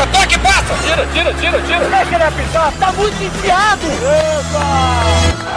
passa, 0.00 0.06
toque, 0.06 0.38
passa! 0.38 0.74
Tira, 0.84 1.06
tira, 1.12 1.34
tira, 1.34 1.62
tira! 1.62 1.88
Deixa 1.88 2.14
ele 2.14 2.24
apitar, 2.24 2.72
tá 2.78 2.92
muito 2.92 3.22
enfiado! 3.22 3.86
Epa! 3.86 5.50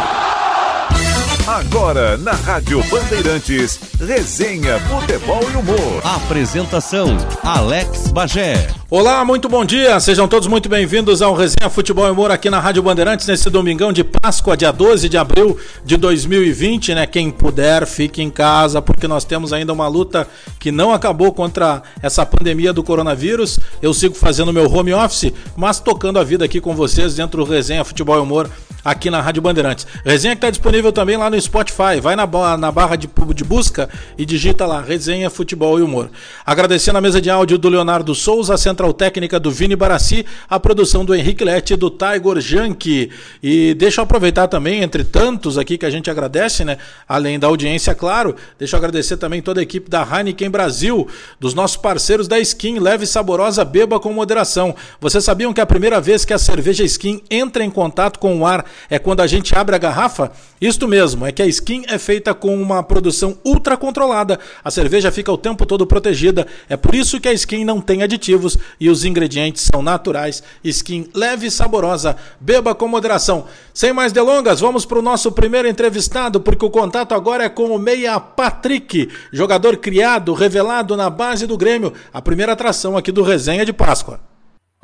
Agora 1.46 2.18
na 2.18 2.32
Rádio 2.32 2.82
Bandeirantes, 2.90 3.80
resenha, 4.00 4.80
futebol 4.80 5.42
e 5.52 5.56
humor. 5.58 6.02
Apresentação: 6.04 7.18
Alex 7.44 8.08
Bagé. 8.12 8.83
Olá, 8.96 9.26
muito 9.26 9.50
bom 9.50 9.66
dia. 9.66 10.00
Sejam 10.00 10.28
todos 10.28 10.48
muito 10.48 10.70
bem-vindos 10.70 11.24
ao 11.24 11.34
Resenha 11.34 11.68
Futebol 11.68 12.06
e 12.06 12.12
Humor 12.12 12.30
aqui 12.30 12.48
na 12.48 12.60
Rádio 12.60 12.84
Bandeirantes 12.84 13.26
nesse 13.26 13.50
domingão 13.50 13.92
de 13.92 14.04
Páscoa, 14.04 14.56
dia 14.56 14.72
12 14.72 15.10
de 15.10 15.18
abril 15.18 15.58
de 15.84 15.98
2020, 15.98 16.94
né? 16.94 17.08
Quem 17.08 17.32
puder, 17.32 17.88
fique 17.88 18.22
em 18.22 18.30
casa, 18.30 18.84
porque 18.84 19.08
nós 19.08 19.26
temos 19.26 19.52
ainda 19.52 19.74
uma 19.74 19.88
luta 19.88 20.28
que 20.60 20.72
não 20.72 20.94
acabou 20.94 21.34
contra 21.34 21.82
essa 22.04 22.24
pandemia 22.24 22.72
do 22.72 22.84
coronavírus. 22.84 23.60
Eu 23.82 23.96
sigo 23.96 24.14
fazendo 24.14 24.54
meu 24.54 24.72
home 24.72 24.94
office, 24.94 25.34
mas 25.58 25.80
tocando 25.80 26.20
a 26.20 26.24
vida 26.24 26.46
aqui 26.46 26.62
com 26.62 26.76
vocês 26.76 27.16
dentro 27.16 27.44
do 27.44 27.52
Resenha 27.52 27.84
Futebol 27.84 28.18
e 28.18 28.22
Humor 28.22 28.48
aqui 28.84 29.10
na 29.10 29.22
Rádio 29.22 29.42
Bandeirantes. 29.42 29.88
Resenha 30.04 30.36
que 30.36 30.40
está 30.40 30.50
disponível 30.50 30.92
também 30.92 31.16
lá 31.16 31.30
no 31.30 31.40
Spotify. 31.40 32.00
Vai 32.02 32.16
na, 32.16 32.28
na 32.58 32.72
barra 32.72 32.96
de, 32.96 33.10
de 33.34 33.44
busca 33.44 33.90
e 34.18 34.26
digita 34.26 34.66
lá 34.66 34.82
Resenha 34.82 35.30
Futebol 35.30 35.80
e 35.80 35.82
Humor. 35.82 36.10
Agradecendo 36.46 36.98
a 36.98 37.02
mesa 37.02 37.22
de 37.22 37.30
áudio 37.30 37.58
do 37.58 37.70
Leonardo 37.70 38.14
Souza, 38.14 38.54
a 38.54 38.58
central 38.84 38.94
técnica 38.94 39.40
do 39.40 39.50
Vini 39.50 39.76
Barassi, 39.76 40.26
a 40.50 40.60
produção 40.60 41.06
do 41.06 41.16
Henrique 41.16 41.44
Lete 41.44 41.74
e 41.74 41.76
do 41.78 41.90
Tiger 41.90 42.42
Janke. 42.42 43.10
E 43.42 43.74
deixa 43.76 44.02
eu 44.02 44.04
aproveitar 44.04 44.48
também, 44.48 44.82
entre 44.82 45.04
tantos 45.06 45.58
aqui 45.58 45.78
que 45.78 45.86
a 45.86 45.90
gente 45.90 46.10
agradece, 46.10 46.66
né? 46.66 46.78
Além 47.08 47.40
da 47.40 47.48
audiência, 47.48 47.96
claro, 47.96 48.36
deixa 48.60 48.76
eu 48.76 48.78
agradecer 48.78 49.16
também 49.16 49.42
toda 49.42 49.62
a 49.62 49.64
equipe 49.64 49.90
da 49.90 50.04
Heineken 50.04 50.50
Brasil, 50.50 51.08
dos 51.40 51.54
nossos 51.54 51.78
parceiros 51.78 52.28
da 52.28 52.40
Skin, 52.40 52.80
leve 52.80 53.06
e 53.06 53.08
saborosa, 53.08 53.64
beba 53.64 54.00
com 54.00 54.12
moderação. 54.12 54.76
Vocês 55.00 55.24
sabiam 55.24 55.54
que 55.54 55.62
a 55.62 55.66
primeira 55.66 56.02
vez 56.02 56.26
que 56.26 56.34
a 56.34 56.38
cerveja 56.38 56.84
Skin 56.84 57.22
entra 57.30 57.64
em 57.64 57.70
contato 57.70 58.20
com 58.20 58.40
o 58.40 58.46
ar 58.46 58.66
é 58.90 59.00
quando 59.00 59.22
a 59.22 59.28
gente 59.28 59.56
abre 59.56 59.76
a 59.76 59.80
garrafa? 59.80 60.32
Isto 60.64 60.88
mesmo, 60.88 61.26
é 61.26 61.32
que 61.34 61.42
a 61.42 61.46
skin 61.46 61.84
é 61.90 61.98
feita 61.98 62.34
com 62.34 62.56
uma 62.56 62.82
produção 62.82 63.38
ultra 63.44 63.76
controlada. 63.76 64.40
A 64.64 64.72
cerveja 64.72 65.12
fica 65.12 65.30
o 65.30 65.38
tempo 65.38 65.66
todo 65.66 65.86
protegida. 65.86 66.48
É 66.70 66.78
por 66.78 66.96
isso 66.96 67.20
que 67.20 67.28
a 67.28 67.34
skin 67.34 67.66
não 67.66 67.82
tem 67.82 68.02
aditivos 68.02 68.58
e 68.80 68.90
os 68.90 69.06
ingredientes 69.06 69.68
são 69.72 69.82
naturais. 69.82 70.44
Skin 70.64 71.10
leve 71.14 71.48
e 71.48 71.52
saborosa. 71.52 72.16
Beba 72.40 72.76
com 72.76 72.88
moderação. 72.88 73.48
Sem 73.74 73.94
mais 73.94 74.12
delongas, 74.12 74.60
vamos 74.60 74.86
para 74.86 75.00
o 75.00 75.02
nosso 75.02 75.32
primeiro 75.32 75.68
entrevistado, 75.68 76.42
porque 76.42 76.66
o 76.66 76.70
contato 76.70 77.14
agora 77.14 77.44
é 77.44 77.50
com 77.50 77.76
o 77.76 77.80
Meia 77.80 78.20
Patrick, 78.20 79.10
jogador 79.32 79.78
criado, 79.78 80.34
revelado 80.34 80.96
na 80.98 81.10
base 81.10 81.48
do 81.48 81.58
Grêmio. 81.58 81.94
A 82.14 82.22
primeira 82.22 82.54
atração 82.54 82.98
aqui 82.98 83.12
do 83.12 83.24
Resenha 83.24 83.66
de 83.66 83.74
Páscoa. 83.74 84.20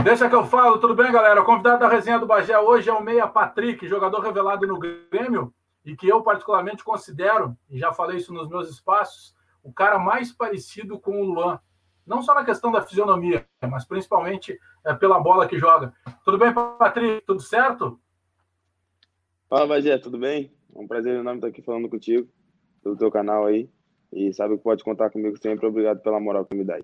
Deixa 0.03 0.29
que 0.29 0.35
eu 0.35 0.45
falo, 0.45 0.77
tudo 0.77 0.95
bem, 0.95 1.11
galera? 1.11 1.41
O 1.41 1.45
convidado 1.45 1.79
da 1.79 1.89
resenha 1.89 2.17
do 2.17 2.25
Bagé 2.25 2.57
hoje 2.57 2.89
é 2.89 2.93
o 2.93 3.03
Meia 3.03 3.27
Patrick, 3.27 3.85
jogador 3.85 4.21
revelado 4.21 4.65
no 4.65 4.79
Grêmio 4.79 5.53
e 5.85 5.95
que 5.95 6.07
eu 6.07 6.21
particularmente 6.21 6.83
considero, 6.83 7.55
e 7.69 7.79
já 7.79 7.91
falei 7.91 8.17
isso 8.17 8.33
nos 8.33 8.47
meus 8.47 8.69
espaços, 8.69 9.33
o 9.63 9.73
cara 9.73 9.97
mais 9.97 10.31
parecido 10.31 10.99
com 10.99 11.21
o 11.21 11.25
Luan. 11.25 11.59
Não 12.09 12.23
só 12.23 12.33
na 12.33 12.43
questão 12.43 12.71
da 12.71 12.81
fisionomia, 12.81 13.45
mas 13.69 13.85
principalmente 13.85 14.59
é, 14.83 14.95
pela 14.95 15.19
bola 15.19 15.47
que 15.47 15.59
joga. 15.59 15.93
Tudo 16.25 16.39
bem, 16.39 16.51
Patrick? 16.51 17.23
Tudo 17.23 17.39
certo? 17.39 17.99
Fala, 19.47 19.67
Bagé, 19.67 19.95
tudo 19.99 20.17
bem? 20.17 20.51
É 20.75 20.79
um 20.79 20.87
prazer 20.87 21.15
enorme 21.15 21.37
estar 21.37 21.49
aqui 21.49 21.61
falando 21.61 21.87
contigo, 21.87 22.27
pelo 22.81 22.97
teu 22.97 23.11
canal 23.11 23.45
aí. 23.45 23.69
E 24.11 24.33
sabe 24.33 24.57
que 24.57 24.63
pode 24.63 24.83
contar 24.83 25.11
comigo 25.11 25.37
sempre. 25.37 25.67
Obrigado 25.67 26.01
pela 26.01 26.19
moral 26.19 26.45
que 26.45 26.55
me 26.55 26.63
dá. 26.63 26.79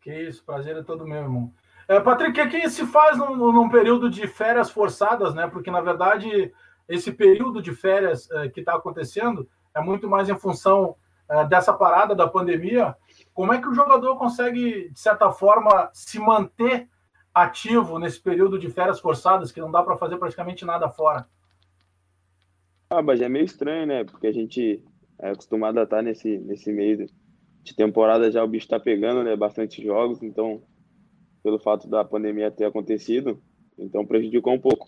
Que 0.00 0.28
isso, 0.28 0.44
prazer 0.44 0.76
é 0.76 0.84
todo 0.84 1.04
meu, 1.04 1.22
irmão. 1.22 1.52
É, 1.88 1.98
Patrick, 1.98 2.40
o 2.40 2.48
que 2.48 2.70
se 2.70 2.86
faz 2.86 3.18
num, 3.18 3.34
num, 3.34 3.68
período 3.68 4.08
de 4.08 4.24
férias 4.28 4.70
forçadas, 4.70 5.34
né? 5.34 5.48
Porque, 5.48 5.70
na 5.70 5.80
verdade, 5.80 6.52
esse 6.88 7.10
período 7.10 7.60
de 7.60 7.74
férias 7.74 8.30
é, 8.30 8.48
que 8.48 8.60
está 8.60 8.76
acontecendo 8.76 9.48
é 9.74 9.80
muito 9.80 10.08
mais 10.08 10.28
em 10.28 10.38
função 10.38 10.94
é, 11.28 11.44
dessa 11.44 11.72
parada 11.72 12.14
da 12.14 12.28
pandemia. 12.28 12.94
Como 13.34 13.52
é 13.52 13.60
que 13.60 13.68
o 13.68 13.74
jogador 13.74 14.16
consegue, 14.16 14.88
de 14.90 14.98
certa 14.98 15.30
forma, 15.32 15.90
se 15.92 16.20
manter 16.20 16.88
ativo 17.34 17.98
nesse 17.98 18.20
período 18.20 18.56
de 18.58 18.70
férias 18.70 19.00
forçadas, 19.00 19.50
que 19.50 19.60
não 19.60 19.72
dá 19.72 19.82
para 19.82 19.96
fazer 19.96 20.16
praticamente 20.16 20.64
nada 20.64 20.88
fora? 20.88 21.26
Ah, 22.88 23.02
mas 23.02 23.20
é 23.20 23.28
meio 23.28 23.44
estranho, 23.44 23.86
né? 23.86 24.04
Porque 24.04 24.28
a 24.28 24.32
gente 24.32 24.82
é 25.20 25.30
acostumado 25.30 25.80
a 25.80 25.82
estar 25.82 26.00
nesse, 26.00 26.38
nesse 26.38 26.72
meio 26.72 27.06
de 27.62 27.74
temporada 27.74 28.30
já 28.30 28.44
o 28.44 28.48
bicho 28.48 28.66
está 28.66 28.78
pegando, 28.78 29.24
né? 29.24 29.34
Bastante 29.34 29.82
jogos, 29.82 30.22
então 30.22 30.62
pelo 31.42 31.58
fato 31.58 31.88
da 31.88 32.04
pandemia 32.04 32.50
ter 32.50 32.64
acontecido, 32.64 33.42
então 33.76 34.06
prejudicou 34.06 34.54
um 34.54 34.60
pouco. 34.60 34.86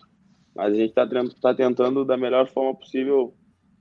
Mas 0.55 0.73
a 0.73 0.75
gente 0.75 0.89
está 0.89 1.07
tá 1.41 1.53
tentando 1.53 2.05
da 2.05 2.15
melhor 2.15 2.47
forma 2.47 2.73
possível 2.73 3.35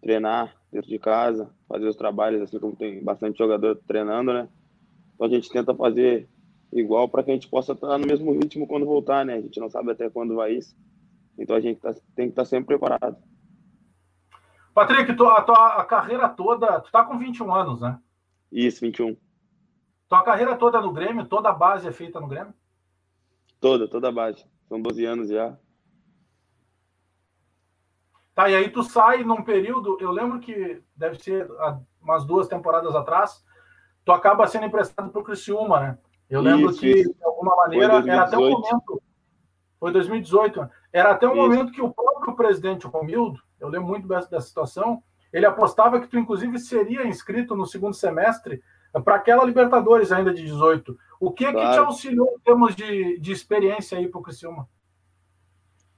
treinar 0.07 0.55
dentro 0.71 0.89
de 0.89 1.01
casa, 1.01 1.51
fazer 1.69 1.89
os 1.89 1.97
trabalhos, 1.97 2.41
assim 2.41 2.61
como 2.61 2.77
tem 2.77 3.03
bastante 3.03 3.39
jogador 3.39 3.75
treinando, 3.89 4.33
né? 4.33 4.49
Então 5.13 5.27
a 5.27 5.31
gente 5.31 5.51
tenta 5.51 5.75
fazer 5.75 6.29
igual 6.73 7.09
para 7.09 7.25
que 7.25 7.33
a 7.33 7.35
gente 7.35 7.49
possa 7.49 7.73
estar 7.73 7.89
tá 7.89 7.99
no 7.99 8.07
mesmo 8.07 8.33
ritmo 8.33 8.69
quando 8.69 8.87
voltar, 8.87 9.27
né? 9.27 9.35
A 9.35 9.41
gente 9.41 9.59
não 9.59 9.69
sabe 9.69 9.91
até 9.91 10.09
quando 10.09 10.37
vai 10.37 10.53
isso. 10.53 10.77
Então 11.37 11.57
a 11.57 11.61
gente 11.61 11.81
tá, 11.81 11.93
tem 12.15 12.27
que 12.27 12.33
estar 12.33 12.43
tá 12.43 12.45
sempre 12.45 12.79
preparado. 12.79 13.17
Patrick, 14.73 15.11
a 15.11 15.43
tua 15.43 15.85
carreira 15.87 16.29
toda, 16.29 16.81
tu 16.81 16.93
tá 16.93 17.03
com 17.03 17.19
21 17.19 17.53
anos, 17.53 17.81
né? 17.81 17.99
Isso, 18.53 18.83
21. 18.83 19.17
Tua 20.09 20.23
carreira 20.23 20.55
toda 20.55 20.81
no 20.81 20.93
Grêmio, 20.93 21.27
toda 21.27 21.49
a 21.49 21.53
base 21.53 21.89
é 21.89 21.93
feita 21.93 22.21
no 22.21 22.29
Grêmio? 22.29 22.55
Toda, 23.61 23.89
toda 23.89 24.09
a 24.09 24.13
base. 24.13 24.45
São 24.69 24.81
12 24.81 25.05
anos 25.05 25.29
já. 25.31 25.59
Tá, 28.37 28.51
e 28.51 28.55
aí 28.55 28.69
tu 28.69 28.83
sai 28.83 29.25
num 29.25 29.43
período, 29.43 29.97
eu 29.99 30.11
lembro 30.11 30.39
que 30.39 30.83
deve 30.95 31.19
ser 31.19 31.49
umas 32.03 32.23
duas 32.27 32.47
temporadas 32.47 32.95
atrás, 32.95 33.43
tu 34.05 34.13
acaba 34.13 34.47
sendo 34.47 34.67
emprestado 34.67 35.11
para 35.11 35.21
o 35.23 35.25
Criciúma, 35.25 35.81
né? 35.81 35.99
Eu 36.29 36.43
lembro 36.43 36.71
isso, 36.71 36.81
que, 36.81 36.91
isso. 36.91 37.15
de 37.15 37.25
alguma 37.25 37.57
maneira, 37.57 37.95
era 37.95 38.25
até 38.25 38.37
um 38.37 38.51
momento. 38.51 39.03
Foi 39.81 39.91
2018. 39.91 40.69
Era 40.93 41.13
até 41.13 41.27
um 41.27 41.33
isso. 41.33 41.41
momento 41.41 41.73
que 41.73 41.81
o 41.81 41.91
próprio 41.91 42.37
presidente, 42.37 42.87
Romildo, 42.87 43.41
eu 43.59 43.69
lembro 43.69 43.89
muito 43.89 44.07
dessa, 44.07 44.29
dessa 44.29 44.49
situação, 44.49 45.03
ele 45.33 45.47
apostava 45.47 45.99
que 45.99 46.07
tu, 46.07 46.19
inclusive, 46.19 46.59
seria 46.59 47.07
inscrito 47.07 47.57
no 47.57 47.65
segundo 47.65 47.95
semestre 47.95 48.63
para 49.03 49.15
aquela 49.15 49.45
Libertadores 49.45 50.13
ainda 50.13 50.35
de 50.35 50.43
18. 50.43 50.95
O 51.19 51.33
que, 51.33 51.51
claro. 51.51 51.59
que 51.59 51.73
te 51.73 51.79
auxiliou 51.79 52.35
em 52.37 52.41
termos 52.41 52.77
de, 52.77 53.19
de 53.19 53.33
experiência 53.33 53.97
aí 53.97 54.09
para 54.09 54.21
o 54.21 54.23
Criciúma? 54.23 54.69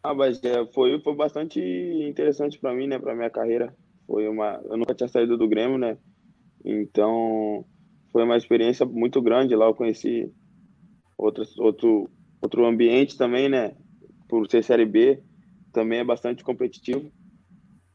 Ah, 0.03 0.15
mas 0.15 0.43
é, 0.45 0.65
foi, 0.73 1.01
foi 1.03 1.15
bastante 1.15 1.61
interessante 1.61 2.59
para 2.59 2.75
mim, 2.75 2.87
né, 2.87 2.99
para 2.99 3.15
minha 3.15 3.31
carreira. 3.31 3.75
Foi 4.07 4.29
uma, 4.29 4.61
eu 4.65 4.77
nunca 4.77 4.95
tinha 4.95 5.09
saído 5.09 5.37
do 5.37 5.49
Grêmio, 5.49 5.77
né? 5.79 5.99
Então, 6.65 7.67
foi 8.13 8.25
uma 8.25 8.37
experiência 8.37 8.87
muito 8.87 9.23
grande 9.23 9.55
lá. 9.57 9.67
Eu 9.67 9.75
conheci 9.75 10.33
outros, 11.19 11.59
outro, 11.59 12.11
outro 12.43 12.67
ambiente 12.67 13.17
também, 13.19 13.49
né? 13.49 13.77
Por 14.29 14.49
ser 14.51 14.65
Série 14.65 14.87
B, 14.87 15.23
também 15.73 16.01
é 16.01 16.05
bastante 16.05 16.45
competitivo. 16.45 17.11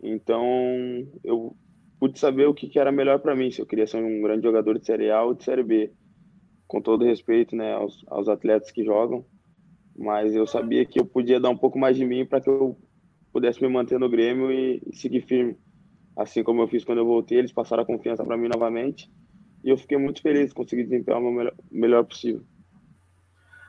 Então, 0.02 0.44
eu 1.24 1.56
pude 2.00 2.20
saber 2.20 2.48
o 2.48 2.54
que, 2.54 2.68
que 2.70 2.80
era 2.80 2.92
melhor 2.92 3.20
para 3.20 3.36
mim, 3.36 3.52
se 3.52 3.62
eu 3.62 3.66
queria 3.66 3.88
ser 3.88 4.04
um 4.04 4.22
grande 4.22 4.44
jogador 4.44 4.78
de 4.80 4.86
Série 4.86 5.12
A 5.12 5.24
ou 5.24 5.34
de 5.34 5.44
Série 5.44 5.64
B. 5.64 5.94
Com 6.68 6.82
todo 6.82 7.06
respeito 7.06 7.56
né, 7.56 7.74
aos, 7.74 8.04
aos 8.08 8.28
atletas 8.30 8.72
que 8.72 8.84
jogam, 8.84 9.26
mas 9.96 10.34
eu 10.34 10.46
sabia 10.48 10.86
que 10.86 11.00
eu 11.00 11.06
podia 11.06 11.40
dar 11.40 11.50
um 11.50 11.58
pouco 11.58 11.78
mais 11.78 11.96
de 11.96 12.06
mim 12.06 12.26
para 12.26 12.42
que 12.42 12.50
eu 12.50 12.78
pudesse 13.32 13.62
me 13.62 13.68
manter 13.68 14.00
no 14.00 14.10
Grêmio 14.10 14.52
e, 14.52 14.82
e, 14.86 14.96
seguir 14.96 15.22
firme. 15.22 15.58
Assim 16.16 16.44
como 16.44 16.62
eu 16.62 16.68
fiz 16.68 16.84
quando 16.84 17.00
eu 17.00 17.06
voltei, 17.06 17.40
eles 17.40 17.52
passaram 17.52 17.84
a 17.84 17.86
confiança 17.86 18.24
para 18.24 18.38
mim 18.38 18.48
novamente 18.48 19.12
e 19.64 19.70
eu 19.70 19.78
fiquei 19.78 19.98
muito 19.98 20.22
feliz 20.22 20.50
de 20.50 20.56
conseguir 20.56 20.84
desempenhar 20.84 21.20
o 21.20 21.32
melhor, 21.32 21.54
melhor 21.72 22.04
possível. 22.04 22.44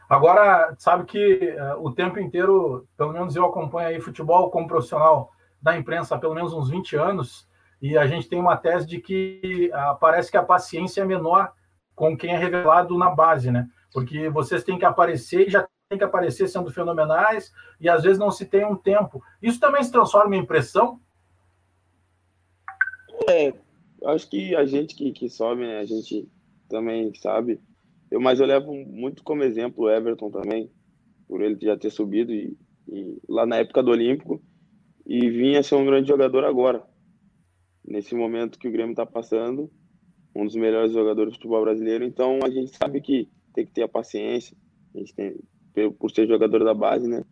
Agora, 0.09 0.75
sabe 0.79 1.05
que 1.05 1.56
uh, 1.56 1.82
o 1.82 1.91
tempo 1.93 2.19
inteiro, 2.19 2.87
pelo 2.97 3.12
menos 3.12 3.35
eu 3.35 3.47
acompanho 3.47 3.88
aí 3.88 4.00
futebol 4.00 4.50
como 4.50 4.69
profissional 4.69 5.31
da 5.62 5.79
imprensa 5.79 6.15
há 6.15 6.19
pelo 6.19 6.35
menos 6.35 6.53
uns 6.53 6.69
20 6.69 6.97
anos, 6.97 7.49
e 7.81 7.97
a 7.97 8.06
gente 8.06 8.29
tem 8.29 8.38
uma 8.38 8.56
tese 8.56 8.87
de 8.87 9.00
que 9.00 9.71
uh, 9.73 9.99
parece 9.99 10.31
que 10.31 10.37
a 10.37 10.43
paciência 10.43 11.00
é 11.00 11.05
menor 11.06 11.53
com 11.94 12.17
quem 12.17 12.31
é 12.31 12.37
revelado 12.37 12.99
na 12.99 13.09
base, 13.11 13.50
né? 13.50 13.67
Porque 13.93 14.29
vocês 14.29 14.65
têm 14.65 14.79
que 14.79 14.85
aparecer 14.85 15.47
e 15.47 15.50
já 15.50 15.67
tem 15.89 15.99
que 15.99 16.05
aparecer 16.05 16.49
sendo 16.49 16.71
fenomenais 16.71 17.53
e 17.81 17.89
às 17.89 18.03
vezes 18.03 18.19
não 18.19 18.31
se 18.31 18.47
tem 18.47 18.65
um 18.65 18.77
tempo. 18.77 19.23
Isso 19.43 19.61
também 19.61 19.83
se 19.83 19.93
transforma 19.93 20.37
em 20.37 20.41
impressão? 20.41 21.01
É, 23.29 23.55
acho 24.07 24.29
que 24.29 24.55
a 24.55 24.65
gente 24.65 24.95
que, 24.95 25.13
que 25.13 25.29
sobe, 25.29 25.63
né? 25.63 25.79
A 25.79 25.85
gente 25.85 26.29
também 26.69 27.15
sabe. 27.15 27.61
Eu, 28.11 28.21
mas 28.21 28.41
eu 28.41 28.47
levo 28.47 28.73
muito 28.73 29.23
como 29.23 29.43
exemplo 29.43 29.85
o 29.85 29.91
Everton 29.91 30.31
também, 30.31 30.71
por 31.29 31.41
ele 31.41 31.59
já 31.61 31.77
ter 31.77 31.91
subido 31.91 32.33
e, 32.33 32.57
e 32.89 33.21
lá 33.29 33.47
na 33.47 33.57
época 33.57 33.83
do 33.83 33.91
Olímpico 33.91 34.43
e 35.07 35.31
vinha 35.31 35.63
ser 35.63 35.75
um 35.75 35.87
grande 35.87 36.09
jogador 36.09 36.45
agora 36.45 36.83
nesse 37.87 38.15
momento 38.15 38.59
que 38.59 38.67
o 38.67 38.73
Grêmio 38.73 38.93
está 38.93 39.05
passando, 39.05 39.71
um 40.35 40.47
dos 40.47 40.57
melhores 40.57 40.93
jogadores 40.93 41.33
do 41.33 41.37
futebol 41.37 41.63
brasileiro. 41.63 42.05
Então 42.05 42.41
a 42.43 42.49
gente 42.49 42.75
sabe 42.77 43.01
que 43.01 43.29
tem 43.53 43.67
que 43.67 43.73
ter 43.73 43.83
a 43.83 43.89
paciência, 43.89 44.57
a 44.95 44.99
gente 44.99 45.15
tem, 45.15 45.37
por 45.99 46.11
ser 46.11 46.26
jogador 46.26 46.65
da 46.65 46.75
base, 46.75 47.09
né? 47.09 47.25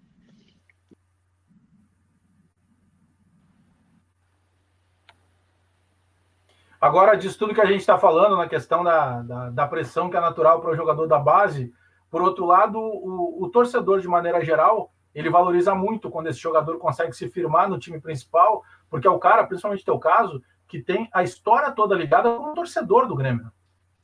Agora, 6.80 7.16
disso 7.16 7.38
tudo 7.38 7.54
que 7.54 7.60
a 7.60 7.66
gente 7.66 7.78
está 7.78 7.96
falando 7.96 8.36
na 8.36 8.48
questão 8.48 8.82
da, 8.82 9.22
da, 9.22 9.50
da, 9.50 9.68
pressão 9.68 10.10
que 10.10 10.16
é 10.16 10.20
natural 10.20 10.60
para 10.60 10.72
o 10.72 10.76
jogador 10.76 11.06
da 11.06 11.16
base, 11.16 11.72
por 12.10 12.20
outro 12.20 12.44
lado, 12.44 12.76
o, 12.76 13.44
o, 13.44 13.48
torcedor, 13.48 14.00
de 14.00 14.08
maneira 14.08 14.44
geral, 14.44 14.92
ele 15.14 15.30
valoriza 15.30 15.76
muito 15.76 16.10
quando 16.10 16.26
esse 16.26 16.40
jogador 16.40 16.78
consegue 16.78 17.12
se 17.12 17.28
firmar 17.28 17.70
no 17.70 17.78
time 17.78 18.00
principal, 18.00 18.64
porque 18.90 19.06
é 19.06 19.10
o 19.10 19.18
cara, 19.20 19.46
principalmente 19.46 19.84
teu 19.84 19.96
caso, 19.96 20.42
que 20.66 20.82
tem 20.82 21.08
a 21.12 21.22
história 21.22 21.70
toda 21.70 21.94
ligada 21.94 22.36
com 22.36 22.50
o 22.50 22.54
torcedor 22.54 23.06
do 23.06 23.14
Grêmio. 23.14 23.52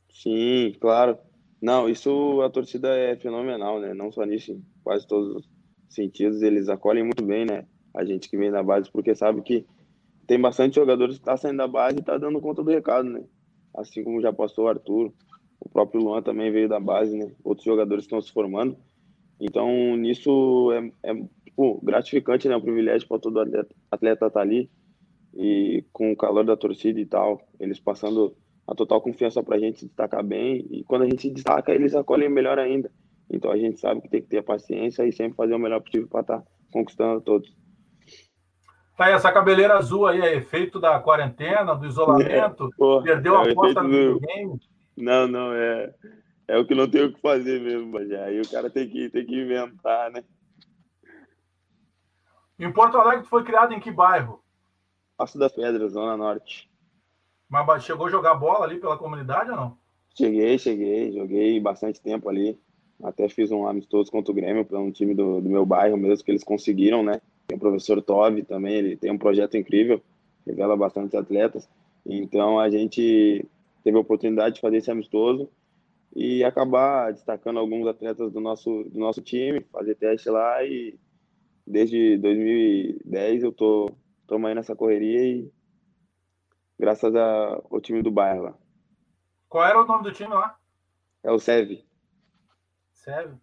Sim, 0.09 0.73
claro. 0.79 1.17
Não, 1.61 1.89
isso 1.89 2.41
a 2.41 2.49
torcida 2.49 2.89
é 2.95 3.15
fenomenal, 3.17 3.79
né? 3.79 3.93
Não 3.93 4.11
só 4.11 4.23
nisso, 4.23 4.51
em 4.51 4.63
quase 4.83 5.05
todos 5.05 5.35
os 5.35 5.49
sentidos, 5.89 6.41
eles 6.41 6.69
acolhem 6.69 7.03
muito 7.03 7.23
bem, 7.23 7.45
né? 7.45 7.65
A 7.93 8.05
gente 8.05 8.29
que 8.29 8.37
vem 8.37 8.51
da 8.51 8.63
base, 8.63 8.89
porque 8.89 9.13
sabe 9.13 9.41
que 9.41 9.65
tem 10.25 10.39
bastante 10.39 10.75
jogadores 10.75 11.17
que 11.17 11.25
tá 11.25 11.35
saindo 11.35 11.57
da 11.57 11.67
base 11.67 11.97
e 11.97 12.03
tá 12.03 12.17
dando 12.17 12.39
conta 12.39 12.63
do 12.63 12.69
recado, 12.69 13.09
né? 13.09 13.23
Assim 13.75 14.03
como 14.03 14.21
já 14.21 14.31
passou 14.31 14.65
o 14.65 14.67
Arthur, 14.67 15.11
o 15.59 15.69
próprio 15.69 16.01
Luan 16.01 16.21
também 16.21 16.51
veio 16.51 16.69
da 16.69 16.79
base, 16.79 17.17
né? 17.17 17.31
Outros 17.43 17.65
jogadores 17.65 18.05
estão 18.05 18.21
se 18.21 18.31
formando. 18.31 18.77
Então, 19.39 19.97
nisso 19.97 20.71
é, 20.71 21.11
é 21.11 21.15
tipo, 21.45 21.79
gratificante, 21.83 22.47
né? 22.47 22.55
O 22.55 22.61
privilégio 22.61 23.07
para 23.07 23.19
todo 23.19 23.39
atleta 23.39 24.27
estar 24.27 24.29
tá 24.29 24.39
ali 24.39 24.69
e 25.33 25.83
com 25.91 26.11
o 26.11 26.17
calor 26.17 26.45
da 26.45 26.57
torcida 26.57 26.99
e 26.99 27.05
tal, 27.05 27.41
eles 27.59 27.79
passando 27.79 28.35
a 28.69 28.75
total 28.75 29.01
confiança 29.01 29.41
para 29.41 29.55
a 29.55 29.59
gente 29.59 29.79
se 29.79 29.87
destacar 29.87 30.23
bem. 30.23 30.67
E 30.69 30.83
quando 30.83 31.01
a 31.01 31.05
gente 31.05 31.23
se 31.23 31.31
destaca, 31.31 31.73
eles 31.73 31.95
acolhem 31.95 32.29
melhor 32.29 32.59
ainda. 32.59 32.91
Então, 33.29 33.51
a 33.51 33.57
gente 33.57 33.79
sabe 33.79 34.01
que 34.01 34.09
tem 34.09 34.21
que 34.21 34.27
ter 34.27 34.43
paciência 34.43 35.05
e 35.05 35.11
sempre 35.11 35.35
fazer 35.35 35.55
o 35.55 35.59
melhor 35.59 35.81
possível 35.81 36.07
para 36.07 36.21
estar 36.21 36.37
tá 36.39 36.43
conquistando 36.71 37.21
todos. 37.21 37.51
Tá 38.95 39.05
aí, 39.05 39.13
essa 39.13 39.31
cabeleira 39.31 39.77
azul 39.77 40.05
aí 40.05 40.21
é 40.21 40.35
efeito 40.35 40.79
da 40.79 40.99
quarentena, 40.99 41.75
do 41.75 41.87
isolamento? 41.87 42.69
É, 42.73 42.77
porra, 42.77 43.03
perdeu 43.03 43.37
a 43.37 43.47
é 43.47 43.51
aposta 43.51 43.81
no 43.81 43.89
videogame? 43.89 44.59
Não, 44.95 45.27
não, 45.27 45.53
é, 45.53 45.93
é 46.47 46.57
o 46.57 46.65
que 46.65 46.75
não 46.75 46.89
tem 46.89 47.05
o 47.05 47.13
que 47.13 47.21
fazer 47.21 47.59
mesmo, 47.61 47.91
mas 47.91 48.11
aí 48.11 48.39
o 48.39 48.49
cara 48.49 48.69
tem 48.69 48.87
que, 48.87 49.09
tem 49.09 49.25
que 49.25 49.41
inventar, 49.41 50.11
né? 50.11 50.23
Em 52.59 52.71
Porto 52.71 52.97
Alegre, 52.97 53.23
tu 53.23 53.29
foi 53.29 53.43
criado 53.43 53.73
em 53.73 53.79
que 53.79 53.89
bairro? 53.89 54.43
Passo 55.17 55.39
das 55.39 55.53
Pedras, 55.53 55.93
Zona 55.93 56.17
Norte. 56.17 56.68
Mas 57.49 57.83
chegou 57.83 58.05
a 58.05 58.09
jogar 58.09 58.35
bola 58.35 58.65
ali 58.65 58.79
pela 58.79 58.97
comunidade 58.97 59.49
ou 59.49 59.57
não? 59.57 59.77
Cheguei, 60.15 60.57
cheguei, 60.59 61.11
joguei 61.11 61.59
bastante 61.59 61.99
tempo 61.99 62.29
ali. 62.29 62.59
Até 63.01 63.27
fiz 63.29 63.51
um 63.51 63.65
amistoso 63.65 64.11
contra 64.11 64.31
o 64.31 64.35
Grêmio, 64.35 64.65
para 64.65 64.79
um 64.79 64.91
time 64.91 65.15
do, 65.15 65.41
do 65.41 65.49
meu 65.49 65.65
bairro 65.65 65.97
mesmo, 65.97 66.23
que 66.23 66.31
eles 66.31 66.43
conseguiram, 66.43 67.01
né? 67.01 67.21
Tem 67.47 67.57
o 67.57 67.59
professor 67.59 68.01
Tove 68.01 68.43
também, 68.43 68.75
ele 68.75 68.97
tem 68.97 69.11
um 69.11 69.17
projeto 69.17 69.57
incrível, 69.57 70.01
revela 70.45 70.77
bastante 70.77 71.17
atletas. 71.17 71.67
Então 72.05 72.59
a 72.59 72.69
gente 72.69 73.45
teve 73.83 73.97
a 73.97 74.01
oportunidade 74.01 74.55
de 74.55 74.61
fazer 74.61 74.77
esse 74.77 74.91
amistoso 74.91 75.49
e 76.15 76.43
acabar 76.43 77.13
destacando 77.13 77.59
alguns 77.59 77.87
atletas 77.87 78.31
do 78.31 78.39
nosso, 78.39 78.83
do 78.83 78.99
nosso 78.99 79.21
time, 79.21 79.61
fazer 79.71 79.95
teste 79.95 80.29
lá 80.29 80.63
e 80.63 80.95
desde 81.65 82.17
2010 82.17 83.43
eu 83.43 83.51
tô, 83.51 83.89
tô 84.27 84.35
aí 84.45 84.55
nessa 84.55 84.75
correria 84.75 85.23
e 85.23 85.51
graças 86.79 87.13
ao 87.15 87.81
time 87.81 88.01
do 88.01 88.09
bairro 88.09 88.43
lá. 88.43 88.53
Qual 89.49 89.65
era 89.65 89.81
o 89.81 89.85
nome 89.85 90.03
do 90.03 90.11
time 90.11 90.33
lá? 90.33 90.55
É 91.23 91.31
o 91.31 91.39
SEV. 91.39 91.83
SEV? 92.93 93.35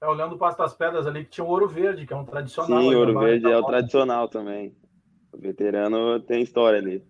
É, 0.00 0.08
olhando 0.08 0.34
o 0.34 0.38
Passo 0.38 0.58
das 0.58 0.74
Pedras 0.74 1.06
ali, 1.06 1.24
que 1.24 1.30
tinha 1.30 1.44
o 1.44 1.48
Ouro 1.48 1.68
Verde, 1.68 2.06
que 2.06 2.12
é 2.12 2.16
um 2.16 2.24
tradicional. 2.24 2.80
Sim, 2.80 2.94
Ouro 2.94 3.18
Verde 3.18 3.50
é 3.50 3.56
o 3.56 3.64
tradicional 3.64 4.28
também. 4.28 4.76
O 5.32 5.38
veterano 5.38 6.20
tem 6.20 6.42
história 6.42 6.78
ali. 6.78 7.06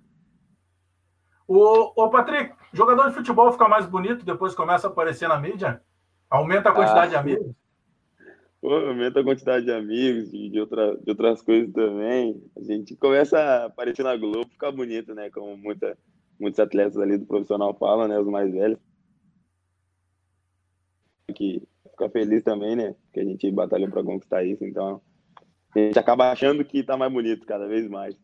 O, 1.47 2.05
o 2.05 2.11
Patrick, 2.11 2.55
jogador 2.73 3.09
de 3.09 3.15
futebol 3.15 3.53
fica 3.53 3.69
mais 3.69 3.87
bonito 3.87 4.25
depois 4.25 4.53
que 4.53 4.59
começa 4.59 4.89
a 4.89 4.91
aparecer 4.91 5.29
na 5.29 5.39
mídia? 5.39 5.83
Aumenta 6.29 6.71
a 6.71 6.73
quantidade 6.73 7.07
ah, 7.07 7.09
de 7.09 7.17
amigos? 7.17 7.55
Aumenta 8.63 9.21
a 9.21 9.25
quantidade 9.25 9.65
de 9.65 9.73
amigos, 9.73 10.31
de, 10.31 10.49
de, 10.49 10.61
outra, 10.61 10.97
de 10.97 11.11
outras 11.11 11.43
coisas 11.43 11.73
também. 11.73 12.41
A 12.57 12.63
gente 12.63 12.95
começa 12.97 13.37
a 13.37 13.65
aparecer 13.67 14.05
na 14.05 14.17
Globo, 14.17 14.49
fica 14.51 14.71
bonito, 14.71 15.15
né? 15.15 15.31
Como 15.31 15.57
muita, 15.57 15.99
muitos 16.39 16.61
atletas 16.61 16.97
ali 16.97 17.19
do 17.19 17.27
profissional 17.27 17.75
falam, 17.75 18.07
né? 18.07 18.19
Os 18.21 18.29
mais 18.29 18.53
velhos. 18.53 18.79
Que 21.35 21.63
ficar 21.91 22.11
feliz 22.11 22.43
também, 22.45 22.77
né? 22.77 22.95
Que 23.13 23.21
a 23.21 23.25
gente 23.25 23.51
batalhou 23.51 23.91
para 23.91 24.05
conquistar 24.05 24.45
isso, 24.45 24.65
então 24.65 25.01
a 25.75 25.79
gente 25.79 25.99
acaba 25.99 26.31
achando 26.31 26.65
que 26.65 26.83
tá 26.83 26.97
mais 26.97 27.13
bonito 27.13 27.47
cada 27.47 27.67
vez 27.67 27.89
mais. 27.89 28.15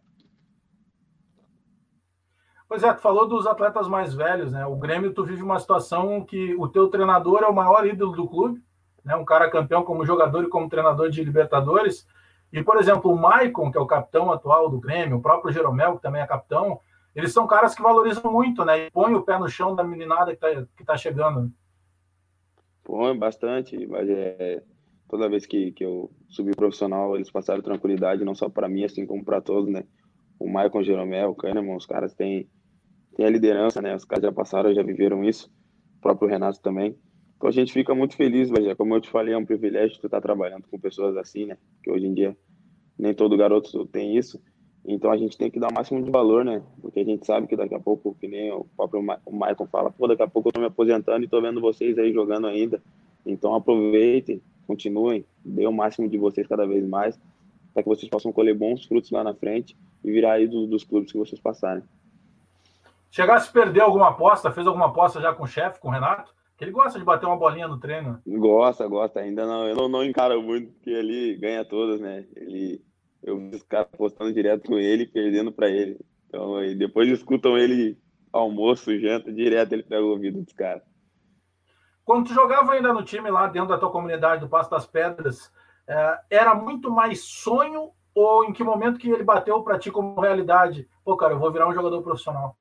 Pois 2.69 2.83
é, 2.83 2.93
tu 2.93 3.01
falou 3.01 3.27
dos 3.27 3.47
atletas 3.47 3.89
mais 3.89 4.13
velhos, 4.13 4.53
né? 4.53 4.67
O 4.67 4.77
Grêmio, 4.77 5.15
tu 5.15 5.25
vive 5.25 5.43
uma 5.43 5.59
situação 5.59 6.23
que 6.25 6.55
o 6.57 6.69
teu 6.69 6.89
treinador 6.89 7.43
é 7.43 7.47
o 7.47 7.55
maior 7.55 7.87
ídolo 7.87 8.13
do 8.13 8.29
clube, 8.29 8.63
né? 9.09 9.17
Um 9.17 9.25
cara 9.25 9.51
campeão 9.51 9.83
como 9.83 10.05
jogador 10.05 10.45
e 10.45 10.51
como 10.51 10.69
treinador 10.69 11.09
de 11.09 11.25
Libertadores. 11.25 12.07
E, 12.53 12.63
por 12.63 12.77
exemplo, 12.77 13.11
o 13.11 13.17
Maicon, 13.17 13.73
que 13.73 13.79
é 13.79 13.81
o 13.81 13.87
capitão 13.87 14.31
atual 14.31 14.69
do 14.69 14.79
Grêmio, 14.79 15.17
o 15.17 15.23
próprio 15.23 15.51
Jeromel, 15.51 15.97
que 15.97 16.03
também 16.03 16.21
é 16.21 16.27
capitão, 16.27 16.79
eles 17.17 17.33
são 17.33 17.47
caras 17.47 17.75
que 17.75 17.81
valorizam 17.81 18.31
muito, 18.31 18.67
né? 18.67 18.87
E 18.87 18.91
põem 18.91 19.15
o 19.15 19.23
pé 19.23 19.39
no 19.39 19.49
chão 19.49 19.75
da 19.75 19.83
meninada 19.83 20.35
que 20.35 20.41
tá, 20.41 20.49
que 20.77 20.85
tá 20.85 20.97
chegando. 20.99 21.51
Põe 22.85 23.19
bastante, 23.19 23.87
mas 23.87 24.09
é, 24.11 24.63
toda 25.09 25.29
vez 25.29 25.47
que, 25.47 25.73
que 25.73 25.85
eu 25.85 26.11
subi 26.29 26.55
profissional, 26.55 27.17
eles 27.17 27.31
passaram 27.31 27.63
tranquilidade, 27.63 28.27
não 28.27 28.35
só 28.35 28.51
para 28.51 28.69
mim, 28.69 28.85
assim 28.85 29.07
como 29.07 29.25
para 29.25 29.41
todos, 29.41 29.71
né? 29.71 29.85
O 30.39 30.51
Maicon 30.51 30.83
Jeromel, 30.83 31.31
o 31.31 31.35
Kahneman, 31.35 31.77
os 31.77 31.87
caras 31.87 32.13
têm, 32.15 32.47
têm 33.17 33.25
a 33.25 33.31
liderança, 33.31 33.81
né? 33.81 33.97
Os 33.97 34.05
caras 34.05 34.25
já 34.25 34.33
passaram, 34.33 34.75
já 34.75 34.83
viveram 34.83 35.25
isso, 35.25 35.51
o 35.97 36.01
próprio 36.03 36.29
Renato 36.29 36.61
também. 36.61 36.95
Então 37.39 37.49
a 37.49 37.53
gente 37.53 37.73
fica 37.73 37.95
muito 37.95 38.17
feliz, 38.17 38.51
mas 38.51 38.77
como 38.77 38.97
eu 38.97 39.01
te 39.01 39.09
falei, 39.09 39.33
é 39.33 39.39
um 39.39 39.47
privilégio 39.47 39.95
estar 39.95 40.09
tá 40.09 40.21
trabalhando 40.21 40.65
com 40.69 40.79
pessoas 40.79 41.17
assim, 41.17 41.47
né? 41.47 41.57
Que 41.85 41.91
hoje 41.91 42.05
em 42.05 42.13
dia 42.13 42.37
nem 42.99 43.15
todo 43.15 43.37
garoto 43.37 43.87
tem 43.87 44.19
isso. 44.19 44.43
Então 44.85 45.13
a 45.13 45.17
gente 45.17 45.39
tem 45.39 45.49
que 45.49 45.61
dar 45.61 45.71
o 45.71 45.75
máximo 45.75 46.03
de 46.03 46.11
valor, 46.11 46.45
né? 46.45 46.61
Porque 46.83 46.99
a 46.99 47.05
gente 47.05 47.25
sabe 47.25 47.47
que 47.47 47.55
daqui 47.55 47.77
a 47.77 47.81
pouco, 47.81 48.17
que 48.21 48.27
nem 48.27 48.51
o 48.51 48.67
próprio 48.77 49.01
o 49.25 49.33
Michael 49.33 49.69
fala, 49.71 49.91
pô, 49.91 50.09
daqui 50.09 50.23
a 50.23 50.27
pouco 50.27 50.49
eu 50.49 50.53
tô 50.53 50.61
me 50.61 50.67
aposentando 50.67 51.25
e 51.25 51.29
tô 51.29 51.41
vendo 51.41 51.61
vocês 51.61 51.97
aí 51.97 52.13
jogando 52.13 52.49
ainda. 52.49 52.83
Então 53.25 53.55
aproveitem, 53.55 54.43
continuem, 54.67 55.25
dê 55.45 55.65
o 55.65 55.73
máximo 55.73 56.09
de 56.09 56.19
vocês 56.19 56.45
cada 56.45 56.67
vez 56.67 56.85
mais, 56.89 57.21
para 57.73 57.85
que 57.85 57.89
vocês 57.89 58.11
possam 58.11 58.33
colher 58.33 58.55
bons 58.57 58.85
frutos 58.85 59.13
lá 59.13 59.23
na 59.23 59.33
frente 59.33 59.77
e 60.03 60.11
virar 60.11 60.33
aí 60.33 60.49
do, 60.49 60.67
dos 60.67 60.83
clubes 60.83 61.13
que 61.13 61.19
vocês 61.19 61.41
passarem. 61.41 61.85
Chegasse 63.13 63.49
a 63.49 63.53
perder 63.53 63.83
alguma 63.83 64.09
aposta, 64.09 64.51
fez 64.51 64.67
alguma 64.67 64.87
aposta 64.87 65.21
já 65.21 65.33
com 65.33 65.45
o 65.45 65.47
chefe, 65.47 65.79
com 65.79 65.89
o 65.89 65.93
Renato? 65.93 66.38
Ele 66.61 66.71
gosta 66.73 66.99
de 66.99 67.05
bater 67.05 67.27
uma 67.27 67.37
bolinha 67.37 67.69
no 67.69 67.79
treino. 67.79 68.21
Gosta, 68.27 68.87
gosta. 68.89 69.21
Ainda 69.21 69.47
não, 69.47 69.67
eu 69.67 69.77
não, 69.77 69.89
não 69.89 70.05
encaro 70.05 70.43
muito, 70.43 70.73
porque 70.73 70.91
ele 70.91 71.37
ganha 71.37 71.65
todas, 71.65 72.01
né? 72.01 72.27
Ele 72.35 72.83
eu 73.23 73.37
vi 73.39 73.57
os 73.57 73.63
caras 73.63 73.89
postando 73.97 74.33
direto 74.33 74.69
com 74.69 74.79
ele, 74.79 75.07
perdendo 75.07 75.53
para 75.53 75.69
ele. 75.69 75.99
Então, 76.27 76.57
aí 76.57 76.75
depois 76.75 77.09
escutam 77.09 77.57
ele 77.59 77.99
almoço, 78.33 78.99
janta, 78.99 79.33
direto 79.33 79.73
ele 79.73 79.83
pega 79.83 80.03
o 80.03 80.11
ouvido 80.11 80.43
dos 80.43 80.53
caras. 80.53 80.83
Quando 82.05 82.29
tu 82.29 82.35
jogava 82.35 82.73
ainda 82.73 82.93
no 82.93 83.05
time 83.05 83.31
lá 83.31 83.47
dentro 83.47 83.69
da 83.69 83.79
tua 83.79 83.91
comunidade 83.91 84.41
do 84.41 84.49
Passo 84.49 84.71
das 84.71 84.87
Pedras, 84.87 85.53
é, 85.87 86.21
era 86.31 86.55
muito 86.55 86.91
mais 86.91 87.23
sonho 87.23 87.91
ou 88.15 88.45
em 88.45 88.53
que 88.53 88.65
momento 88.65 88.99
que 88.99 89.11
ele 89.11 89.25
bateu 89.25 89.63
para 89.63 89.79
ti 89.79 89.91
como 89.91 90.21
realidade? 90.21 90.89
Pô, 91.05 91.17
cara, 91.17 91.35
eu 91.35 91.39
vou 91.39 91.53
virar 91.53 91.69
um 91.69 91.75
jogador 91.75 92.03
profissional. 92.03 92.57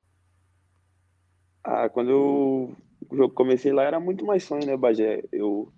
Ah, 1.64 1.88
quando 1.88 2.10
eu 2.10 2.76
comecei 3.34 3.72
lá 3.72 3.84
era 3.84 4.00
muito 4.00 4.24
mais 4.24 4.44
sonho, 4.44 4.66
né, 4.66 4.76
Bagé? 4.76 5.22
Eu 5.32 5.72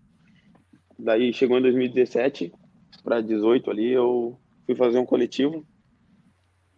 daí 0.99 1.33
chegou 1.33 1.59
em 1.59 1.62
2017 1.62 2.53
para 3.03 3.21
18 3.21 3.71
ali, 3.71 3.91
eu 3.91 4.39
fui 4.67 4.75
fazer 4.75 4.99
um 4.99 5.07
coletivo. 5.07 5.65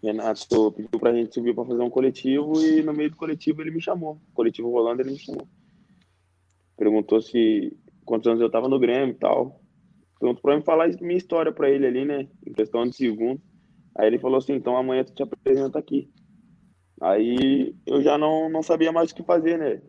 Renato 0.02 0.72
pediu 0.72 0.98
pra 0.98 1.14
gente 1.14 1.32
subir 1.32 1.54
para 1.54 1.64
fazer 1.64 1.82
um 1.82 1.90
coletivo 1.90 2.60
e 2.60 2.82
no 2.82 2.92
meio 2.92 3.10
do 3.10 3.16
coletivo 3.16 3.62
ele 3.62 3.70
me 3.70 3.80
chamou. 3.80 4.20
coletivo 4.34 4.70
rolando, 4.70 5.00
ele 5.00 5.12
me 5.12 5.18
chamou. 5.18 5.46
Perguntou 6.76 7.20
se 7.20 7.76
quantos 8.04 8.26
anos 8.26 8.40
eu 8.40 8.50
tava 8.50 8.68
no 8.68 8.80
Grêmio 8.80 9.14
e 9.14 9.18
tal. 9.18 9.60
Perguntou 10.18 10.42
pra 10.42 10.56
mim 10.56 10.62
falar 10.62 10.88
minha 11.00 11.16
história 11.16 11.52
para 11.52 11.70
ele 11.70 11.86
ali, 11.86 12.04
né? 12.04 12.28
Em 12.44 12.52
questão 12.52 12.84
de 12.84 12.96
segundo. 12.96 13.40
Aí 13.96 14.08
ele 14.08 14.18
falou 14.18 14.38
assim: 14.38 14.54
então 14.54 14.76
amanhã 14.76 15.04
tu 15.04 15.14
te 15.14 15.22
apresenta 15.22 15.78
aqui. 15.78 16.10
Aí 17.00 17.74
eu 17.86 18.02
já 18.02 18.18
não, 18.18 18.48
não 18.48 18.62
sabia 18.62 18.90
mais 18.90 19.10
o 19.10 19.14
que 19.14 19.22
fazer, 19.22 19.58
né? 19.58 19.80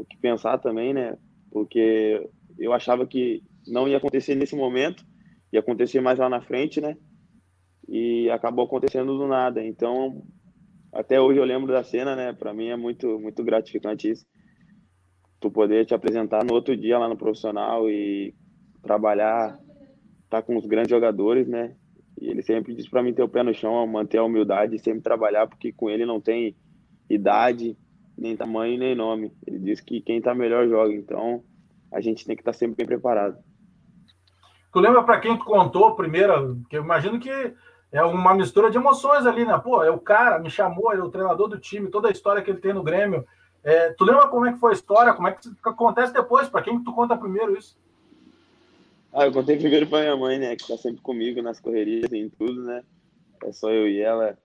O 0.00 0.04
que 0.04 0.16
pensar 0.18 0.58
também, 0.58 0.92
né? 0.92 1.16
Porque 1.50 2.28
eu 2.58 2.72
achava 2.72 3.06
que 3.06 3.42
não 3.66 3.88
ia 3.88 3.96
acontecer 3.96 4.34
nesse 4.34 4.56
momento, 4.56 5.04
ia 5.52 5.60
acontecer 5.60 6.00
mais 6.00 6.18
lá 6.18 6.28
na 6.28 6.40
frente, 6.40 6.80
né? 6.80 6.96
e 7.90 8.30
acabou 8.30 8.64
acontecendo 8.64 9.18
do 9.18 9.26
nada. 9.26 9.62
Então, 9.64 10.22
até 10.92 11.20
hoje 11.20 11.40
eu 11.40 11.44
lembro 11.44 11.72
da 11.72 11.82
cena, 11.82 12.14
né? 12.14 12.32
Para 12.32 12.54
mim 12.54 12.68
é 12.68 12.76
muito 12.76 13.18
muito 13.18 13.42
gratificante 13.42 14.08
isso. 14.08 14.24
Tu 15.40 15.50
poder 15.50 15.84
te 15.84 15.92
apresentar 15.92 16.44
no 16.44 16.54
outro 16.54 16.76
dia 16.76 16.98
lá 16.98 17.08
no 17.08 17.16
profissional 17.16 17.90
e 17.90 18.32
trabalhar, 18.80 19.58
tá 20.28 20.40
com 20.40 20.56
os 20.56 20.66
grandes 20.66 20.90
jogadores, 20.90 21.48
né? 21.48 21.74
E 22.20 22.28
ele 22.28 22.42
sempre 22.42 22.74
diz 22.74 22.88
para 22.88 23.02
mim 23.02 23.12
ter 23.12 23.22
o 23.24 23.28
pé 23.28 23.42
no 23.42 23.52
chão, 23.52 23.84
manter 23.88 24.18
a 24.18 24.24
humildade, 24.24 24.78
sempre 24.78 25.02
trabalhar, 25.02 25.48
porque 25.48 25.72
com 25.72 25.90
ele 25.90 26.06
não 26.06 26.20
tem 26.20 26.54
idade, 27.08 27.76
nem 28.20 28.36
tamanho, 28.36 28.78
nem 28.78 28.94
nome. 28.94 29.32
Ele 29.46 29.58
diz 29.58 29.80
que 29.80 30.00
quem 30.00 30.20
tá 30.20 30.34
melhor 30.34 30.68
joga, 30.68 30.92
então 30.92 31.42
a 31.90 32.00
gente 32.00 32.26
tem 32.26 32.36
que 32.36 32.42
estar 32.42 32.52
tá 32.52 32.58
sempre 32.58 32.76
bem 32.76 32.86
preparado. 32.86 33.38
Tu 34.72 34.78
lembra 34.78 35.02
para 35.02 35.18
quem 35.18 35.36
tu 35.36 35.44
contou 35.44 35.96
primeiro? 35.96 36.60
Que 36.68 36.76
eu 36.76 36.84
imagino 36.84 37.18
que 37.18 37.30
é 37.90 38.02
uma 38.02 38.34
mistura 38.34 38.70
de 38.70 38.76
emoções 38.76 39.26
ali, 39.26 39.44
né? 39.44 39.58
Pô, 39.58 39.82
é 39.82 39.90
o 39.90 39.98
cara, 39.98 40.38
me 40.38 40.50
chamou, 40.50 40.92
ele 40.92 41.00
é 41.00 41.04
o 41.04 41.10
treinador 41.10 41.48
do 41.48 41.58
time, 41.58 41.90
toda 41.90 42.08
a 42.08 42.12
história 42.12 42.42
que 42.42 42.50
ele 42.50 42.60
tem 42.60 42.72
no 42.72 42.84
Grêmio. 42.84 43.26
É, 43.64 43.92
tu 43.94 44.04
lembra 44.04 44.28
como 44.28 44.46
é 44.46 44.52
que 44.52 44.60
foi 44.60 44.70
a 44.70 44.74
história? 44.74 45.12
Como 45.12 45.26
é 45.26 45.32
que 45.32 45.48
acontece 45.64 46.12
depois? 46.12 46.48
Para 46.48 46.62
quem 46.62 46.78
que 46.78 46.84
tu 46.84 46.92
conta 46.92 47.16
primeiro 47.16 47.56
isso? 47.56 47.76
Ah, 49.12 49.26
eu 49.26 49.32
contei 49.32 49.56
primeiro 49.56 49.88
para 49.88 50.02
minha 50.02 50.16
mãe, 50.16 50.38
né? 50.38 50.54
Que 50.54 50.68
tá 50.68 50.76
sempre 50.76 51.00
comigo 51.00 51.42
nas 51.42 51.58
correrias 51.58 52.12
e 52.12 52.18
em 52.18 52.28
tudo, 52.28 52.62
né? 52.62 52.82
É 53.42 53.50
só 53.50 53.70
eu 53.70 53.88
e 53.88 54.00
ela 54.00 54.38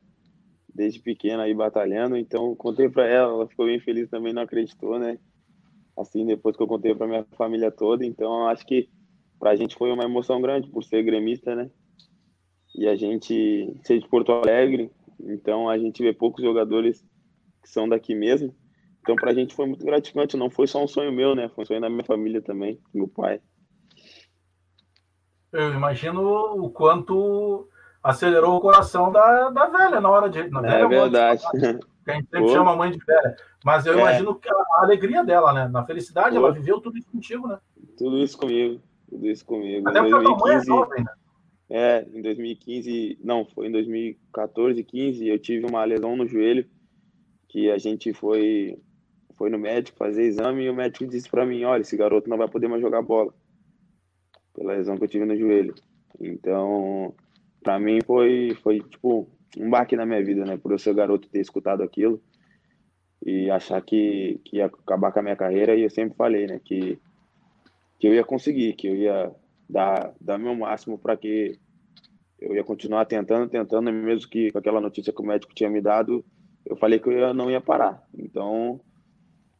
desde 0.75 0.99
pequena 0.99 1.43
aí 1.43 1.53
batalhando. 1.53 2.17
Então, 2.17 2.53
contei 2.55 2.89
para 2.89 3.07
ela, 3.07 3.31
ela 3.31 3.47
ficou 3.47 3.65
bem 3.65 3.79
feliz 3.79 4.09
também, 4.09 4.33
não 4.33 4.41
acreditou, 4.41 4.99
né? 4.99 5.17
Assim, 5.97 6.25
depois 6.25 6.57
que 6.57 6.61
eu 6.61 6.67
contei 6.67 6.93
para 6.93 7.07
minha 7.07 7.25
família 7.37 7.71
toda. 7.71 8.05
Então, 8.05 8.45
acho 8.47 8.65
que 8.65 8.89
para 9.39 9.51
a 9.51 9.55
gente 9.55 9.75
foi 9.75 9.91
uma 9.91 10.03
emoção 10.03 10.41
grande 10.41 10.69
por 10.69 10.83
ser 10.83 11.01
gremista, 11.03 11.55
né? 11.55 11.71
E 12.75 12.87
a 12.87 12.95
gente 12.95 13.73
ser 13.83 13.99
de 13.99 14.07
Porto 14.09 14.33
Alegre, 14.33 14.91
então 15.21 15.69
a 15.69 15.77
gente 15.77 16.03
vê 16.03 16.11
poucos 16.11 16.43
jogadores 16.43 17.01
que 17.63 17.69
são 17.69 17.87
daqui 17.87 18.13
mesmo. 18.13 18.53
Então, 18.99 19.15
para 19.15 19.31
a 19.31 19.33
gente 19.33 19.55
foi 19.55 19.67
muito 19.67 19.85
gratificante. 19.85 20.35
Não 20.35 20.49
foi 20.49 20.67
só 20.67 20.83
um 20.83 20.87
sonho 20.87 21.13
meu, 21.13 21.35
né? 21.35 21.47
Foi 21.49 21.63
um 21.63 21.67
sonho 21.67 21.79
da 21.79 21.89
minha 21.89 22.03
família 22.03 22.41
também, 22.41 22.81
meu 22.93 23.07
pai. 23.07 23.39
Eu 25.53 25.73
imagino 25.73 26.21
o 26.21 26.69
quanto 26.69 27.69
acelerou 28.05 28.55
o 28.55 28.61
coração 28.61 29.11
da, 29.11 29.49
da 29.49 29.65
velha 29.65 29.99
na 29.99 30.09
hora 30.09 30.29
de. 30.29 30.47
Na 30.49 30.59
é 30.59 30.61
velha 30.61 30.83
é 30.83 30.87
verdade. 30.87 31.43
que 31.51 32.11
a 32.11 32.13
gente 32.13 32.29
sempre 32.29 32.41
Pô. 32.41 32.49
chama 32.49 32.73
a 32.73 32.75
mãe 32.75 32.91
de 32.91 33.03
velha. 33.03 33.35
Mas 33.63 33.85
eu 33.85 33.95
é. 33.95 34.01
imagino 34.01 34.35
que 34.35 34.47
a, 34.47 34.55
alegria 34.77 35.23
dela, 35.23 35.51
né? 35.51 35.67
Na 35.67 35.83
felicidade, 35.83 36.35
Pô. 36.35 36.37
ela 36.37 36.53
viveu 36.53 36.79
tudo 36.79 36.97
isso 36.97 37.09
contigo, 37.11 37.47
né? 37.47 37.57
Tudo 37.97 38.17
isso 38.19 38.37
comigo. 38.37 38.79
Tudo 39.09 39.27
isso 39.27 39.43
comigo. 39.43 39.89
Até 39.89 39.99
em 39.99 40.09
2015, 40.09 40.65
jovem, 40.67 41.03
né? 41.03 41.11
É, 41.67 42.05
em 42.13 42.21
2015, 42.21 43.19
não, 43.23 43.43
foi 43.43 43.67
em 43.67 43.71
2014, 43.71 44.83
15, 44.83 45.27
eu 45.27 45.39
tive 45.39 45.65
uma 45.65 45.83
lesão 45.83 46.15
no 46.15 46.27
joelho 46.27 46.63
que 47.49 47.71
a 47.71 47.77
gente 47.79 48.13
foi 48.13 48.77
foi 49.35 49.49
no 49.49 49.57
médico 49.57 49.97
fazer 49.97 50.23
exame 50.23 50.63
e 50.63 50.69
o 50.69 50.75
médico 50.75 51.07
disse 51.07 51.29
para 51.29 51.45
mim, 51.45 51.63
olha, 51.65 51.81
esse 51.81 51.97
garoto 51.97 52.29
não 52.29 52.37
vai 52.37 52.47
poder 52.47 52.69
mais 52.69 52.81
jogar 52.81 53.01
bola 53.01 53.33
pela 54.53 54.73
lesão 54.73 54.95
que 54.95 55.03
eu 55.03 55.07
tive 55.07 55.25
no 55.25 55.35
joelho. 55.35 55.75
Então, 56.21 57.13
para 57.65 57.79
mim 57.79 57.99
foi 58.05 58.55
foi 58.61 58.79
tipo 58.79 59.27
um 59.57 59.69
baque 59.69 59.95
na 59.95 60.05
minha 60.05 60.23
vida, 60.23 60.45
né? 60.45 60.55
Por 60.55 60.71
eu 60.71 60.77
ser 60.77 60.93
garoto 60.93 61.27
ter 61.27 61.39
escutado 61.39 61.81
aquilo 61.81 62.21
e 63.25 63.49
achar 63.49 63.81
que, 63.81 64.39
que 64.45 64.57
ia 64.57 64.67
acabar 64.67 65.11
com 65.11 65.19
a 65.19 65.23
minha 65.23 65.35
carreira 65.35 65.75
e 65.75 65.81
eu 65.81 65.89
sempre 65.89 66.15
falei, 66.15 66.45
né, 66.45 66.61
que 66.63 66.99
que 67.99 68.07
eu 68.07 68.13
ia 68.13 68.23
conseguir, 68.23 68.73
que 68.73 68.87
eu 68.87 68.95
ia 68.95 69.31
dar 69.67 70.13
dar 70.21 70.37
meu 70.37 70.55
máximo 70.55 70.97
para 70.99 71.17
que 71.17 71.57
eu 72.39 72.53
ia 72.53 72.63
continuar 72.63 73.05
tentando, 73.05 73.49
tentando, 73.49 73.91
mesmo 73.91 74.29
que 74.29 74.51
com 74.51 74.59
aquela 74.59 74.79
notícia 74.79 75.11
que 75.11 75.21
o 75.21 75.25
médico 75.25 75.55
tinha 75.55 75.69
me 75.69 75.81
dado, 75.81 76.23
eu 76.65 76.75
falei 76.75 76.99
que 76.99 77.09
eu 77.09 77.33
não 77.33 77.49
ia 77.49 77.61
parar. 77.61 78.03
Então, 78.13 78.79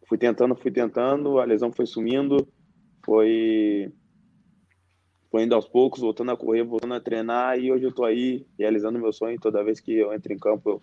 fui 0.07 0.17
tentando, 0.17 0.55
fui 0.55 0.69
tentando, 0.69 1.39
a 1.39 1.45
lesão 1.45 1.71
foi 1.71 1.87
sumindo, 1.87 2.47
foi 3.03 3.91
foi 5.35 5.43
indo 5.43 5.53
aos 5.53 5.67
poucos, 5.67 5.99
voltando 5.99 6.31
a 6.31 6.37
correr, 6.37 6.63
voltando 6.63 6.93
a 6.93 6.99
treinar 7.01 7.59
e 7.59 7.69
hoje 7.69 7.83
eu 7.83 7.91
tô 7.91 8.05
aí 8.05 8.47
realizando 8.57 8.97
meu 8.97 9.11
sonho. 9.11 9.37
Toda 9.37 9.65
vez 9.65 9.81
que 9.81 9.93
eu 9.93 10.13
entro 10.13 10.31
em 10.31 10.39
campo, 10.39 10.81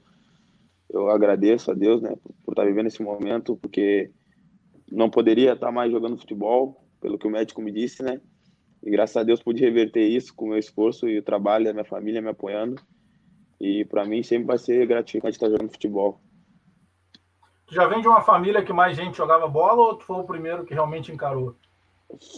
eu, 0.91 1.01
eu 1.01 1.09
agradeço 1.09 1.71
a 1.71 1.75
Deus, 1.75 2.03
né, 2.03 2.11
por, 2.23 2.35
por 2.45 2.53
estar 2.53 2.67
vivendo 2.67 2.89
esse 2.89 3.03
momento, 3.03 3.57
porque 3.57 4.11
não 4.91 5.09
poderia 5.09 5.55
estar 5.55 5.73
mais 5.73 5.91
jogando 5.91 6.19
futebol, 6.19 6.85
pelo 7.01 7.17
que 7.17 7.27
o 7.27 7.31
médico 7.31 7.63
me 7.63 7.73
disse, 7.73 8.03
né? 8.03 8.21
E 8.83 8.91
graças 8.91 9.17
a 9.17 9.23
Deus 9.23 9.43
pude 9.43 9.63
reverter 9.63 10.07
isso 10.07 10.35
com 10.35 10.45
o 10.45 10.49
meu 10.51 10.59
esforço 10.59 11.09
e 11.09 11.19
o 11.19 11.23
trabalho 11.23 11.65
da 11.65 11.73
minha 11.73 11.87
família 11.87 12.21
me 12.21 12.29
apoiando. 12.29 12.77
E 13.59 13.87
para 13.87 14.05
mim 14.05 14.23
sempre 14.23 14.49
vai 14.49 14.59
ser 14.59 14.87
gratificante 14.87 15.37
estar 15.37 15.49
jogando 15.49 15.73
futebol. 15.73 16.21
Tu 17.65 17.75
já 17.75 17.87
vem 17.87 18.03
de 18.03 18.09
uma 18.09 18.21
família 18.21 18.63
que 18.63 18.71
mais 18.75 18.99
gente 18.99 19.17
jogava 19.17 19.49
bola 19.49 19.81
ou 19.81 19.97
tu 19.97 20.05
foi 20.05 20.17
o 20.17 20.25
primeiro 20.25 20.67
que 20.67 20.75
realmente 20.75 21.11
encarou? 21.11 21.57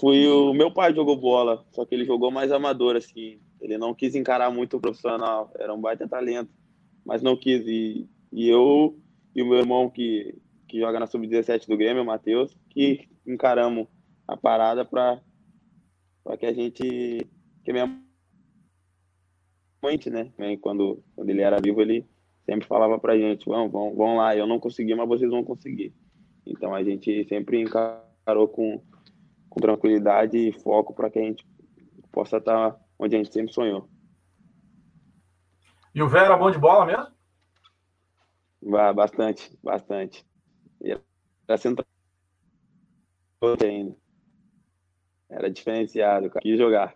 Fui 0.01 0.27
o 0.27 0.53
meu 0.53 0.73
pai 0.73 0.95
jogou 0.95 1.17
bola, 1.17 1.65
só 1.73 1.85
que 1.85 1.95
ele 1.95 2.05
jogou 2.05 2.31
mais 2.31 2.53
amador 2.53 2.97
assim. 2.97 3.41
Ele 3.61 3.79
não 3.79 3.95
quis 3.95 4.15
encarar 4.15 4.51
muito 4.51 4.77
o 4.77 4.81
profissional, 4.81 5.53
era 5.59 5.75
um 5.75 5.81
baita 5.81 6.09
talento, 6.09 6.51
mas 7.05 7.23
não 7.23 7.37
quis 7.37 7.67
e, 7.67 8.09
e 8.33 8.49
eu 8.49 8.99
e 9.35 9.43
o 9.43 9.47
meu 9.47 9.59
irmão 9.59 9.91
que 9.91 10.39
que 10.69 10.81
joga 10.81 10.99
na 10.99 11.07
sub-17 11.07 11.69
do 11.69 11.77
Grêmio, 11.77 12.03
o 12.03 12.07
Matheus, 12.07 12.57
que 12.71 13.09
encaramos 13.27 13.87
a 14.27 14.37
parada 14.37 14.85
para 14.85 15.21
para 16.23 16.37
que 16.37 16.47
a 16.47 16.53
gente 16.53 17.27
que 17.65 17.73
minha 17.73 17.87
mãe, 19.83 19.99
né, 20.07 20.33
quando 20.61 21.03
quando 21.15 21.31
ele 21.31 21.43
era 21.43 21.61
vivo, 21.61 21.81
ele 21.81 22.07
sempre 22.45 22.67
falava 22.67 22.99
pra 22.99 23.17
gente, 23.17 23.47
vamos, 23.47 23.73
vamos, 23.73 23.97
vamos 23.97 24.19
lá, 24.19 24.37
eu 24.37 24.47
não 24.47 24.61
consegui, 24.61 24.95
mas 24.95 25.09
vocês 25.09 25.31
vão 25.31 25.43
conseguir. 25.43 25.95
Então 26.47 26.75
a 26.75 26.83
gente 26.83 27.25
sempre 27.29 27.61
encarou 27.61 28.49
com, 28.49 28.83
com 29.55 29.61
tranquilidade 29.61 30.37
e 30.37 30.53
foco 30.53 30.93
para 30.93 31.09
que 31.09 31.21
a 31.21 31.23
gente 31.23 31.47
possa 32.11 32.39
estar 32.39 32.77
onde 32.99 33.15
a 33.15 33.19
gente 33.19 33.33
sempre 33.33 33.53
sonhou. 33.53 33.89
E 35.95 36.03
o 36.03 36.09
Vera 36.09 36.27
era 36.27 36.37
bom 36.37 36.51
de 36.51 36.59
bola 36.59 36.85
mesmo? 36.85 37.07
Bastante, 38.95 39.57
bastante. 39.63 40.27
Era 41.47 41.57
central 41.57 41.87
ainda. 43.63 43.95
Era 45.29 45.49
diferenciado, 45.49 46.31
quis 46.41 46.59
jogar. 46.59 46.95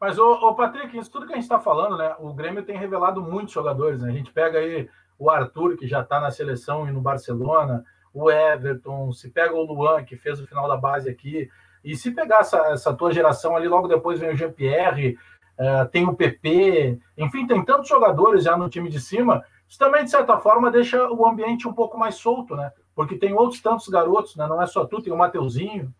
Mas, 0.00 0.18
ô, 0.18 0.32
ô, 0.32 0.54
Patrick, 0.54 0.96
isso 0.96 1.10
tudo 1.10 1.26
que 1.26 1.32
a 1.32 1.36
gente 1.36 1.44
está 1.44 1.58
falando, 1.58 1.96
né? 1.96 2.14
O 2.18 2.32
Grêmio 2.32 2.64
tem 2.64 2.76
revelado 2.76 3.22
muitos 3.22 3.54
jogadores, 3.54 4.02
né? 4.02 4.10
A 4.10 4.12
gente 4.12 4.32
pega 4.32 4.58
aí 4.58 4.88
o 5.18 5.30
Arthur, 5.30 5.76
que 5.76 5.88
já 5.88 6.02
está 6.02 6.20
na 6.20 6.30
seleção 6.30 6.88
e 6.88 6.92
no 6.92 7.00
Barcelona, 7.00 7.84
o 8.20 8.30
Everton, 8.30 9.12
se 9.12 9.30
pega 9.30 9.54
o 9.54 9.62
Luan, 9.62 10.04
que 10.04 10.16
fez 10.16 10.40
o 10.40 10.46
final 10.46 10.68
da 10.68 10.76
base 10.76 11.08
aqui, 11.08 11.48
e 11.84 11.96
se 11.96 12.10
pegar 12.10 12.40
essa, 12.40 12.58
essa 12.72 12.94
tua 12.94 13.12
geração 13.12 13.56
ali, 13.56 13.68
logo 13.68 13.88
depois 13.88 14.18
vem 14.18 14.30
o 14.30 14.36
Jean-Pierre, 14.36 15.16
uh, 15.58 15.88
tem 15.90 16.06
o 16.06 16.14
PP, 16.14 16.98
enfim, 17.16 17.46
tem 17.46 17.64
tantos 17.64 17.88
jogadores 17.88 18.44
já 18.44 18.56
no 18.56 18.68
time 18.68 18.90
de 18.90 19.00
cima, 19.00 19.44
isso 19.68 19.78
também, 19.78 20.04
de 20.04 20.10
certa 20.10 20.38
forma, 20.38 20.70
deixa 20.70 21.10
o 21.10 21.26
ambiente 21.26 21.68
um 21.68 21.72
pouco 21.72 21.98
mais 21.98 22.14
solto, 22.14 22.56
né? 22.56 22.72
Porque 22.94 23.16
tem 23.16 23.34
outros 23.34 23.60
tantos 23.60 23.86
garotos, 23.88 24.34
né? 24.34 24.46
Não 24.46 24.60
é 24.62 24.66
só 24.66 24.86
tu, 24.86 25.02
tem 25.02 25.12
o 25.12 25.16
Mateuzinho, 25.16 25.94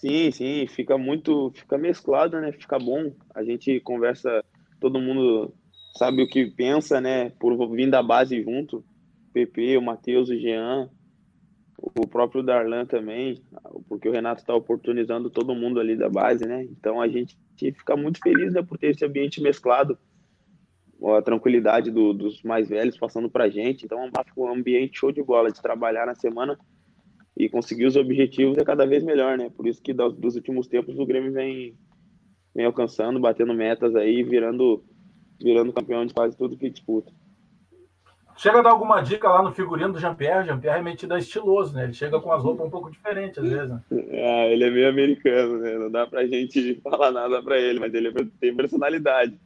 Sim, 0.00 0.30
sim, 0.30 0.66
fica 0.66 0.96
muito, 0.96 1.52
fica 1.54 1.76
mesclado, 1.76 2.40
né? 2.40 2.52
Fica 2.52 2.78
bom. 2.78 3.12
A 3.34 3.44
gente 3.44 3.78
conversa, 3.80 4.42
todo 4.80 4.98
mundo 4.98 5.52
sabe 5.98 6.22
o 6.22 6.26
que 6.26 6.46
pensa, 6.46 7.02
né? 7.02 7.28
Por 7.38 7.54
vir 7.70 7.90
da 7.90 8.02
base 8.02 8.42
junto. 8.42 8.82
PP, 9.32 9.76
o 9.76 9.82
Matheus, 9.82 10.28
o 10.28 10.36
Jean, 10.36 10.90
o 11.78 12.06
próprio 12.06 12.42
Darlan 12.42 12.84
também, 12.84 13.42
porque 13.88 14.08
o 14.08 14.12
Renato 14.12 14.42
está 14.42 14.54
oportunizando 14.54 15.30
todo 15.30 15.54
mundo 15.54 15.80
ali 15.80 15.96
da 15.96 16.08
base, 16.08 16.46
né? 16.46 16.64
Então 16.64 17.00
a 17.00 17.08
gente 17.08 17.36
fica 17.56 17.96
muito 17.96 18.20
feliz, 18.22 18.52
né, 18.52 18.62
por 18.62 18.76
ter 18.78 18.90
esse 18.90 19.04
ambiente 19.04 19.40
mesclado, 19.40 19.98
a 21.16 21.22
tranquilidade 21.22 21.90
do, 21.90 22.12
dos 22.12 22.42
mais 22.42 22.68
velhos 22.68 22.98
passando 22.98 23.30
para 23.30 23.48
gente. 23.48 23.84
Então 23.84 24.04
é 24.04 24.10
um 24.36 24.52
ambiente 24.52 24.98
show 24.98 25.10
de 25.10 25.22
bola 25.22 25.50
de 25.50 25.60
trabalhar 25.60 26.06
na 26.06 26.14
semana 26.14 26.58
e 27.36 27.48
conseguir 27.48 27.86
os 27.86 27.96
objetivos 27.96 28.58
é 28.58 28.64
cada 28.64 28.86
vez 28.86 29.02
melhor, 29.02 29.38
né? 29.38 29.48
Por 29.48 29.66
isso 29.66 29.80
que 29.82 29.94
dos 29.94 30.36
últimos 30.36 30.66
tempos 30.66 30.98
o 30.98 31.06
Grêmio 31.06 31.32
vem, 31.32 31.74
vem 32.54 32.66
alcançando, 32.66 33.18
batendo 33.18 33.54
metas 33.54 33.96
aí, 33.96 34.22
virando, 34.22 34.84
virando 35.42 35.72
campeão 35.72 36.04
de 36.04 36.12
quase 36.12 36.36
tudo 36.36 36.58
que 36.58 36.68
disputa. 36.68 37.10
Chega 38.40 38.60
a 38.60 38.62
dar 38.62 38.70
alguma 38.70 39.02
dica 39.02 39.28
lá 39.28 39.42
no 39.42 39.52
figurino 39.52 39.92
do 39.92 40.00
Jean-Pierre. 40.00 40.46
Jean-Pierre 40.46 40.78
é 40.78 40.82
metido 40.82 41.12
a 41.12 41.18
estiloso, 41.18 41.74
né? 41.74 41.84
Ele 41.84 41.92
chega 41.92 42.18
com 42.18 42.32
as 42.32 42.42
roupas 42.42 42.66
um 42.66 42.70
pouco 42.70 42.90
diferentes, 42.90 43.36
às 43.36 43.50
vezes. 43.50 43.68
Né? 43.68 43.82
Ah, 43.90 44.46
ele 44.46 44.64
é 44.64 44.70
meio 44.70 44.88
americano, 44.88 45.58
né? 45.58 45.74
Não 45.76 45.90
dá 45.90 46.06
pra 46.06 46.26
gente 46.26 46.76
falar 46.82 47.10
nada 47.10 47.42
pra 47.42 47.58
ele, 47.58 47.78
mas 47.78 47.92
ele 47.92 48.10
tem 48.40 48.56
personalidade. 48.56 49.38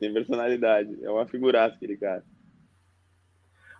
Tem 0.00 0.12
personalidade. 0.12 0.98
É 1.04 1.08
uma 1.08 1.24
figuraça 1.26 1.76
aquele 1.76 1.96
cara. 1.96 2.24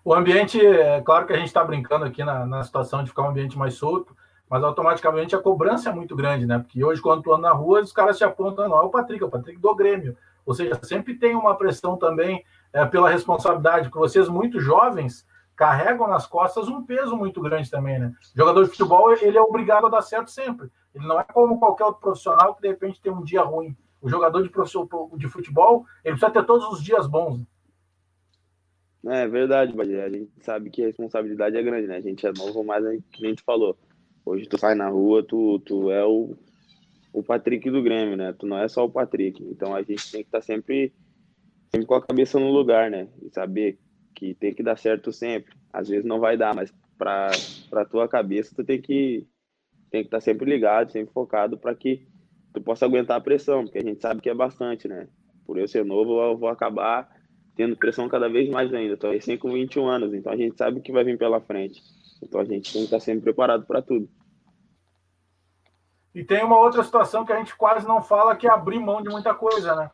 O 0.04 0.14
ambiente, 0.14 0.64
é 0.64 1.00
claro 1.00 1.26
que 1.26 1.32
a 1.32 1.36
gente 1.36 1.48
está 1.48 1.64
brincando 1.64 2.04
aqui 2.04 2.22
na, 2.22 2.46
na 2.46 2.62
situação 2.62 3.02
de 3.02 3.10
ficar 3.10 3.22
um 3.22 3.30
ambiente 3.30 3.58
mais 3.58 3.74
solto, 3.74 4.16
mas 4.48 4.62
automaticamente 4.62 5.34
a 5.34 5.40
cobrança 5.40 5.90
é 5.90 5.92
muito 5.92 6.14
grande, 6.14 6.46
né? 6.46 6.60
Porque 6.60 6.84
hoje, 6.84 7.02
quando 7.02 7.24
tu 7.24 7.32
anda 7.32 7.48
na 7.48 7.52
rua, 7.52 7.80
os 7.80 7.90
caras 7.90 8.16
te 8.16 8.22
apontam, 8.22 8.68
não, 8.68 8.76
é 8.76 8.82
o 8.82 8.90
Patrick, 8.90 9.20
é 9.20 9.26
o 9.26 9.30
Patrick 9.30 9.60
do 9.60 9.74
Grêmio. 9.74 10.16
Ou 10.46 10.54
seja, 10.54 10.78
sempre 10.84 11.14
tem 11.14 11.34
uma 11.34 11.56
pressão 11.56 11.96
também 11.96 12.44
é, 12.74 12.84
pela 12.84 13.08
responsabilidade, 13.08 13.88
porque 13.88 13.98
vocês 13.98 14.28
muito 14.28 14.60
jovens 14.60 15.26
carregam 15.56 16.08
nas 16.08 16.26
costas 16.26 16.68
um 16.68 16.84
peso 16.84 17.16
muito 17.16 17.40
grande 17.40 17.70
também, 17.70 17.98
né? 17.98 18.12
O 18.34 18.38
jogador 18.38 18.64
de 18.64 18.70
futebol, 18.70 19.12
ele 19.12 19.38
é 19.38 19.40
obrigado 19.40 19.86
a 19.86 19.88
dar 19.88 20.02
certo 20.02 20.30
sempre. 20.30 20.68
Ele 20.94 21.06
não 21.06 21.18
é 21.18 21.24
como 21.24 21.58
qualquer 21.58 21.84
outro 21.84 22.00
profissional 22.00 22.54
que 22.54 22.62
de 22.62 22.68
repente 22.68 23.00
tem 23.00 23.12
um 23.12 23.22
dia 23.22 23.42
ruim. 23.42 23.76
O 24.02 24.08
jogador 24.10 24.42
de, 24.42 24.50
de 25.16 25.28
futebol, 25.28 25.86
ele 26.04 26.16
precisa 26.16 26.30
ter 26.30 26.44
todos 26.44 26.66
os 26.68 26.82
dias 26.82 27.06
bons. 27.06 27.46
Né? 29.02 29.22
É 29.22 29.28
verdade, 29.28 29.72
Badê. 29.72 30.00
A 30.00 30.08
gente 30.08 30.30
sabe 30.40 30.70
que 30.70 30.82
a 30.82 30.86
responsabilidade 30.86 31.56
é 31.56 31.62
grande, 31.62 31.86
né? 31.86 31.96
A 31.96 32.00
gente 32.00 32.26
é 32.26 32.32
novo, 32.32 32.64
mas 32.64 32.84
é 32.84 32.98
que 33.12 33.24
a 33.24 33.28
gente 33.28 33.42
falou. 33.42 33.76
Hoje 34.24 34.46
tu 34.46 34.58
sai 34.58 34.74
na 34.74 34.88
rua, 34.88 35.22
tu, 35.22 35.58
tu 35.60 35.90
é 35.90 36.04
o, 36.04 36.34
o 37.12 37.22
Patrick 37.22 37.70
do 37.70 37.82
Grêmio, 37.82 38.16
né? 38.16 38.32
Tu 38.32 38.46
não 38.46 38.58
é 38.58 38.66
só 38.66 38.84
o 38.84 38.90
Patrick. 38.90 39.42
Então 39.44 39.74
a 39.74 39.82
gente 39.82 40.10
tem 40.10 40.22
que 40.22 40.28
estar 40.28 40.38
tá 40.38 40.42
sempre, 40.42 40.92
sempre 41.74 41.86
com 41.86 41.94
a 41.94 42.02
cabeça 42.02 42.38
no 42.38 42.50
lugar, 42.50 42.90
né? 42.90 43.08
E 43.20 43.28
saber 43.30 43.78
que 44.14 44.34
tem 44.34 44.54
que 44.54 44.62
dar 44.62 44.78
certo 44.78 45.12
sempre. 45.12 45.52
Às 45.72 45.88
vezes 45.88 46.04
não 46.04 46.20
vai 46.20 46.36
dar, 46.36 46.54
mas 46.54 46.72
para 46.96 47.30
para 47.68 47.84
tua 47.84 48.08
cabeça 48.08 48.54
tu 48.54 48.62
tem 48.64 48.80
que 48.80 49.26
tem 49.90 50.02
que 50.02 50.06
estar 50.06 50.18
tá 50.18 50.20
sempre 50.20 50.48
ligado, 50.48 50.92
sempre 50.92 51.12
focado 51.12 51.58
para 51.58 51.74
que 51.74 52.06
tu 52.52 52.60
possa 52.60 52.84
aguentar 52.84 53.16
a 53.16 53.20
pressão, 53.20 53.64
porque 53.64 53.78
a 53.78 53.82
gente 53.82 54.00
sabe 54.00 54.20
que 54.20 54.30
é 54.30 54.34
bastante, 54.34 54.86
né? 54.86 55.08
Por 55.44 55.58
eu 55.58 55.66
ser 55.66 55.84
novo, 55.84 56.20
eu 56.20 56.36
vou 56.36 56.48
acabar 56.48 57.08
tendo 57.56 57.76
pressão 57.76 58.08
cada 58.08 58.28
vez 58.28 58.48
mais 58.48 58.72
ainda. 58.72 58.96
Tô 58.96 59.10
recém 59.10 59.36
com 59.36 59.52
21 59.52 59.86
anos, 59.88 60.14
então 60.14 60.32
a 60.32 60.36
gente 60.36 60.56
sabe 60.56 60.78
o 60.78 60.82
que 60.82 60.92
vai 60.92 61.04
vir 61.04 61.18
pela 61.18 61.40
frente. 61.40 61.82
Então 62.22 62.40
a 62.40 62.44
gente 62.44 62.72
tem 62.72 62.82
que 62.82 62.86
estar 62.86 63.00
sempre 63.00 63.22
preparado 63.22 63.66
para 63.66 63.82
tudo. 63.82 64.08
E 66.14 66.22
tem 66.22 66.44
uma 66.44 66.58
outra 66.58 66.84
situação 66.84 67.24
que 67.24 67.32
a 67.32 67.36
gente 67.36 67.56
quase 67.56 67.86
não 67.86 68.00
fala, 68.00 68.36
que 68.36 68.46
é 68.46 68.50
abrir 68.50 68.78
mão 68.78 69.02
de 69.02 69.10
muita 69.10 69.34
coisa, 69.34 69.74
né? 69.74 69.90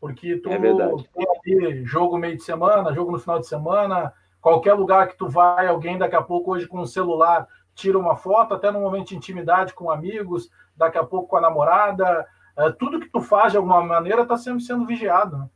Porque 0.00 0.38
tu 0.38 0.48
é 0.50 0.58
tem 0.58 1.66
ali 1.66 1.84
jogo 1.84 2.16
meio 2.16 2.36
de 2.36 2.42
semana, 2.42 2.94
jogo 2.94 3.12
no 3.12 3.18
final 3.18 3.38
de 3.38 3.46
semana, 3.46 4.12
qualquer 4.40 4.72
lugar 4.72 5.08
que 5.08 5.16
tu 5.16 5.28
vai, 5.28 5.66
alguém 5.66 5.98
daqui 5.98 6.16
a 6.16 6.22
pouco 6.22 6.52
hoje 6.52 6.66
com 6.66 6.80
o 6.80 6.86
celular 6.86 7.46
tira 7.74 7.98
uma 7.98 8.16
foto, 8.16 8.54
até 8.54 8.70
no 8.70 8.80
momento 8.80 9.08
de 9.08 9.16
intimidade 9.16 9.74
com 9.74 9.90
amigos, 9.90 10.50
daqui 10.76 10.98
a 10.98 11.04
pouco 11.04 11.28
com 11.28 11.36
a 11.36 11.40
namorada. 11.40 12.26
É, 12.56 12.70
tudo 12.72 13.00
que 13.00 13.08
tu 13.10 13.20
faz 13.20 13.52
de 13.52 13.58
alguma 13.58 13.82
maneira 13.82 14.22
está 14.22 14.36
sempre 14.36 14.62
sendo 14.62 14.86
vigiado. 14.86 15.38
Né? 15.38 15.48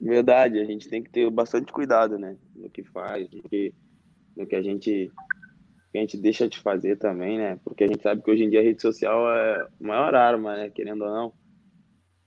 Verdade, 0.00 0.60
a 0.60 0.64
gente 0.64 0.88
tem 0.88 1.02
que 1.02 1.10
ter 1.10 1.28
bastante 1.30 1.72
cuidado, 1.72 2.18
né? 2.18 2.36
No 2.54 2.70
que 2.70 2.84
faz, 2.84 3.28
no 3.30 3.42
que, 3.42 3.74
no 4.36 4.46
que 4.46 4.54
a 4.54 4.62
gente 4.62 5.10
que 5.90 5.96
a 5.96 6.00
gente 6.02 6.18
deixa 6.18 6.46
de 6.46 6.58
fazer 6.58 6.96
também, 6.96 7.38
né? 7.38 7.58
Porque 7.64 7.82
a 7.82 7.86
gente 7.86 8.02
sabe 8.02 8.22
que 8.22 8.30
hoje 8.30 8.44
em 8.44 8.50
dia 8.50 8.60
a 8.60 8.62
rede 8.62 8.80
social 8.80 9.26
é 9.32 9.62
a 9.62 9.68
maior 9.80 10.14
arma, 10.14 10.54
né? 10.54 10.70
Querendo 10.70 11.02
ou 11.02 11.10
não, 11.10 11.32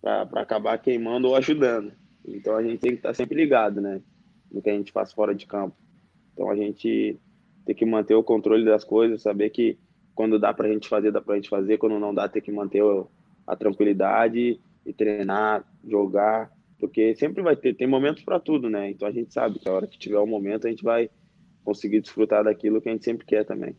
para 0.02 0.42
acabar 0.42 0.78
queimando 0.80 1.28
ou 1.28 1.36
ajudando. 1.36 1.94
Então 2.26 2.56
a 2.56 2.64
gente 2.64 2.80
tem 2.80 2.92
que 2.92 2.98
estar 2.98 3.14
sempre 3.14 3.36
ligado, 3.36 3.80
né? 3.80 4.02
No 4.52 4.62
que 4.62 4.70
a 4.70 4.74
gente 4.74 4.92
faz 4.92 5.14
fora 5.14 5.34
de 5.34 5.46
campo. 5.46 5.76
Então 6.34 6.50
a 6.50 6.56
gente 6.56 7.20
tem 7.66 7.76
que 7.76 7.86
manter 7.86 8.16
o 8.16 8.24
controle 8.24 8.66
das 8.66 8.84
coisas, 8.84 9.22
saber 9.22 9.50
que 9.52 9.78
quando 10.14 10.40
dá 10.40 10.54
para 10.54 10.68
a 10.68 10.72
gente 10.72 10.90
fazer, 10.90 11.12
dá 11.12 11.22
para 11.22 11.34
a 11.34 11.36
gente 11.38 11.50
fazer, 11.50 11.78
quando 11.78 12.00
não 12.00 12.14
dá, 12.14 12.28
tem 12.28 12.42
que 12.42 12.52
manter 12.52 12.84
a 13.48 13.56
tranquilidade 13.56 14.60
e 14.86 14.94
treinar, 14.94 15.64
jogar, 15.88 16.52
porque 16.80 17.16
sempre 17.16 17.44
vai 17.44 17.56
ter, 17.56 17.76
tem 17.76 17.88
momentos 17.88 18.24
para 18.24 18.40
tudo, 18.40 18.70
né? 18.70 18.90
Então 18.90 19.08
a 19.08 19.12
gente 19.12 19.32
sabe 19.32 19.60
que 19.60 19.70
a 19.70 19.74
hora 19.74 19.88
que 19.88 20.00
tiver 20.00 20.18
o 20.18 20.26
momento 20.26 20.68
a 20.68 20.70
gente 20.70 20.84
vai 20.84 21.10
conseguir 21.64 22.02
desfrutar 22.02 22.44
daquilo 22.44 22.82
que 22.82 22.90
a 22.90 22.92
gente 22.92 23.06
sempre 23.06 23.26
quer 23.26 23.46
também. 23.46 23.76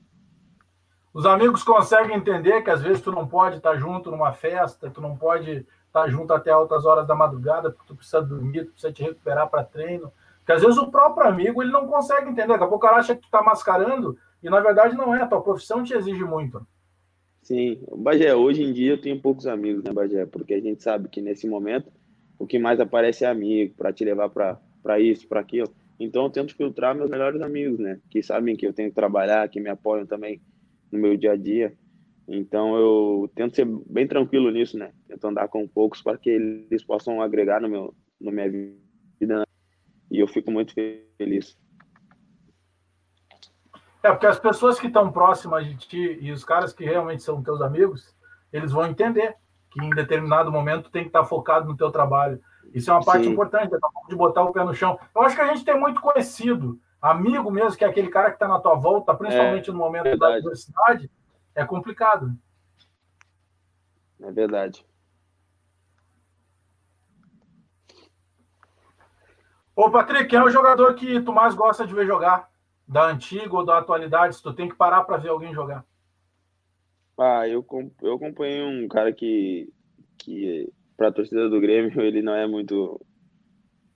Os 1.13 1.27
amigos 1.27 1.63
conseguem 1.63 2.17
entender 2.17 2.63
que 2.63 2.71
às 2.71 2.81
vezes 2.81 3.03
tu 3.03 3.11
não 3.11 3.27
pode 3.27 3.57
estar 3.57 3.77
junto 3.77 4.11
numa 4.11 4.33
festa, 4.33 4.89
tu 4.89 5.01
não 5.01 5.17
pode 5.17 5.67
estar 5.93 6.09
junto 6.09 6.33
até 6.33 6.51
altas 6.51 6.87
horas 6.87 7.07
da 7.07 7.15
madrugada, 7.15 7.71
porque 7.71 7.87
tu 7.87 7.95
precisa 7.95 8.23
dormir, 8.23 8.65
tu 8.65 8.73
precisa 8.73 8.93
te 8.93 9.03
recuperar 9.03 9.49
para 9.49 9.63
treino. 9.63 10.11
Porque 10.39 10.53
às 10.53 10.63
vezes 10.63 10.79
o 10.79 10.91
próprio 10.91 11.29
amigo 11.29 11.63
ele 11.63 11.71
não 11.71 11.87
consegue 11.87 12.31
entender. 12.31 12.49
Daqui 12.49 12.65
a 12.65 12.67
pouco 12.67 12.87
cara 12.87 12.97
acha 12.97 13.15
que 13.15 13.23
tu 13.23 13.31
tá 13.31 13.43
mascarando 13.43 14.17
e 14.43 14.49
na 14.49 14.61
verdade 14.61 14.97
não 14.97 15.15
é. 15.15 15.23
A 15.23 15.27
tua 15.27 15.43
profissão 15.43 15.85
te 15.85 15.93
exige 15.93 16.25
muito. 16.25 16.67
Sim, 17.43 17.81
Bagé, 17.97 18.35
hoje 18.35 18.63
em 18.63 18.73
dia 18.73 18.93
eu 18.93 19.01
tenho 19.01 19.21
poucos 19.21 19.47
amigos, 19.47 19.85
né, 19.85 19.93
Bagé? 19.93 20.25
Porque 20.27 20.55
a 20.55 20.61
gente 20.61 20.83
sabe 20.83 21.09
que 21.09 21.21
nesse 21.21 21.47
momento 21.47 21.93
o 22.39 22.47
que 22.47 22.59
mais 22.59 22.81
aparece 22.81 23.25
é 23.25 23.29
amigo, 23.29 23.75
para 23.77 23.93
te 23.93 24.05
levar 24.05 24.31
para 24.31 24.99
isso, 24.99 25.29
para 25.29 25.41
aquilo. 25.41 25.69
Então 26.01 26.25
eu 26.25 26.31
tento 26.31 26.57
filtrar 26.57 26.95
meus 26.95 27.11
melhores 27.11 27.41
amigos, 27.41 27.79
né? 27.79 28.01
Que 28.11 28.23
sabem 28.23 28.57
que 28.57 28.67
eu 28.67 28.73
tenho 28.73 28.89
que 28.89 28.95
trabalhar, 28.95 29.49
que 29.49 29.61
me 29.61 29.69
apoiam 29.69 30.07
também 30.07 30.41
no 30.91 30.99
meu 30.99 31.17
dia 31.17 31.33
a 31.33 31.37
dia. 31.37 31.73
Então 32.27 32.77
eu 32.77 33.31
tento 33.35 33.57
ser 33.57 33.67
bem 33.67 34.07
tranquilo 34.07 34.51
nisso, 34.51 34.79
né? 34.79 34.93
Tento 35.09 35.27
andar 35.27 35.49
com 35.49 35.67
poucos 35.67 36.01
para 36.03 36.19
que 36.19 36.31
eles 36.31 36.85
possam 36.85 37.21
agregar 37.21 37.61
no 37.61 37.69
meu, 37.69 37.95
no 38.21 38.31
minha 38.31 38.51
vida. 38.51 39.39
Né? 39.39 39.45
E 40.11 40.21
eu 40.21 40.29
fico 40.29 40.51
muito 40.51 40.75
feliz. 41.19 41.59
É, 44.03 44.11
porque 44.11 44.27
as 44.27 44.39
pessoas 44.39 44.81
que 44.81 44.89
estão 44.89 45.13
próximas 45.13 45.65
de 45.65 45.77
ti 45.77 46.19
e 46.21 46.33
os 46.33 46.45
caras 46.45 46.73
que 46.73 46.85
realmente 46.85 47.23
são 47.23 47.43
teus 47.43 47.61
amigos, 47.61 48.15
eles 48.53 48.73
vão 48.73 48.87
entender 48.87 49.37
que 49.71 49.83
em 49.85 49.91
determinado 49.91 50.51
momento 50.51 50.91
tem 50.91 51.03
que 51.03 51.09
estar 51.09 51.25
focado 51.25 51.69
no 51.69 51.77
teu 51.77 51.91
trabalho. 51.91 52.41
Isso 52.75 52.91
é 52.91 52.95
uma 52.95 53.05
parte 53.05 53.25
Sim. 53.25 53.33
importante, 53.33 53.71
de 54.09 54.17
botar 54.17 54.43
o 54.43 54.53
pé 54.53 54.65
no 54.65 54.75
chão. 54.75 54.99
Eu 55.15 55.23
acho 55.23 55.37
que 55.37 55.43
a 55.43 55.47
gente 55.47 55.65
tem 55.65 55.79
muito 55.79 56.01
conhecido, 56.01 56.79
amigo 57.01 57.51
mesmo, 57.51 57.77
que 57.77 57.85
é 57.85 57.89
aquele 57.89 58.09
cara 58.09 58.31
que 58.31 58.37
está 58.37 58.49
na 58.49 58.61
tua 58.61 58.75
volta, 58.75 59.15
principalmente 59.15 59.71
é, 59.71 59.73
no 59.73 59.79
momento 59.79 60.05
verdade. 60.05 60.33
da 60.33 60.39
adversidade, 60.39 61.11
é 61.55 61.65
complicado. 61.65 62.37
É 64.21 64.31
verdade. 64.31 64.85
Ô, 69.75 69.91
Patrick, 69.91 70.27
quem 70.27 70.39
é 70.39 70.45
o 70.45 70.51
jogador 70.51 70.95
que 70.95 71.21
tu 71.21 71.33
mais 71.33 71.55
gosta 71.55 71.87
de 71.87 71.95
ver 71.95 72.07
jogar? 72.07 72.51
Da 72.87 73.07
antiga 73.07 73.55
ou 73.55 73.65
da 73.65 73.79
atualidade? 73.79 74.37
Se 74.37 74.43
tu 74.43 74.53
tem 74.53 74.69
que 74.69 74.77
parar 74.77 75.03
para 75.05 75.17
ver 75.17 75.31
alguém 75.31 75.55
jogar. 75.55 75.85
Ah, 77.19 77.49
eu, 77.49 77.65
eu 78.03 78.15
acompanhei 78.15 78.63
um 78.63 78.89
cara 78.89 79.13
que, 79.13 79.73
que 80.19 80.71
para 80.97 81.09
a 81.09 81.13
torcida 81.13 81.49
do 81.49 81.61
Grêmio, 81.61 81.93
ele 82.03 82.23
não 82.23 82.35
é 82.35 82.47
muito, 82.47 83.01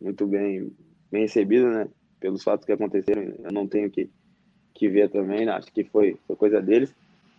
muito 0.01 0.27
bem, 0.27 0.75
bem 1.11 1.23
recebido, 1.23 1.69
né? 1.69 1.89
Pelos 2.19 2.43
fatos 2.43 2.65
que 2.65 2.73
aconteceram. 2.73 3.23
Eu 3.45 3.53
não 3.53 3.67
tenho 3.67 3.91
que, 3.91 4.11
que 4.75 4.89
ver 4.89 5.11
também, 5.11 5.45
né? 5.45 5.53
acho 5.53 5.71
que 5.73 5.85
foi, 5.85 6.19
foi 6.27 6.37
coisa 6.37 6.61
deles. 6.61 6.95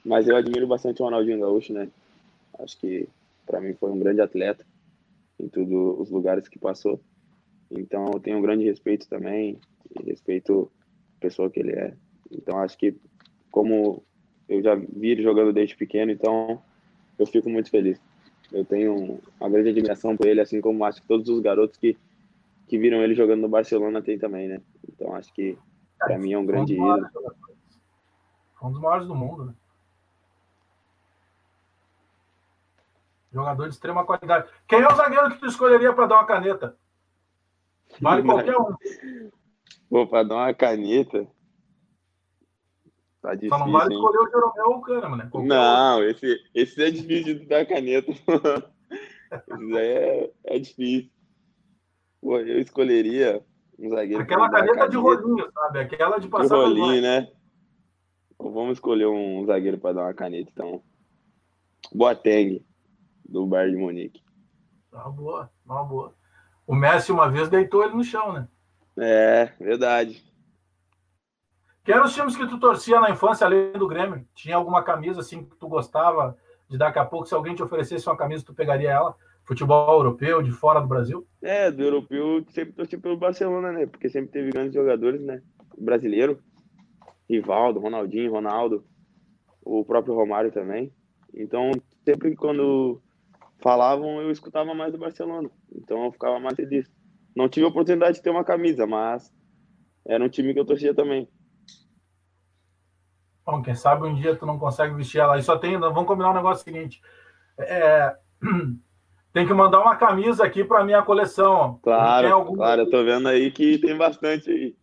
Mas 0.08 0.26
eu 0.26 0.38
admiro 0.38 0.66
bastante 0.66 1.02
o 1.02 1.06
Ronaldinho 1.06 1.42
Gaúcho, 1.42 1.74
né? 1.74 1.90
Acho 2.60 2.80
que 2.80 3.10
para 3.46 3.60
mim 3.60 3.74
foi 3.74 3.92
um 3.92 4.00
grande 4.00 4.22
atleta 4.22 4.66
em 5.38 5.50
todos 5.50 6.00
os 6.00 6.10
lugares 6.10 6.48
que 6.48 6.58
passou. 6.58 6.98
Então 7.70 8.06
eu 8.14 8.20
tenho 8.22 8.38
um 8.38 8.42
grande 8.42 8.64
respeito 8.64 9.06
também, 9.10 9.60
e 10.00 10.04
respeito 10.06 10.72
a 11.18 11.20
pessoa 11.20 11.50
que 11.50 11.60
ele 11.60 11.74
é. 11.74 11.94
Então 12.32 12.58
acho 12.58 12.78
que 12.78 12.96
como 13.52 14.02
eu 14.48 14.64
já 14.64 14.76
vi 14.76 15.10
ele 15.10 15.22
jogando 15.22 15.52
desde 15.52 15.76
pequeno, 15.76 16.10
então 16.10 16.62
eu 17.20 17.26
fico 17.26 17.50
muito 17.50 17.70
feliz. 17.70 18.00
Eu 18.50 18.64
tenho 18.64 19.20
uma 19.38 19.50
grande 19.50 19.72
admiração 19.72 20.16
por 20.16 20.26
ele, 20.26 20.40
assim 20.40 20.62
como 20.62 20.86
acho 20.86 21.02
que 21.02 21.08
todos 21.08 21.28
os 21.28 21.42
garotos 21.42 21.78
que, 21.78 21.98
que 22.66 22.78
viram 22.78 23.04
ele 23.04 23.14
jogando 23.14 23.42
no 23.42 23.50
Barcelona 23.50 24.02
têm 24.02 24.18
também, 24.18 24.48
né? 24.48 24.62
Então 24.88 25.14
acho 25.14 25.34
que 25.34 25.58
para 26.00 26.18
mim 26.18 26.32
é 26.32 26.38
um 26.38 26.46
grande 26.46 26.76
ídolo. 26.76 27.10
Um 28.64 28.72
dos 28.72 28.80
maiores 28.80 29.06
do 29.06 29.14
mundo, 29.14 29.48
né? 29.48 29.54
Jogador 33.38 33.68
de 33.68 33.76
extrema 33.76 34.04
qualidade. 34.04 34.50
Quem 34.68 34.82
é 34.82 34.88
o 34.88 34.96
zagueiro 34.96 35.30
que 35.30 35.38
tu 35.38 35.46
escolheria 35.46 35.94
para 35.94 36.08
dar 36.08 36.16
uma 36.16 36.26
caneta? 36.26 36.76
Vale 38.02 38.24
qualquer 38.24 38.58
um. 38.58 38.76
Pô, 39.88 40.08
para 40.08 40.24
dar 40.24 40.36
uma 40.38 40.54
caneta. 40.56 41.28
Tá 43.22 43.36
difícil. 43.36 43.56
Só 43.56 43.64
não 43.64 43.72
vale 43.72 43.94
hein? 43.94 44.00
escolher 44.00 44.18
o 44.18 44.30
Jeromel 44.32 44.66
ou 44.66 44.78
o 44.78 44.82
Kahneman, 44.82 45.18
né? 45.18 45.28
Qualquer 45.32 45.48
não, 45.48 46.04
esse, 46.04 46.36
esse 46.56 46.84
é 46.84 46.90
difícil 46.90 47.38
de 47.40 47.46
dar 47.46 47.68
caneta. 47.68 48.12
Isso 48.12 49.78
aí 49.78 49.88
é, 49.88 50.32
é 50.46 50.60
difícil. 50.60 51.12
Pô, 52.20 52.40
eu 52.40 52.60
escolheria 52.60 53.46
um 53.78 53.90
zagueiro. 53.92 54.24
Aquela 54.24 54.50
caneta, 54.50 54.74
caneta, 54.74 54.90
de 54.90 54.98
rolinho, 54.98 55.52
sabe? 55.54 55.80
Aquela 55.80 56.18
de 56.18 56.28
passar. 56.28 56.56
De 56.56 56.56
rolinho, 56.56 57.02
né? 57.04 57.32
vamos 58.40 58.78
escolher 58.78 59.06
um 59.06 59.46
zagueiro 59.46 59.78
para 59.78 59.94
dar 59.94 60.04
uma 60.06 60.14
caneta, 60.16 60.50
então. 60.52 60.82
Boateng, 61.94 62.66
do 63.28 63.46
Bayern 63.46 63.76
de 63.76 63.82
Munique. 63.82 64.24
Uma 64.92 65.10
boa, 65.10 65.52
uma 65.66 65.84
boa. 65.84 66.14
O 66.66 66.76
Messi 66.76 67.12
uma 67.12 67.30
vez 67.30 67.50
deitou 67.50 67.84
ele 67.84 67.94
no 67.94 68.04
chão, 68.04 68.34
né? 68.34 68.48
É, 68.98 69.52
verdade. 69.60 70.24
Que 71.84 71.92
eram 71.92 72.06
os 72.06 72.14
times 72.14 72.36
que 72.36 72.48
tu 72.48 72.60
torcia 72.60 73.00
na 73.00 73.12
infância, 73.12 73.46
além 73.46 73.72
do 73.74 73.88
Grêmio? 73.88 74.28
Tinha 74.36 74.56
alguma 74.56 74.84
camisa 74.84 75.22
assim 75.22 75.44
que 75.44 75.56
tu 75.56 75.68
gostava 75.68 76.38
de 76.70 76.78
daqui 76.78 77.00
a 77.00 77.06
pouco, 77.06 77.28
se 77.28 77.34
alguém 77.34 77.56
te 77.56 77.64
oferecesse 77.64 78.08
uma 78.08 78.18
camisa, 78.18 78.44
tu 78.44 78.54
pegaria 78.54 78.92
ela? 78.92 79.16
Futebol 79.46 79.94
europeu, 79.94 80.42
de 80.42 80.52
fora 80.52 80.82
do 80.82 80.88
Brasil? 80.88 81.26
É, 81.42 81.72
do 81.72 81.82
europeu 81.82 82.44
sempre 82.50 82.74
torci 82.74 82.98
pelo 82.98 83.16
Barcelona, 83.16 83.72
né? 83.72 83.86
Porque 83.86 84.10
sempre 84.10 84.32
teve 84.32 84.50
grandes 84.50 84.74
jogadores, 84.74 85.22
né? 85.22 85.42
brasileiro. 85.78 86.40
Rivaldo, 87.30 87.80
Ronaldinho, 87.80 88.32
Ronaldo, 88.32 88.86
o 89.64 89.84
próprio 89.84 90.16
Romário 90.16 90.52
também. 90.52 90.92
Então, 91.34 91.72
sempre 92.06 92.36
quando 92.36 93.02
falavam, 93.60 94.22
eu 94.22 94.32
escutava 94.32 94.74
mais 94.74 94.92
do 94.92 94.98
Barcelona. 94.98 95.50
Então 95.74 96.06
eu 96.06 96.12
ficava 96.12 96.40
mais 96.40 96.56
feliz. 96.56 96.90
Não 97.36 97.50
tive 97.50 97.66
a 97.66 97.70
oportunidade 97.70 98.18
de 98.18 98.24
ter 98.24 98.30
uma 98.30 98.44
camisa, 98.44 98.88
mas 98.88 99.32
era 100.06 100.24
um 100.24 100.30
time 100.30 100.54
que 100.54 100.60
eu 100.60 100.66
torcia 100.66 100.94
também. 100.94 101.30
Bom, 103.46 103.62
quem 103.62 103.76
sabe 103.76 104.06
um 104.06 104.14
dia 104.14 104.36
tu 104.36 104.46
não 104.46 104.60
consegue 104.60 104.94
vestir 104.94 105.20
ela. 105.20 105.38
E 105.38 105.44
só 105.44 105.58
tem. 105.58 105.78
Vamos 105.78 106.06
combinar 106.06 106.32
um 106.32 106.36
negócio 106.36 106.64
seguinte. 106.64 107.02
É, 107.60 108.16
tem 109.32 109.48
que 109.48 109.54
mandar 109.54 109.80
uma 109.80 109.96
camisa 109.96 110.44
aqui 110.44 110.64
para 110.64 110.84
minha 110.84 111.02
coleção. 111.02 111.80
Claro, 111.82 112.34
algum... 112.34 112.56
claro, 112.56 112.82
eu 112.82 112.90
tô 112.90 113.04
vendo 113.04 113.28
aí 113.30 113.52
que 113.52 113.78
tem 113.78 113.98
bastante 113.98 114.50
aí. 114.50 114.76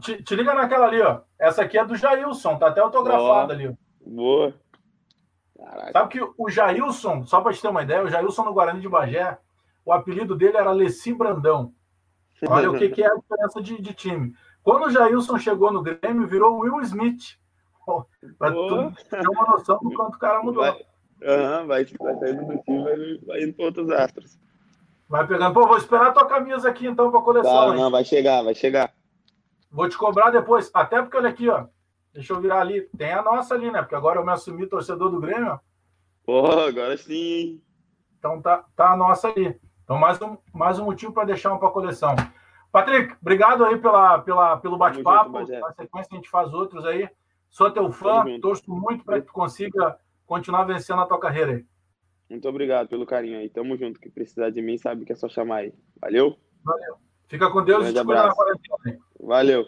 Te, 0.00 0.22
te, 0.22 0.36
liga 0.36 0.52
naquela 0.52 0.86
ali, 0.86 1.00
ó. 1.00 1.20
Essa 1.38 1.62
aqui 1.62 1.78
é 1.78 1.84
do 1.84 1.96
Jailson, 1.96 2.58
tá 2.58 2.68
até 2.68 2.80
autografada 2.80 3.54
ali. 3.54 3.68
Ó. 3.68 3.72
Boa. 4.04 4.54
Caraca. 5.64 5.92
Sabe 5.92 6.08
que 6.08 6.32
o 6.38 6.48
Jailson, 6.48 7.26
só 7.26 7.40
para 7.40 7.52
te 7.52 7.60
ter 7.60 7.68
uma 7.68 7.82
ideia, 7.82 8.02
o 8.02 8.08
Jailson 8.08 8.44
no 8.44 8.54
Guarani 8.54 8.80
de 8.80 8.88
Bagé, 8.88 9.38
o 9.84 9.92
apelido 9.92 10.34
dele 10.34 10.56
era 10.56 10.72
Leci 10.72 11.12
Brandão. 11.12 11.74
Olha 12.48 12.70
o 12.70 12.78
que, 12.78 12.88
que, 12.88 13.02
é 13.02 13.06
a 13.06 13.14
diferença 13.14 13.60
de, 13.60 13.80
de, 13.80 13.92
time. 13.92 14.34
Quando 14.62 14.86
o 14.86 14.90
Jailson 14.90 15.38
chegou 15.38 15.70
no 15.70 15.82
Grêmio, 15.82 16.26
virou 16.26 16.60
Will 16.60 16.80
Smith. 16.80 17.38
Para 18.38 18.52
ter 18.52 19.28
uma 19.28 19.46
noção 19.46 19.78
do 19.82 19.92
quanto 19.92 20.14
o 20.14 20.18
cara 20.18 20.42
mudou. 20.42 20.62
Vai, 20.62 20.72
uhum, 20.72 21.66
vai, 21.66 21.84
vai 21.84 22.18
saindo 22.18 22.46
do 22.46 22.58
time, 22.62 22.84
vai, 22.84 23.18
vai 23.26 23.42
indo 23.42 23.54
para 23.54 23.64
outros 23.66 23.90
astros. 23.90 24.38
Vai 25.08 25.26
pegando. 25.26 25.52
Pô, 25.52 25.66
vou 25.66 25.76
esperar 25.76 26.08
a 26.08 26.12
tua 26.12 26.26
camisa 26.26 26.68
aqui 26.68 26.86
então 26.86 27.10
para 27.10 27.20
coleção. 27.20 27.52
Tá, 27.52 27.74
não, 27.74 27.90
vai 27.90 28.04
chegar, 28.04 28.42
vai 28.42 28.54
chegar. 28.54 28.94
Vou 29.70 29.88
te 29.88 29.98
cobrar 29.98 30.30
depois. 30.30 30.70
Até 30.72 31.02
porque, 31.02 31.16
olha 31.16 31.28
aqui, 31.28 31.48
ó. 31.48 31.66
Deixa 32.12 32.32
eu 32.32 32.40
virar 32.40 32.60
ali. 32.60 32.82
Tem 32.96 33.12
a 33.12 33.22
nossa 33.22 33.54
ali, 33.54 33.70
né? 33.70 33.80
Porque 33.80 33.94
agora 33.94 34.18
eu 34.18 34.24
me 34.24 34.32
assumi 34.32 34.66
torcedor 34.66 35.10
do 35.10 35.20
Grêmio. 35.20 35.60
Pô, 36.24 36.46
agora 36.46 36.96
sim. 36.96 37.60
Então 38.18 38.40
tá, 38.40 38.64
tá 38.76 38.92
a 38.92 38.96
nossa 38.96 39.28
ali. 39.28 39.58
Então, 39.84 39.98
mais 39.98 40.20
um, 40.22 40.36
mais 40.52 40.78
um 40.78 40.84
motivo 40.84 41.12
para 41.12 41.24
deixar 41.24 41.50
uma 41.50 41.58
para 41.58 41.70
coleção. 41.70 42.14
Patrick, 42.70 43.16
obrigado 43.20 43.64
aí 43.64 43.76
pela, 43.76 44.20
pela, 44.20 44.56
pelo 44.58 44.76
bate-papo. 44.76 45.40
Na 45.40 45.72
sequência, 45.72 46.08
a 46.12 46.14
gente 46.14 46.30
faz 46.30 46.52
outros 46.52 46.84
aí. 46.84 47.08
Sou 47.48 47.70
teu 47.70 47.90
fã, 47.90 48.24
torço 48.40 48.70
muito 48.70 49.04
para 49.04 49.20
que 49.20 49.26
tu 49.26 49.32
consiga 49.32 49.98
continuar 50.24 50.62
vencendo 50.64 51.00
a 51.00 51.06
tua 51.06 51.18
carreira 51.18 51.52
aí. 51.52 51.64
Muito 52.28 52.48
obrigado 52.48 52.88
pelo 52.88 53.04
carinho 53.04 53.40
aí. 53.40 53.48
Tamo 53.48 53.76
junto. 53.76 53.98
Que 53.98 54.08
precisar 54.08 54.50
de 54.50 54.62
mim, 54.62 54.78
sabe 54.78 55.04
que 55.04 55.12
é 55.12 55.16
só 55.16 55.28
chamar 55.28 55.56
aí. 55.56 55.74
Valeu? 56.00 56.36
Valeu. 56.64 56.96
Fica 57.26 57.50
com 57.50 57.64
Deus 57.64 57.86
um 57.86 57.88
e 57.88 57.92
te 57.92 58.04
cuida 58.04 58.22
na 58.22 58.34
quarentena. 58.34 58.98
Valeu. 59.18 59.66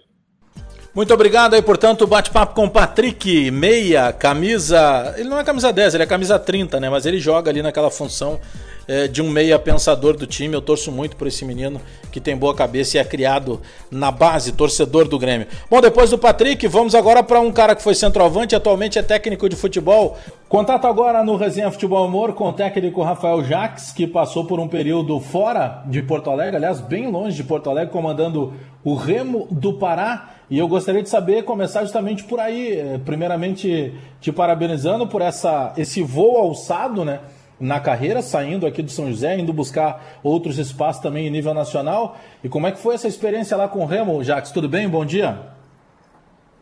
Muito 0.95 1.15
obrigado 1.15 1.55
aí, 1.55 1.63
portanto, 1.63 2.07
bate-papo 2.07 2.55
com 2.55 2.67
o 2.67 2.71
Patrick, 2.71 3.51
meia, 3.51 4.13
camisa. 4.13 5.15
Ele 5.17 5.27
não 5.27 5.39
é 5.39 5.45
camisa 5.45 5.73
10, 5.73 5.95
ele 5.95 6.03
é 6.03 6.07
camisa 6.07 6.39
30, 6.39 6.79
né? 6.79 6.91
Mas 6.91 7.07
ele 7.07 7.19
joga 7.19 7.51
ali 7.51 7.63
naquela 7.63 7.91
função 7.91 8.39
é, 8.87 9.09
de 9.09 9.23
um 9.23 9.31
meia 9.31 9.59
pensador 9.59 10.19
do 10.19 10.27
time. 10.27 10.53
Eu 10.53 10.61
torço 10.61 10.93
muito 10.93 11.17
por 11.17 11.27
esse 11.27 11.47
menino 11.47 11.81
que 12.11 12.21
tem 12.21 12.37
boa 12.37 12.55
cabeça 12.55 12.99
e 12.99 13.01
é 13.01 13.05
criado 13.05 13.59
na 13.91 14.11
base, 14.11 14.53
torcedor 14.53 15.09
do 15.09 15.19
Grêmio. 15.19 15.47
Bom, 15.71 15.81
depois 15.81 16.11
do 16.11 16.19
Patrick, 16.19 16.69
vamos 16.69 16.95
agora 16.95 17.23
para 17.23 17.41
um 17.41 17.51
cara 17.51 17.75
que 17.75 17.83
foi 17.83 17.95
centroavante, 17.95 18.55
atualmente 18.55 18.99
é 18.99 19.03
técnico 19.03 19.49
de 19.49 19.57
futebol. 19.57 20.19
Contato 20.47 20.87
agora 20.87 21.25
no 21.25 21.37
Resenha 21.37 21.71
Futebol 21.71 22.05
Amor 22.05 22.35
com 22.35 22.51
o 22.51 22.53
técnico 22.53 23.03
Rafael 23.03 23.43
Jaques, 23.43 23.93
que 23.93 24.07
passou 24.07 24.45
por 24.45 24.61
um 24.61 24.69
período 24.69 25.19
fora 25.21 25.83
de 25.87 26.03
Porto 26.03 26.29
Alegre, 26.29 26.57
aliás, 26.57 26.83
bem 26.83 27.11
longe 27.11 27.35
de 27.35 27.45
Porto 27.45 27.71
Alegre, 27.71 27.91
comandando 27.91 28.53
o 28.85 28.95
Remo 28.95 29.49
do 29.51 29.73
Pará. 29.73 30.29
E 30.53 30.59
eu 30.59 30.69
gostaria 30.69 31.03
de 31.03 31.09
saber, 31.09 31.45
começar 31.45 31.81
justamente 31.81 32.25
por 32.25 32.38
aí, 32.38 32.79
eh, 32.79 33.01
primeiramente 33.03 33.99
te 34.21 34.31
parabenizando 34.31 35.07
por 35.07 35.23
essa, 35.23 35.73
esse 35.79 36.03
voo 36.03 36.37
alçado, 36.37 37.07
né? 37.07 37.23
Na 37.59 37.81
carreira, 37.81 38.21
saindo 38.21 38.67
aqui 38.67 38.83
do 38.83 38.91
São 38.91 39.09
José, 39.09 39.38
indo 39.38 39.51
buscar 39.51 40.21
outros 40.23 40.59
espaços 40.59 41.03
também 41.03 41.27
em 41.27 41.31
nível 41.31 41.55
nacional. 41.55 42.19
E 42.45 42.51
como 42.51 42.67
é 42.67 42.71
que 42.71 42.77
foi 42.77 42.95
essa 42.95 43.09
experiência 43.09 43.57
lá 43.57 43.67
com 43.67 43.79
o 43.79 43.87
Remo, 43.87 44.23
Jax? 44.23 44.51
Tudo 44.51 44.69
bem? 44.69 44.87
Bom 44.87 45.07
dia. 45.07 45.38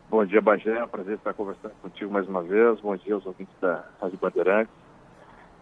Bom 0.09 0.25
dia, 0.25 0.41
Bagé. 0.41 0.71
É 0.71 0.87
prazer 0.87 1.17
estar 1.17 1.35
conversando 1.35 1.73
contigo 1.83 2.13
mais 2.13 2.29
uma 2.29 2.45
vez. 2.45 2.79
Bom 2.79 2.95
dia 2.95 3.17
aos 3.17 3.27
ouvintes 3.27 3.55
da 3.61 3.85
Rádio 4.01 4.21
Bandeirantes. 4.23 4.73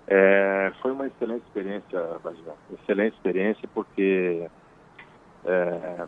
É, 0.07 0.71
foi 0.83 0.93
uma 0.93 1.07
excelente 1.07 1.45
experiência, 1.47 1.99
Bagé. 2.23 2.53
Excelente 2.75 3.14
experiência, 3.14 3.67
porque 3.73 4.47
é, 5.47 6.05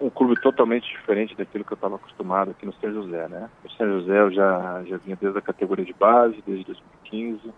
um 0.00 0.10
clube 0.10 0.40
totalmente 0.40 0.88
diferente 0.88 1.34
daquilo 1.34 1.64
que 1.64 1.72
eu 1.72 1.76
estava 1.76 1.96
acostumado 1.96 2.50
aqui 2.50 2.66
no 2.66 2.72
São 2.74 2.92
José, 2.92 3.28
né? 3.28 3.48
No 3.64 3.70
São 3.70 3.86
José 3.86 4.20
eu 4.20 4.30
já, 4.30 4.84
já 4.84 4.96
vinha 4.98 5.16
desde 5.20 5.38
a 5.38 5.42
categoria 5.42 5.84
de 5.84 5.94
base, 5.94 6.42
desde 6.46 6.64
2015 6.64 7.52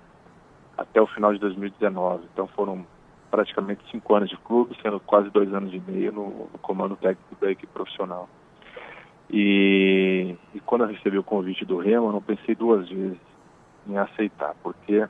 até 0.76 1.00
o 1.00 1.06
final 1.08 1.32
de 1.32 1.40
2019. 1.40 2.24
Então 2.32 2.46
foram 2.48 2.86
praticamente 3.30 3.82
cinco 3.90 4.14
anos 4.14 4.30
de 4.30 4.36
clube, 4.36 4.76
sendo 4.80 5.00
quase 5.00 5.28
dois 5.30 5.52
anos 5.52 5.72
e 5.74 5.80
meio 5.80 6.12
no, 6.12 6.48
no 6.52 6.58
comando 6.62 6.96
técnico 6.96 7.36
da 7.40 7.50
equipe 7.50 7.72
profissional. 7.72 8.28
E, 9.30 10.36
e, 10.54 10.60
quando 10.60 10.84
eu 10.84 10.88
recebi 10.88 11.18
o 11.18 11.22
convite 11.22 11.64
do 11.64 11.76
Remo, 11.76 12.06
eu 12.06 12.12
não 12.12 12.22
pensei 12.22 12.54
duas 12.54 12.88
vezes 12.88 13.18
em 13.86 13.98
aceitar, 13.98 14.54
porque 14.62 15.06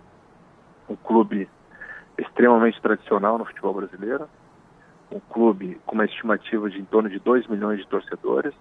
um 0.89 0.97
clube 0.97 1.49
extremamente 2.19 2.81
tradicional 2.81 3.39
no 3.39 3.45
futebol 3.45 3.75
brasileiro, 3.75 4.29
um 5.11 5.21
clube 5.21 5.81
com 5.87 5.95
uma 5.95 6.05
estimativa 6.05 6.69
de 6.69 6.81
em 6.81 6.85
torno 6.85 7.09
de 7.09 7.19
2 7.19 7.47
milhões 7.47 7.79
de 7.79 7.87
torcedores 7.87 8.55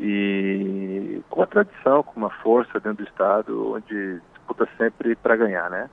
e 0.00 1.20
com 1.28 1.40
uma 1.40 1.46
tradição, 1.46 2.02
com 2.02 2.20
uma 2.20 2.30
força 2.30 2.78
dentro 2.78 3.04
do 3.04 3.08
estado, 3.08 3.72
onde 3.74 4.20
disputa 4.32 4.68
sempre 4.76 5.16
para 5.16 5.36
ganhar, 5.36 5.68
né? 5.68 5.90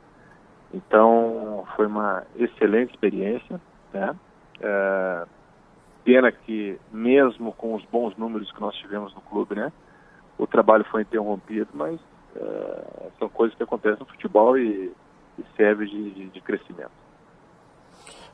Então 0.73 1.65
foi 1.75 1.87
uma 1.87 2.23
excelente 2.35 2.93
experiência, 2.93 3.59
né? 3.93 4.15
É, 4.61 5.25
pena 6.03 6.31
que 6.31 6.79
mesmo 6.91 7.51
com 7.53 7.73
os 7.73 7.83
bons 7.85 8.15
números 8.15 8.51
que 8.51 8.61
nós 8.61 8.75
tivemos 8.75 9.13
no 9.15 9.21
clube, 9.21 9.55
né? 9.55 9.71
O 10.37 10.45
trabalho 10.45 10.85
foi 10.85 11.01
interrompido, 11.01 11.69
mas 11.73 11.99
é, 12.35 13.09
são 13.17 13.29
coisas 13.29 13.55
que 13.57 13.63
acontecem 13.63 13.99
no 13.99 14.05
futebol 14.05 14.57
e, 14.57 14.91
e 15.39 15.75
de, 15.85 16.11
de, 16.11 16.25
de 16.29 16.41
crescimento. 16.41 17.04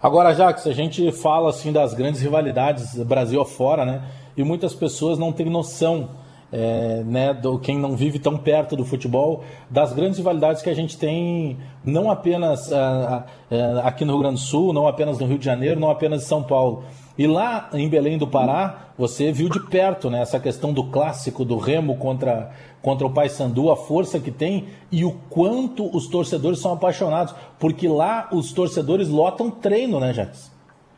Agora, 0.01 0.33
Jacques, 0.33 0.65
a 0.65 0.73
gente 0.73 1.11
fala 1.11 1.51
assim 1.51 1.71
das 1.71 1.93
grandes 1.93 2.21
rivalidades 2.21 2.95
Brasil 3.03 3.39
afora, 3.39 3.85
né? 3.85 4.01
E 4.35 4.43
muitas 4.43 4.73
pessoas 4.73 5.19
não 5.19 5.31
têm 5.31 5.47
noção, 5.47 6.09
é, 6.51 7.03
né, 7.05 7.33
do 7.33 7.59
quem 7.59 7.77
não 7.77 7.95
vive 7.95 8.17
tão 8.17 8.35
perto 8.35 8.75
do 8.75 8.83
futebol, 8.83 9.43
das 9.69 9.93
grandes 9.93 10.17
rivalidades 10.17 10.63
que 10.63 10.69
a 10.71 10.73
gente 10.73 10.97
tem, 10.97 11.57
não 11.85 12.09
apenas 12.09 12.67
uh, 12.71 12.73
uh, 12.73 13.79
aqui 13.83 14.03
no 14.03 14.13
Rio 14.13 14.21
Grande 14.23 14.35
do 14.35 14.41
Sul, 14.41 14.73
não 14.73 14.87
apenas 14.87 15.19
no 15.19 15.27
Rio 15.27 15.37
de 15.37 15.45
Janeiro, 15.45 15.79
não 15.79 15.91
apenas 15.91 16.23
em 16.23 16.25
São 16.25 16.41
Paulo. 16.41 16.83
E 17.21 17.27
lá 17.27 17.69
em 17.73 17.87
Belém 17.87 18.17
do 18.17 18.25
Pará, 18.25 18.87
você 18.97 19.31
viu 19.31 19.47
de 19.47 19.59
perto 19.59 20.09
né, 20.09 20.23
essa 20.23 20.39
questão 20.39 20.73
do 20.73 20.89
clássico 20.89 21.45
do 21.45 21.55
Remo 21.55 21.95
contra 21.99 22.49
contra 22.81 23.05
o 23.05 23.13
Paysandu, 23.13 23.69
a 23.71 23.77
força 23.77 24.19
que 24.19 24.31
tem 24.31 24.69
e 24.91 25.05
o 25.05 25.11
quanto 25.29 25.95
os 25.95 26.07
torcedores 26.07 26.59
são 26.59 26.73
apaixonados, 26.73 27.35
porque 27.59 27.87
lá 27.87 28.27
os 28.31 28.51
torcedores 28.51 29.07
lotam 29.07 29.51
treino, 29.51 29.99
né, 29.99 30.11
Jacques? 30.13 30.51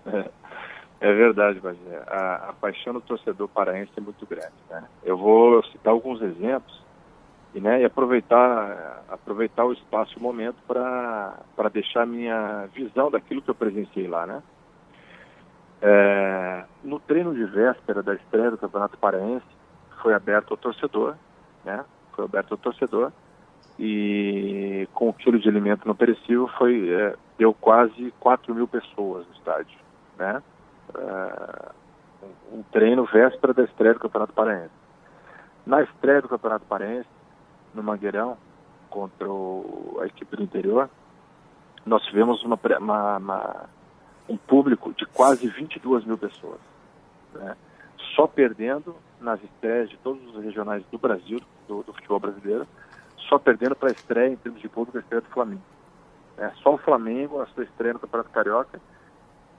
É, 0.06 0.30
é 1.02 1.14
verdade, 1.14 1.60
Bagé. 1.60 2.04
A, 2.08 2.52
a, 2.52 2.54
paixão 2.54 2.94
do 2.94 3.02
torcedor 3.02 3.50
paraense 3.50 3.92
é 3.98 4.00
muito 4.00 4.26
grande. 4.26 4.54
Né? 4.70 4.82
Eu 5.04 5.18
vou 5.18 5.62
citar 5.66 5.92
alguns 5.92 6.22
exemplos 6.22 6.82
e, 7.54 7.60
né, 7.60 7.82
e 7.82 7.84
aproveitar, 7.84 9.04
aproveitar 9.10 9.66
o 9.66 9.74
espaço 9.74 10.14
e 10.16 10.20
o 10.20 10.24
momento 10.24 10.56
para 10.66 11.70
deixar 11.74 12.08
minha 12.08 12.66
visão 12.74 13.12
daquilo 13.12 13.42
que 13.42 13.50
eu 13.50 13.56
presenciei 13.56 14.08
lá, 14.08 14.26
né? 14.26 14.42
É, 15.86 16.66
no 16.84 17.00
treino 17.00 17.36
de 17.36 17.44
véspera 17.44 18.02
da 18.02 18.16
estreia 18.16 18.50
do 18.50 18.58
Campeonato 18.58 18.98
Paraense, 18.98 19.46
foi 20.02 20.14
aberto 20.14 20.52
ao 20.52 20.58
torcedor 20.58 21.16
né? 21.64 21.84
Foi 22.14 22.26
aberto 22.26 22.52
ao 22.54 22.58
torcedor 22.58 23.12
e 23.80 24.88
com 24.94 25.10
o 25.10 25.14
quilo 25.14 25.40
de 25.40 25.50
alimento 25.50 25.88
não 25.88 25.96
perecível 25.96 26.48
foi 26.60 26.92
é, 26.92 27.16
deu 27.38 27.54
quase 27.54 28.14
4 28.20 28.54
mil 28.54 28.68
pessoas 28.68 29.26
no 29.26 29.34
estádio, 29.34 29.78
né? 30.18 30.44
É, 30.96 31.72
um 32.52 32.64
treino 32.72 33.06
véspera 33.06 33.54
da 33.54 33.64
estreia 33.64 33.94
do 33.94 34.00
Campeonato 34.00 34.34
Paraense. 34.34 34.74
Na 35.66 35.82
estreia 35.82 36.22
do 36.22 36.30
Campeonato 36.30 36.66
Paraense, 36.66 37.10
no 37.74 37.82
Mangueirão, 37.82 38.38
contra 38.90 39.28
o, 39.28 39.98
a 40.02 40.06
equipe 40.06 40.36
do 40.36 40.44
interior, 40.44 40.90
nós 41.86 42.04
tivemos 42.04 42.44
uma, 42.44 42.60
uma, 42.80 43.18
uma, 43.18 43.66
um 44.28 44.38
público 44.38 44.94
de 44.94 45.06
quase 45.06 45.48
22 45.48 46.06
mil 46.06 46.18
pessoas. 46.18 46.60
Né? 47.34 47.56
Só 48.16 48.28
perdendo 48.28 48.96
nas 49.20 49.42
estreias 49.44 49.90
de 49.90 49.98
todos 49.98 50.22
os 50.36 50.44
regionais 50.44 50.84
do 50.92 50.98
Brasil, 50.98 51.40
do, 51.68 51.84
do 51.84 51.94
futebol 51.94 52.20
brasileiro, 52.20 52.68
só 53.30 53.40
perdendo 53.40 53.76
para 53.76 53.90
a 53.90 53.92
estreia 53.92 54.30
em 54.30 54.36
termos 54.36 54.62
de 54.62 54.70
público 54.70 54.98
a 54.98 55.02
estreia 55.02 55.22
do 55.22 55.30
Flamengo. 55.30 55.62
É, 56.38 56.50
só 56.62 56.74
o 56.74 56.78
Flamengo, 56.78 57.42
a 57.42 57.46
sua 57.48 57.64
estreia 57.64 57.94
no 57.94 58.00
Campeonato 58.00 58.30
Carioca, 58.32 58.82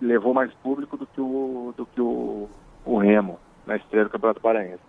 levou 0.01 0.35
mais 0.35 0.53
público 0.55 0.97
do 0.97 1.07
que 1.07 1.21
o, 1.21 1.73
do 1.77 1.87
que 1.87 2.01
o, 2.01 2.49
o 2.85 2.99
Remo 2.99 3.39
na 3.67 3.77
estreia 3.77 4.05
do 4.05 4.11
Campeonato 4.11 4.41
Paraense. 4.41 4.83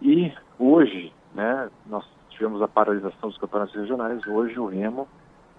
E 0.00 0.32
hoje, 0.58 1.12
né, 1.34 1.68
nós 1.86 2.04
tivemos 2.30 2.62
a 2.62 2.68
paralisação 2.68 3.28
dos 3.28 3.38
campeonatos 3.38 3.74
regionais, 3.74 4.24
hoje 4.26 4.58
o 4.58 4.66
Remo 4.66 5.08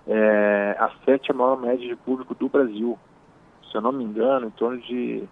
é 0.08 0.76
a 0.80 0.92
sétima 1.06 1.44
maior 1.46 1.60
média 1.60 1.88
de 1.88 1.96
público 1.96 2.34
do 2.34 2.50
Brasil. 2.50 2.98
Se 3.70 3.78
eu 3.78 3.82
não 3.82 3.92
me 3.92 4.04
engano, 4.04 4.48
em 4.48 4.52
torno 4.52 4.80
de 4.82 5.28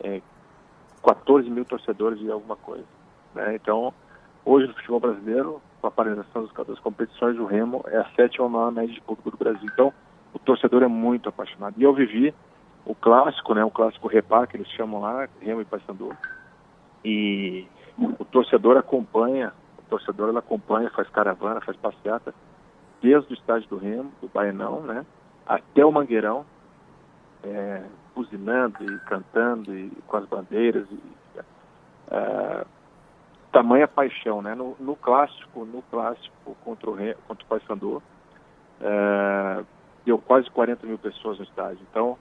é, 0.00 0.20
14 1.04 1.48
mil 1.48 1.64
torcedores 1.64 2.20
e 2.20 2.30
alguma 2.30 2.56
coisa. 2.56 2.84
Né? 3.34 3.54
Então, 3.54 3.94
Hoje 4.44 4.66
no 4.66 4.74
futebol 4.74 4.98
brasileiro, 4.98 5.62
com 5.80 5.86
a 5.86 5.90
paralisação 5.90 6.48
das 6.66 6.78
competições, 6.80 7.38
o 7.38 7.44
Remo 7.44 7.84
é 7.86 7.98
a 7.98 8.08
sétima 8.16 8.48
maior 8.48 8.72
média 8.72 8.92
de 8.92 9.00
público 9.00 9.30
do 9.30 9.36
Brasil. 9.36 9.68
Então, 9.72 9.92
o 10.34 10.38
torcedor 10.38 10.82
é 10.82 10.88
muito 10.88 11.28
apaixonado. 11.28 11.74
E 11.78 11.84
eu 11.84 11.94
vivi 11.94 12.34
o 12.84 12.92
clássico, 12.92 13.54
né, 13.54 13.64
o 13.64 13.70
clássico 13.70 14.08
Repá, 14.08 14.44
que 14.48 14.56
eles 14.56 14.68
chamam 14.70 15.00
lá, 15.00 15.28
Remo 15.40 15.60
e 15.60 15.64
Paysandu. 15.64 16.10
E 17.04 17.68
o 17.96 18.24
torcedor 18.24 18.76
acompanha, 18.76 19.52
o 19.78 19.82
torcedor 19.88 20.30
ele 20.30 20.38
acompanha, 20.38 20.90
faz 20.90 21.08
caravana, 21.10 21.60
faz 21.60 21.76
passeata, 21.76 22.34
desde 23.02 23.32
o 23.32 23.34
estádio 23.34 23.68
do 23.68 23.76
Remo, 23.76 24.12
do 24.20 24.28
Baenão, 24.28 24.80
né, 24.80 25.04
até 25.46 25.84
o 25.84 25.90
Mangueirão, 25.90 26.46
é, 27.44 27.82
buzinando 28.14 28.84
e 28.84 28.98
cantando 29.00 29.74
e 29.74 29.90
com 30.06 30.16
as 30.16 30.26
bandeiras 30.26 30.86
e 30.90 31.00
é, 32.10 32.64
tamanha 33.50 33.86
paixão, 33.88 34.42
né? 34.42 34.54
No, 34.54 34.76
no, 34.78 34.96
clássico, 34.96 35.64
no 35.64 35.82
clássico 35.82 36.56
contra 36.64 36.90
o 36.90 36.96
contra 37.26 37.44
o 37.44 37.46
Paysandu, 37.46 38.02
é, 38.80 39.64
deu 40.04 40.18
quase 40.18 40.50
40 40.50 40.86
mil 40.86 40.98
pessoas 40.98 41.38
no 41.38 41.44
estádio. 41.44 41.80
Então 41.90 42.18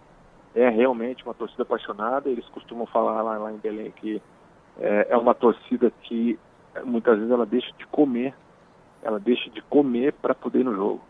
é 0.56 0.70
realmente 0.70 1.24
uma 1.24 1.34
torcida 1.34 1.63
apaixonada. 1.63 2.30
Eles 2.30 2.48
costumam 2.50 2.86
falar 2.86 3.22
lá, 3.22 3.38
lá 3.38 3.52
em 3.52 3.58
Belém 3.58 3.91
que 3.91 4.22
é, 4.80 5.08
é 5.10 5.17
uma 5.17 5.34
torcida 5.34 5.91
que 6.04 6.38
muitas 6.86 7.17
vezes 7.17 7.32
ela 7.32 7.46
deixa 7.46 7.72
de 7.78 7.86
comer, 7.88 8.34
ela 9.04 9.20
deixa 9.20 9.50
de 9.50 9.62
comer 9.64 10.14
para 10.14 10.36
poder 10.36 10.60
ir 10.60 10.66
no 10.66 10.76
jogo. 10.76 11.02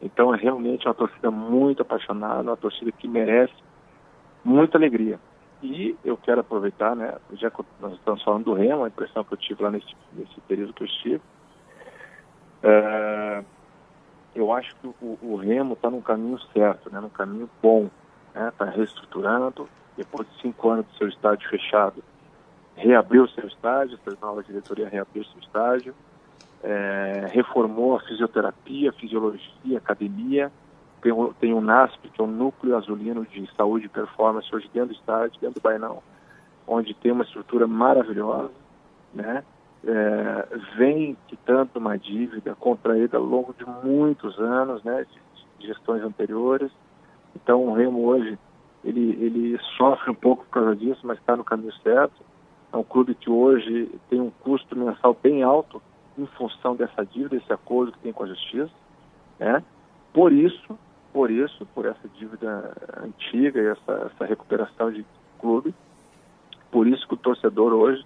Então 0.00 0.34
é 0.34 0.38
realmente 0.38 0.86
uma 0.86 0.94
torcida 0.94 1.30
muito 1.30 1.82
apaixonada, 1.82 2.42
uma 2.42 2.56
torcida 2.56 2.92
que 2.92 3.08
merece 3.08 3.54
muita 4.44 4.78
alegria. 4.78 5.18
E 5.62 5.96
eu 6.04 6.16
quero 6.16 6.40
aproveitar, 6.40 6.94
né, 6.94 7.14
já 7.32 7.50
que 7.50 7.64
nós 7.80 7.94
estamos 7.94 8.22
falando 8.22 8.44
do 8.44 8.52
Remo, 8.52 8.84
a 8.84 8.88
impressão 8.88 9.24
que 9.24 9.32
eu 9.32 9.38
tive 9.38 9.62
lá 9.62 9.70
nesse, 9.70 9.96
nesse 10.12 10.40
período 10.42 10.74
que 10.74 10.82
eu 10.82 10.86
estive, 10.86 11.22
é, 12.62 13.44
eu 14.34 14.52
acho 14.52 14.76
que 14.76 14.86
o, 14.86 15.18
o 15.22 15.36
Remo 15.36 15.72
está 15.72 15.90
no 15.90 16.02
caminho 16.02 16.38
certo, 16.52 16.90
né, 16.90 17.00
num 17.00 17.08
caminho 17.08 17.48
bom, 17.62 17.88
está 18.34 18.66
né, 18.66 18.72
reestruturando, 18.76 19.68
depois 19.96 20.28
de 20.28 20.42
cinco 20.42 20.68
anos 20.68 20.86
do 20.86 20.94
seu 20.98 21.08
estádio 21.08 21.48
fechado, 21.48 22.04
reabriu 22.76 23.24
o 23.24 23.28
seu 23.28 23.46
estádio, 23.46 23.98
essa 24.06 24.16
nova 24.20 24.42
diretoria 24.42 24.88
reabriu 24.88 25.22
o 25.22 25.26
seu 25.26 25.40
estádio, 25.40 25.94
é, 26.62 27.26
reformou 27.32 27.96
a 27.96 28.00
fisioterapia, 28.00 28.92
fisiologia, 28.92 29.78
academia, 29.78 30.50
tem, 31.00 31.12
o, 31.12 31.32
tem 31.34 31.54
o 31.54 31.60
NASP, 31.60 32.08
que 32.08 32.20
é 32.20 32.24
o 32.24 32.26
Núcleo 32.26 32.76
Azulino 32.76 33.24
de 33.24 33.48
Saúde 33.56 33.86
e 33.86 33.88
Performance, 33.88 34.52
hoje 34.54 34.68
dentro 34.72 34.88
do 34.88 34.98
estádio, 34.98 35.40
dentro 35.40 35.60
do 35.60 35.62
Bainão, 35.62 36.02
onde 36.66 36.94
tem 36.94 37.12
uma 37.12 37.24
estrutura 37.24 37.66
maravilhosa, 37.66 38.50
né? 39.14 39.44
É, 39.84 40.48
vem 40.76 41.16
quitando 41.28 41.76
uma 41.76 41.96
dívida 41.96 42.56
contraída 42.56 43.18
ao 43.18 43.22
longo 43.22 43.54
de 43.54 43.64
muitos 43.86 44.36
anos, 44.40 44.82
né, 44.82 45.04
de, 45.04 45.60
de 45.60 45.66
gestões 45.68 46.02
anteriores. 46.02 46.72
Então 47.36 47.62
o 47.62 47.72
Remo 47.72 48.04
hoje 48.04 48.36
ele, 48.82 49.16
ele 49.20 49.58
sofre 49.76 50.10
um 50.10 50.14
pouco 50.14 50.44
por 50.44 50.50
causa 50.50 50.74
disso, 50.74 51.00
mas 51.04 51.18
está 51.18 51.36
no 51.36 51.44
caminho 51.44 51.72
certo. 51.84 52.20
É 52.72 52.76
um 52.76 52.82
clube 52.82 53.14
que 53.14 53.30
hoje 53.30 53.88
tem 54.10 54.20
um 54.20 54.30
custo 54.42 54.76
mensal 54.76 55.16
bem 55.22 55.44
alto 55.44 55.80
em 56.18 56.26
função 56.26 56.74
dessa 56.74 57.04
dívida, 57.04 57.36
desse 57.36 57.52
acordo 57.52 57.92
que 57.92 57.98
tem 57.98 58.12
com 58.12 58.24
a 58.24 58.28
justiça. 58.28 58.70
Né? 59.38 59.62
Por 60.12 60.32
isso, 60.32 60.78
por 61.12 61.30
isso, 61.30 61.66
por 61.74 61.86
essa 61.86 62.08
dívida 62.14 62.72
antiga 63.02 63.60
e 63.60 63.66
essa, 63.66 64.10
essa 64.12 64.24
recuperação 64.24 64.90
de 64.90 65.04
clube, 65.38 65.74
por 66.70 66.86
isso 66.86 67.06
que 67.06 67.14
o 67.14 67.18
torcedor 67.18 67.72
hoje 67.72 68.04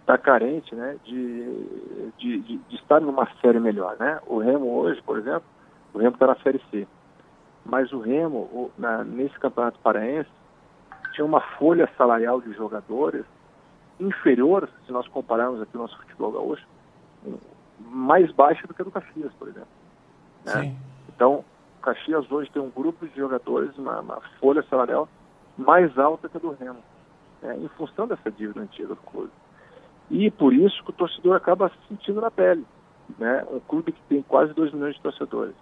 está 0.00 0.18
carente 0.18 0.74
né, 0.74 0.96
de, 1.04 2.10
de, 2.18 2.40
de, 2.40 2.56
de, 2.58 2.76
estar 2.76 3.00
numa 3.00 3.28
série 3.40 3.60
melhor. 3.60 3.96
Né? 3.98 4.20
O 4.26 4.38
Remo 4.38 4.78
hoje, 4.78 5.00
por 5.02 5.18
exemplo, 5.18 5.44
o 5.94 5.98
Remo 5.98 6.14
está 6.14 6.26
na 6.26 6.36
Série 6.36 6.60
C. 6.70 6.86
Mas 7.64 7.92
o 7.92 8.00
Remo, 8.00 8.38
o, 8.38 8.70
na, 8.76 9.04
nesse 9.04 9.38
campeonato 9.38 9.78
paraense, 9.80 10.30
tinha 11.12 11.24
uma 11.24 11.40
folha 11.40 11.88
salarial 11.96 12.40
de 12.40 12.52
jogadores 12.54 13.24
inferior, 14.00 14.68
se 14.86 14.92
nós 14.92 15.06
compararmos 15.08 15.60
aqui 15.62 15.76
o 15.76 15.80
nosso 15.80 15.96
futebol 15.98 16.32
gaúcho, 16.32 16.66
mais 17.80 18.30
baixa 18.32 18.66
do 18.66 18.74
que 18.74 18.82
a 18.82 18.84
do 18.84 18.90
Caxias, 18.90 19.32
por 19.38 19.48
exemplo. 19.48 19.68
Né? 20.44 20.74
Então, 21.08 21.44
Caxias 21.82 22.30
hoje 22.30 22.50
tem 22.50 22.62
um 22.62 22.70
grupo 22.70 23.06
de 23.06 23.16
jogadores, 23.16 23.76
uma, 23.76 24.00
uma 24.00 24.20
folha 24.40 24.62
salarial 24.68 25.08
mais 25.56 25.96
alta 25.98 26.28
que 26.28 26.36
a 26.36 26.40
do 26.40 26.52
Remo, 26.52 26.78
né, 27.42 27.56
em 27.58 27.68
função 27.68 28.06
dessa 28.06 28.30
dívida 28.30 28.60
antiga 28.60 28.88
do 28.88 28.96
clube. 28.96 29.30
E 30.10 30.30
por 30.30 30.52
isso 30.52 30.82
que 30.84 30.90
o 30.90 30.94
torcedor 30.94 31.36
acaba 31.36 31.68
se 31.68 31.88
sentindo 31.88 32.20
na 32.20 32.30
pele. 32.30 32.64
Né? 33.18 33.44
Um 33.50 33.60
clube 33.60 33.92
que 33.92 34.02
tem 34.08 34.22
quase 34.22 34.52
2 34.54 34.72
milhões 34.72 34.94
de 34.94 35.00
torcedores. 35.00 35.54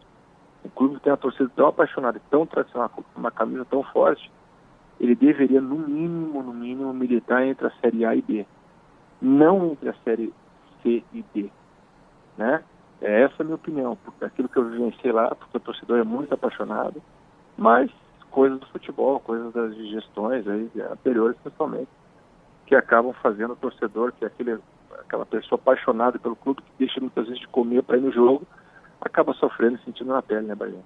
Um 0.64 0.68
clube 0.68 0.96
que 0.96 1.02
tem 1.02 1.12
uma 1.12 1.16
torcida 1.16 1.50
tão 1.56 1.68
apaixonada 1.68 2.18
e 2.18 2.30
tão 2.30 2.46
tradicional, 2.46 2.88
com 2.90 3.02
uma 3.16 3.30
camisa 3.30 3.64
tão 3.64 3.82
forte, 3.82 4.30
ele 4.98 5.14
deveria, 5.14 5.60
no 5.60 5.76
mínimo, 5.76 6.42
no 6.42 6.52
mínimo, 6.52 6.92
militar 6.92 7.46
entre 7.46 7.66
a 7.66 7.70
Série 7.80 8.04
A 8.04 8.14
e 8.14 8.20
B. 8.20 8.46
Não 9.20 9.72
entre 9.72 9.88
a 9.88 9.94
Série 10.04 10.32
C 10.82 11.02
e 11.12 11.24
D. 11.34 11.50
Né? 12.36 12.62
É 13.00 13.22
essa 13.22 13.42
a 13.42 13.44
minha 13.44 13.54
opinião, 13.54 13.96
aquilo 14.20 14.48
que 14.48 14.58
eu 14.58 14.68
vivenciei 14.68 15.12
lá, 15.12 15.34
porque 15.34 15.56
o 15.56 15.60
torcedor 15.60 15.98
é 15.98 16.04
muito 16.04 16.34
apaixonado, 16.34 17.02
mas 17.56 17.90
coisas 18.30 18.60
do 18.60 18.66
futebol, 18.66 19.20
coisas 19.20 19.52
das 19.52 19.74
gestões 19.74 20.46
aí, 20.46 20.70
anteriores 20.90 21.36
principalmente, 21.42 21.88
que 22.66 22.74
acabam 22.74 23.12
fazendo 23.22 23.54
o 23.54 23.56
torcedor, 23.56 24.12
que 24.12 24.24
é 24.24 24.28
aquele, 24.28 24.58
aquela 25.00 25.26
pessoa 25.26 25.58
apaixonada 25.60 26.18
pelo 26.18 26.36
clube, 26.36 26.62
que 26.62 26.72
deixa 26.78 27.00
muitas 27.00 27.24
vezes 27.24 27.40
de 27.40 27.48
comer 27.48 27.82
para 27.82 27.96
ir 27.96 28.02
no 28.02 28.12
jogo, 28.12 28.46
acaba 29.00 29.32
sofrendo 29.34 29.76
e 29.76 29.84
sentindo 29.84 30.12
na 30.12 30.22
pele, 30.22 30.46
né, 30.46 30.54
Bahia? 30.54 30.78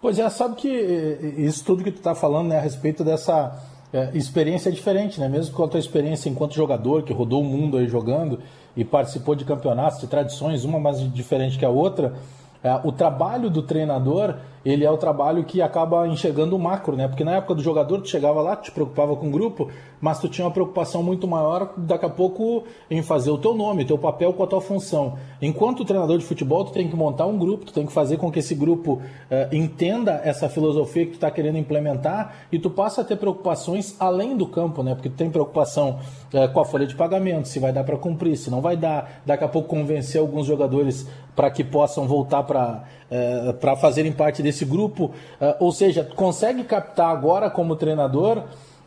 Pois 0.00 0.18
é, 0.18 0.28
sabe 0.28 0.56
que 0.56 0.68
eh, 0.68 1.40
isso 1.40 1.64
tudo 1.64 1.84
que 1.84 1.92
tu 1.92 1.98
está 1.98 2.14
falando 2.14 2.48
né, 2.48 2.58
a 2.58 2.60
respeito 2.60 3.04
dessa 3.04 3.52
é, 3.94 4.10
experiência 4.12 4.72
diferente, 4.72 5.20
né? 5.20 5.28
Mesmo 5.28 5.54
com 5.54 5.62
a 5.62 5.68
tua 5.68 5.78
experiência 5.78 6.28
enquanto 6.28 6.52
jogador, 6.52 7.04
que 7.04 7.12
rodou 7.12 7.42
o 7.42 7.44
mundo 7.44 7.76
aí 7.76 7.86
jogando 7.86 8.40
e 8.76 8.84
participou 8.84 9.36
de 9.36 9.44
campeonatos, 9.44 10.00
de 10.00 10.08
tradições, 10.08 10.64
uma 10.64 10.80
mais 10.80 10.98
diferente 11.12 11.56
que 11.56 11.64
a 11.64 11.68
outra, 11.68 12.12
é, 12.60 12.74
o 12.82 12.90
trabalho 12.90 13.48
do 13.48 13.62
treinador 13.62 14.34
ele 14.64 14.84
é 14.84 14.90
o 14.90 14.96
trabalho 14.96 15.44
que 15.44 15.60
acaba 15.60 16.08
enxergando 16.08 16.56
o 16.56 16.58
macro, 16.58 16.96
né? 16.96 17.06
Porque 17.06 17.22
na 17.22 17.36
época 17.36 17.54
do 17.54 17.62
jogador, 17.62 18.00
tu 18.00 18.08
chegava 18.08 18.40
lá, 18.40 18.56
te 18.56 18.70
preocupava 18.70 19.14
com 19.14 19.28
o 19.28 19.30
grupo, 19.30 19.68
mas 20.00 20.18
tu 20.18 20.28
tinha 20.28 20.46
uma 20.46 20.50
preocupação 20.50 21.02
muito 21.02 21.28
maior 21.28 21.72
daqui 21.76 22.06
a 22.06 22.08
pouco 22.08 22.64
em 22.90 23.02
fazer 23.02 23.30
o 23.30 23.38
teu 23.38 23.54
nome, 23.54 23.84
teu 23.84 23.98
papel 23.98 24.32
com 24.32 24.42
a 24.42 24.46
tua 24.46 24.60
função. 24.60 25.14
Enquanto 25.40 25.84
treinador 25.84 26.18
de 26.18 26.24
futebol, 26.24 26.64
tu 26.64 26.72
tem 26.72 26.88
que 26.88 26.96
montar 26.96 27.26
um 27.26 27.38
grupo, 27.38 27.66
tu 27.66 27.72
tem 27.72 27.84
que 27.84 27.92
fazer 27.92 28.16
com 28.16 28.30
que 28.30 28.38
esse 28.38 28.54
grupo 28.54 28.94
uh, 28.94 29.54
entenda 29.54 30.20
essa 30.24 30.48
filosofia 30.48 31.04
que 31.04 31.12
tu 31.12 31.14
está 31.14 31.30
querendo 31.30 31.58
implementar 31.58 32.34
e 32.50 32.58
tu 32.58 32.70
passa 32.70 33.02
a 33.02 33.04
ter 33.04 33.16
preocupações 33.16 33.96
além 34.00 34.36
do 34.36 34.46
campo, 34.46 34.82
né? 34.82 34.94
Porque 34.94 35.10
tu 35.10 35.16
tem 35.16 35.30
preocupação 35.30 35.98
uh, 36.32 36.52
com 36.52 36.60
a 36.60 36.64
folha 36.64 36.86
de 36.86 36.94
pagamento, 36.94 37.48
se 37.48 37.58
vai 37.58 37.72
dar 37.72 37.84
para 37.84 37.96
cumprir, 37.96 38.36
se 38.36 38.50
não 38.50 38.60
vai 38.60 38.76
dar, 38.76 39.22
daqui 39.26 39.44
a 39.44 39.48
pouco 39.48 39.68
convencer 39.68 40.20
alguns 40.20 40.46
jogadores 40.46 41.06
para 41.34 41.50
que 41.50 41.64
possam 41.64 42.06
voltar 42.06 42.44
para 42.44 42.84
uh, 43.10 43.54
para 43.54 43.76
fazerem 43.76 44.12
parte 44.12 44.42
desse 44.42 44.64
grupo, 44.64 45.06
uh, 45.06 45.54
ou 45.60 45.72
seja, 45.72 46.04
consegue 46.14 46.64
captar 46.64 47.10
agora 47.10 47.50
como 47.50 47.76
treinador 47.76 48.44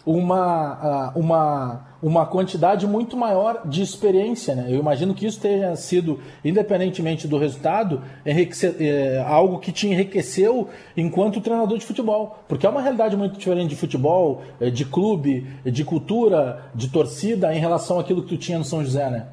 uma, 0.08 1.12
uh, 1.14 1.20
uma, 1.20 1.82
uma 2.02 2.26
quantidade 2.26 2.88
muito 2.88 3.18
maior 3.18 3.62
de 3.66 3.82
experiência. 3.82 4.56
Né? 4.56 4.68
Eu 4.70 4.80
imagino 4.80 5.14
que 5.14 5.26
isso 5.26 5.42
tenha 5.42 5.76
sido, 5.76 6.20
independentemente 6.46 7.28
do 7.28 7.38
resultado, 7.38 8.02
é, 8.26 9.22
algo 9.28 9.60
que 9.60 9.70
te 9.70 9.88
enriqueceu 9.88 10.70
enquanto 10.96 11.42
treinador 11.42 11.78
de 11.78 11.86
futebol. 11.86 12.40
Porque 12.48 12.66
é 12.66 12.70
uma 12.70 12.82
realidade 12.82 13.18
muito 13.18 13.38
diferente 13.38 13.72
de 13.72 13.76
futebol, 13.76 14.44
eh, 14.62 14.70
de 14.70 14.86
clube, 14.86 15.46
de 15.66 15.84
cultura, 15.84 16.64
de 16.74 16.90
torcida, 16.90 17.54
em 17.54 17.60
relação 17.60 18.00
àquilo 18.00 18.22
que 18.22 18.30
tu 18.30 18.38
tinha 18.38 18.58
no 18.58 18.64
São 18.64 18.82
José, 18.82 19.10
né? 19.10 19.28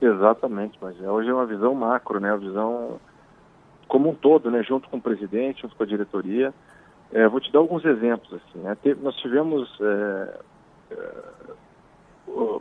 Exatamente, 0.00 0.78
mas 0.80 1.00
hoje 1.00 1.28
é 1.28 1.34
uma 1.34 1.46
visão 1.46 1.74
macro, 1.74 2.20
né? 2.20 2.30
A 2.30 2.36
visão 2.36 3.00
como 3.86 4.10
um 4.10 4.14
todo, 4.14 4.50
né, 4.50 4.62
junto 4.62 4.88
com 4.88 4.96
o 4.96 5.02
presidente, 5.02 5.62
junto 5.62 5.76
com 5.76 5.82
a 5.82 5.86
diretoria. 5.86 6.52
É, 7.12 7.28
vou 7.28 7.40
te 7.40 7.52
dar 7.52 7.60
alguns 7.60 7.84
exemplos. 7.84 8.32
Assim, 8.32 8.58
né? 8.58 8.76
Nós 9.00 9.14
tivemos 9.16 9.68
é, 9.80 10.40
é, 10.90 10.96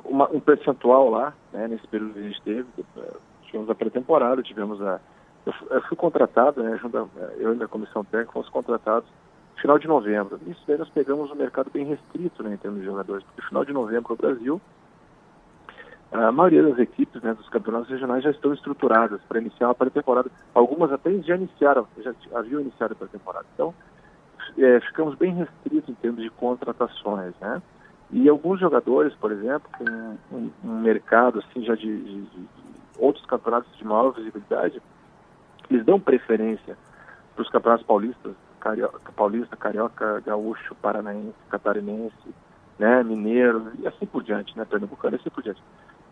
uma, 0.05 0.29
um 0.29 0.39
percentual 0.39 1.09
lá, 1.09 1.33
né, 1.51 1.67
nesse 1.67 1.87
período 1.87 2.13
que 2.13 2.19
a 2.19 2.23
gente 2.23 2.41
teve, 2.41 2.67
é, 2.97 3.13
tivemos 3.43 3.69
a 3.69 3.75
pré-temporada, 3.75 4.43
tivemos 4.43 4.81
a... 4.81 4.99
Eu, 5.45 5.53
eu 5.71 5.81
fui 5.83 5.97
contratado, 5.97 6.63
né, 6.63 6.77
junto 6.81 6.97
a, 6.97 7.07
eu 7.37 7.55
e 7.55 7.63
a 7.63 7.67
comissão 7.67 8.03
técnica 8.03 8.33
fomos 8.33 8.49
contratados 8.49 9.09
no 9.55 9.61
final 9.61 9.79
de 9.79 9.87
novembro. 9.87 10.39
Isso 10.47 10.61
daí 10.67 10.77
nós 10.77 10.89
pegamos 10.89 11.31
um 11.31 11.35
mercado 11.35 11.69
bem 11.71 11.85
restrito 11.85 12.43
né, 12.43 12.53
em 12.53 12.57
termos 12.57 12.79
de 12.79 12.85
jogadores, 12.85 13.23
porque 13.23 13.41
no 13.41 13.47
final 13.47 13.65
de 13.65 13.73
novembro 13.73 14.09
no 14.09 14.15
Brasil 14.15 14.61
a 16.13 16.31
maioria 16.31 16.61
das 16.63 16.77
equipes 16.77 17.21
né, 17.23 17.33
dos 17.33 17.49
campeonatos 17.49 17.89
regionais 17.89 18.23
já 18.23 18.29
estão 18.29 18.53
estruturadas 18.53 19.19
para 19.27 19.39
iniciar 19.39 19.69
a 19.69 19.73
pré-temporada. 19.73 20.29
Algumas 20.53 20.91
até 20.91 21.11
já 21.21 21.35
iniciaram, 21.35 21.87
já 21.97 22.13
haviam 22.35 22.61
iniciado 22.61 22.93
a 22.93 22.95
pré-temporada. 22.95 23.45
Então, 23.55 23.73
é, 24.57 24.79
ficamos 24.81 25.15
bem 25.15 25.33
restritos 25.33 25.89
em 25.89 25.95
termos 25.95 26.21
de 26.21 26.29
contratações, 26.29 27.33
né? 27.41 27.61
E 28.11 28.29
alguns 28.29 28.59
jogadores, 28.59 29.13
por 29.15 29.31
exemplo, 29.31 29.67
com 29.75 29.85
um, 30.31 30.51
um 30.63 30.79
mercado 30.79 31.39
assim 31.39 31.63
já 31.63 31.73
de, 31.73 31.99
de, 32.03 32.21
de, 32.21 32.47
outros 32.99 33.25
campeonatos 33.25 33.75
de 33.75 33.83
maior 33.83 34.11
visibilidade, 34.11 34.79
eles 35.67 35.83
dão 35.83 35.99
preferência 35.99 36.77
para 37.33 37.41
os 37.41 37.49
campeonatos 37.49 37.85
paulistas, 37.87 38.33
carioca, 38.59 39.11
paulista, 39.13 39.57
carioca, 39.57 40.19
gaúcho, 40.19 40.75
paranaense, 40.75 41.33
catarinense, 41.49 42.35
né, 42.77 43.03
mineiro 43.03 43.71
e 43.79 43.87
assim 43.87 44.05
por 44.05 44.21
diante, 44.21 44.55
né, 44.55 44.63
pernambucano 44.63 45.15
e 45.15 45.19
assim 45.19 45.31
por 45.31 45.41
diante. 45.41 45.61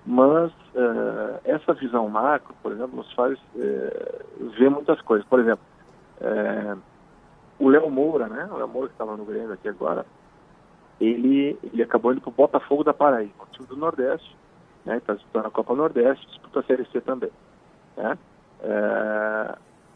Mas 0.05 0.51
uh, 0.51 1.39
essa 1.43 1.73
visão 1.73 2.09
macro, 2.09 2.55
por 2.61 2.71
exemplo, 2.71 2.95
nos 2.95 3.11
faz 3.13 3.37
uh, 3.55 4.49
ver 4.57 4.69
muitas 4.69 4.99
coisas. 5.01 5.25
Por 5.27 5.39
exemplo, 5.39 5.63
uh, 6.21 6.81
o 7.59 7.69
Léo 7.69 7.89
Moura, 7.89 8.27
né, 8.27 8.49
o 8.51 8.57
Léo 8.57 8.67
Moura 8.67 8.87
que 8.87 8.95
estava 8.95 9.15
no 9.15 9.25
Grêmio 9.25 9.53
aqui 9.53 9.69
agora, 9.69 10.05
ele, 10.99 11.57
ele 11.63 11.83
acabou 11.83 12.11
indo 12.11 12.21
para 12.21 12.29
o 12.29 12.33
Botafogo 12.33 12.83
da 12.83 12.93
Paraíba, 12.93 13.45
time 13.51 13.67
do 13.67 13.75
Nordeste, 13.75 14.35
né, 14.85 14.97
está 14.97 15.13
disputando 15.13 15.45
a 15.45 15.51
Copa 15.51 15.75
Nordeste, 15.75 16.25
disputa 16.27 16.59
a 16.59 16.63
Série 16.63 16.85
C 16.85 16.99
também. 17.01 17.31
Né? 17.95 18.17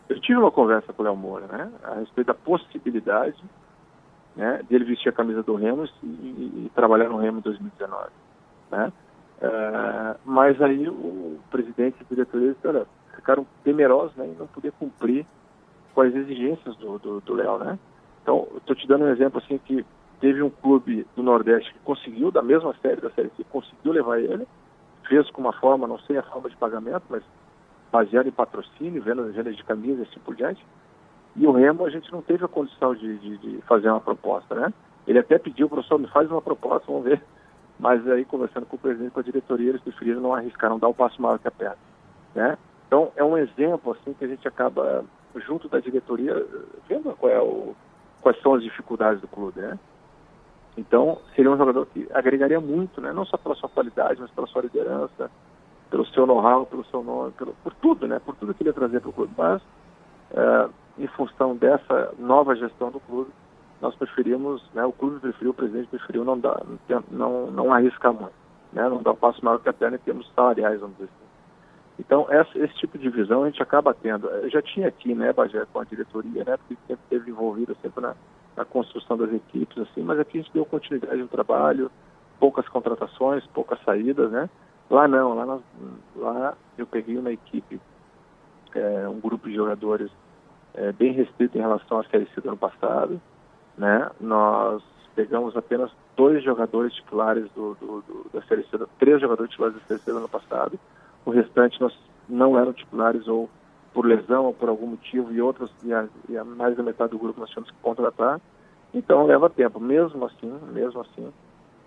Eu 0.07 0.19
tive 0.21 0.39
uma 0.39 0.51
conversa 0.51 0.93
com 0.93 1.01
o 1.01 1.05
Léo 1.05 1.15
Moura 1.15 1.47
né, 1.47 1.71
a 1.83 1.95
respeito 1.95 2.27
da 2.27 2.33
possibilidade 2.33 3.43
né, 4.35 4.61
dele 4.69 4.85
vestir 4.85 5.09
a 5.09 5.13
camisa 5.13 5.41
do 5.41 5.55
Remo 5.55 5.85
e, 6.03 6.05
e, 6.05 6.65
e 6.65 6.71
trabalhar 6.75 7.09
no 7.09 7.17
Remo 7.17 7.39
em 7.39 7.41
2019. 7.41 8.09
Né? 8.71 8.93
É, 9.41 10.15
mas 10.25 10.61
aí 10.61 10.87
o 10.87 11.39
presidente 11.51 11.97
e 11.99 12.03
o 12.03 12.07
diretor 12.15 12.87
ficaram 13.15 13.45
temerosos 13.63 14.15
né, 14.15 14.25
em 14.25 14.35
não 14.35 14.47
poder 14.47 14.71
cumprir 14.73 15.25
com 15.93 16.01
as 16.01 16.13
exigências 16.13 16.75
do 16.77 17.33
Léo. 17.33 17.57
Né? 17.59 17.79
Então, 18.21 18.47
estou 18.57 18.75
te 18.75 18.87
dando 18.87 19.05
um 19.05 19.09
exemplo 19.09 19.41
assim 19.43 19.57
que 19.57 19.85
Teve 20.19 20.41
um 20.41 20.49
clube 20.49 21.05
do 21.15 21.21
Nordeste 21.21 21.73
que 21.73 21.79
conseguiu, 21.79 22.31
da 22.31 22.41
mesma 22.41 22.73
série 22.81 23.01
da 23.01 23.09
Série 23.11 23.31
C, 23.35 23.43
conseguiu 23.43 23.91
levar 23.91 24.19
ele, 24.19 24.47
fez 25.07 25.29
com 25.31 25.41
uma 25.41 25.53
forma, 25.53 25.87
não 25.87 25.99
sei 25.99 26.17
a 26.17 26.23
forma 26.23 26.49
de 26.49 26.55
pagamento, 26.55 27.03
mas 27.09 27.21
baseado 27.91 28.27
em 28.27 28.31
patrocínio, 28.31 29.01
venda, 29.01 29.23
venda 29.23 29.51
de 29.51 29.63
camisas 29.63 30.07
assim 30.07 30.19
por 30.21 30.35
diante. 30.35 30.65
E 31.35 31.45
o 31.45 31.51
Remo, 31.51 31.85
a 31.85 31.89
gente 31.89 32.11
não 32.11 32.21
teve 32.21 32.45
a 32.45 32.47
condição 32.47 32.95
de, 32.95 33.17
de, 33.17 33.37
de 33.37 33.61
fazer 33.63 33.89
uma 33.89 33.99
proposta, 33.99 34.55
né? 34.55 34.73
Ele 35.05 35.19
até 35.19 35.37
pediu, 35.37 35.69
professor, 35.69 35.99
me 35.99 36.07
faz 36.07 36.31
uma 36.31 36.41
proposta, 36.41 36.87
vamos 36.87 37.03
ver. 37.03 37.21
Mas 37.79 38.07
aí, 38.07 38.23
conversando 38.25 38.65
com 38.65 38.75
o 38.75 38.79
presidente 38.79 39.11
com 39.11 39.19
a 39.19 39.23
diretoria, 39.23 39.69
eles 39.69 39.81
preferiram 39.81 40.21
não 40.21 40.33
arriscar, 40.33 40.69
não 40.69 40.79
dar 40.79 40.87
o 40.87 40.91
um 40.91 40.93
passo 40.93 41.21
maior 41.21 41.37
que 41.39 41.47
a 41.47 41.51
perna, 41.51 41.77
né? 42.33 42.57
Então, 42.87 43.11
é 43.15 43.23
um 43.23 43.37
exemplo, 43.37 43.91
assim, 43.91 44.13
que 44.13 44.23
a 44.23 44.27
gente 44.27 44.47
acaba, 44.47 45.03
junto 45.35 45.67
da 45.67 45.79
diretoria, 45.79 46.45
vendo 46.87 47.13
qual 47.15 47.31
é 47.31 47.41
o, 47.41 47.75
quais 48.21 48.39
são 48.41 48.53
as 48.53 48.63
dificuldades 48.63 49.19
do 49.21 49.27
clube, 49.27 49.59
né? 49.59 49.77
Então, 50.77 51.19
seria 51.35 51.51
um 51.51 51.57
jogador 51.57 51.85
que 51.87 52.07
agregaria 52.13 52.59
muito, 52.59 52.99
né? 52.99 53.13
não 53.13 53.25
só 53.25 53.37
pela 53.37 53.55
sua 53.55 53.69
qualidade, 53.69 54.19
mas 54.19 54.29
pela 54.31 54.47
sua 54.47 54.61
liderança, 54.61 55.31
pelo 55.89 56.05
seu 56.07 56.25
know-how, 56.25 56.65
pelo 56.65 56.83
seu 56.85 57.01
nome, 57.01 57.31
pelo, 57.31 57.53
por 57.63 57.73
tudo, 57.75 58.07
né? 58.07 58.19
por 58.19 58.35
tudo 58.35 58.53
que 58.53 58.61
ele 58.61 58.69
ia 58.69 58.73
trazer 58.73 58.99
para 58.99 59.09
o 59.09 59.13
clube. 59.13 59.33
Mas, 59.37 59.61
é, 60.31 60.69
em 60.97 61.07
função 61.07 61.55
dessa 61.55 62.13
nova 62.17 62.55
gestão 62.55 62.91
do 62.91 62.99
clube, 62.99 63.31
nós 63.85 63.95
preferimos, 63.95 64.63
né, 64.73 64.83
o 64.83 64.91
clube 64.91 65.19
preferiu, 65.19 65.51
o 65.51 65.53
presidente 65.53 65.87
preferiu 65.89 66.25
não, 66.25 66.39
dar, 66.39 66.63
não, 67.11 67.51
não 67.51 67.71
arriscar 67.71 68.11
muito, 68.11 68.33
né? 68.73 68.89
não 68.89 69.03
dar 69.03 69.11
um 69.11 69.15
passo 69.15 69.45
maior 69.45 69.59
que 69.59 69.69
a 69.69 69.73
perna 69.73 69.97
em 69.97 69.99
termos 69.99 70.27
salariais, 70.35 70.79
vamos 70.79 70.97
dizer 70.97 71.09
assim. 71.15 71.25
Então, 71.99 72.25
essa, 72.29 72.57
esse 72.57 72.73
tipo 72.75 72.97
de 72.97 73.07
visão 73.09 73.43
a 73.43 73.45
gente 73.45 73.61
acaba 73.61 73.93
tendo. 73.93 74.27
Eu 74.27 74.49
já 74.49 74.61
tinha 74.61 74.87
aqui, 74.87 75.13
né, 75.13 75.31
Bagé, 75.31 75.63
com 75.71 75.79
a 75.79 75.83
diretoria, 75.83 76.43
né, 76.43 76.57
porque 76.57 76.75
sempre 76.87 77.03
esteve 77.03 77.29
envolvido 77.29 77.77
sempre 77.79 78.01
na, 78.01 78.15
na 78.57 78.65
construção 78.65 79.15
das 79.15 79.31
equipes, 79.31 79.77
assim, 79.77 80.01
mas 80.01 80.19
aqui 80.19 80.39
a 80.39 80.41
gente 80.41 80.51
deu 80.51 80.65
continuidade 80.65 81.21
no 81.21 81.27
trabalho, 81.27 81.91
poucas 82.39 82.67
contratações, 82.67 83.45
poucas 83.47 83.79
saídas, 83.83 84.31
né? 84.31 84.49
Lá 84.89 85.07
não, 85.07 85.35
lá, 85.35 85.45
nós, 85.45 85.61
lá 86.15 86.57
eu 86.75 86.87
peguei 86.87 87.17
uma 87.17 87.31
equipe, 87.31 87.79
é, 88.73 89.07
um 89.07 89.19
grupo 89.19 89.47
de 89.47 89.55
jogadores 89.55 90.11
é, 90.73 90.91
bem 90.91 91.13
restrito 91.13 91.57
em 91.57 91.61
relação 91.61 91.99
à 91.99 92.03
Série 92.05 92.27
C 92.33 92.41
do 92.41 92.49
ano 92.49 92.57
passado, 92.57 93.21
né? 93.77 94.09
Nós 94.19 94.83
pegamos 95.15 95.55
apenas 95.55 95.91
dois 96.15 96.43
jogadores 96.43 96.93
titulares 96.93 97.45
do, 97.55 97.75
do, 97.75 98.01
do, 98.01 98.29
da 98.33 98.41
C, 98.41 98.63
três 98.99 99.21
jogadores 99.21 99.51
titulares 99.51 99.77
da 99.87 99.95
do 99.95 100.17
ano 100.17 100.29
passado, 100.29 100.79
o 101.25 101.31
restante 101.31 101.79
nós 101.79 101.97
não 102.27 102.57
eram 102.57 102.73
titulares 102.73 103.27
ou 103.27 103.49
por 103.93 104.05
lesão 104.05 104.45
ou 104.45 104.53
por 104.53 104.67
algum 104.67 104.87
motivo 104.87 105.31
e 105.31 105.41
outros, 105.41 105.71
e 105.83 105.93
a, 105.93 106.05
e 106.27 106.37
a 106.37 106.43
mais 106.43 106.75
da 106.75 106.83
metade 106.83 107.11
do 107.11 107.17
grupo 107.17 107.39
nós 107.39 107.49
tínhamos 107.49 107.71
que 107.71 107.77
contratar. 107.81 108.41
Então 108.93 109.25
leva 109.25 109.49
tempo. 109.49 109.79
Mesmo 109.79 110.25
assim, 110.25 110.59
mesmo 110.73 111.01
assim, 111.01 111.31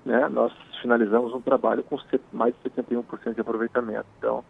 né, 0.05 0.29
nós 0.29 0.53
finalizamos 0.81 1.35
um 1.35 1.41
trabalho 1.41 1.83
com 1.85 1.99
mais 2.33 2.55
de 2.55 2.71
71% 2.71 3.35
de 3.35 3.41
aproveitamento. 3.41 4.07
Então, 4.19 4.43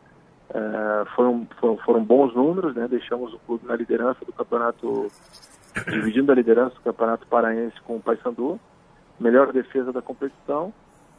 é, 0.50 1.04
foram, 1.16 1.46
foram, 1.60 1.76
foram, 1.78 2.04
bons 2.04 2.34
números, 2.34 2.74
né? 2.74 2.86
Deixamos 2.88 3.34
o 3.34 3.38
clube 3.40 3.66
na 3.66 3.76
liderança 3.76 4.24
do 4.24 4.32
campeonato, 4.32 5.10
dividindo 5.86 6.32
a 6.32 6.34
liderança 6.34 6.74
do 6.74 6.80
campeonato 6.80 7.26
paraense 7.26 7.80
com 7.82 7.96
o 7.96 8.00
Paysandu, 8.00 8.58
melhor 9.18 9.52
defesa 9.52 9.92
da 9.92 10.02
competição 10.02 10.72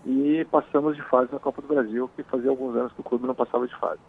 e 0.06 0.45
passamos 0.50 0.95
de 0.95 1.02
fase 1.04 1.32
na 1.32 1.39
Copa 1.39 1.62
do 1.62 1.67
Brasil, 1.67 2.10
que 2.15 2.24
fazia 2.24 2.50
alguns 2.50 2.76
anos 2.76 2.93
que 2.93 3.02
o 3.02 3.04
clube 3.04 3.28
não 3.28 3.36
passava 3.36 3.67
de 3.67 3.76
fase. 3.78 4.00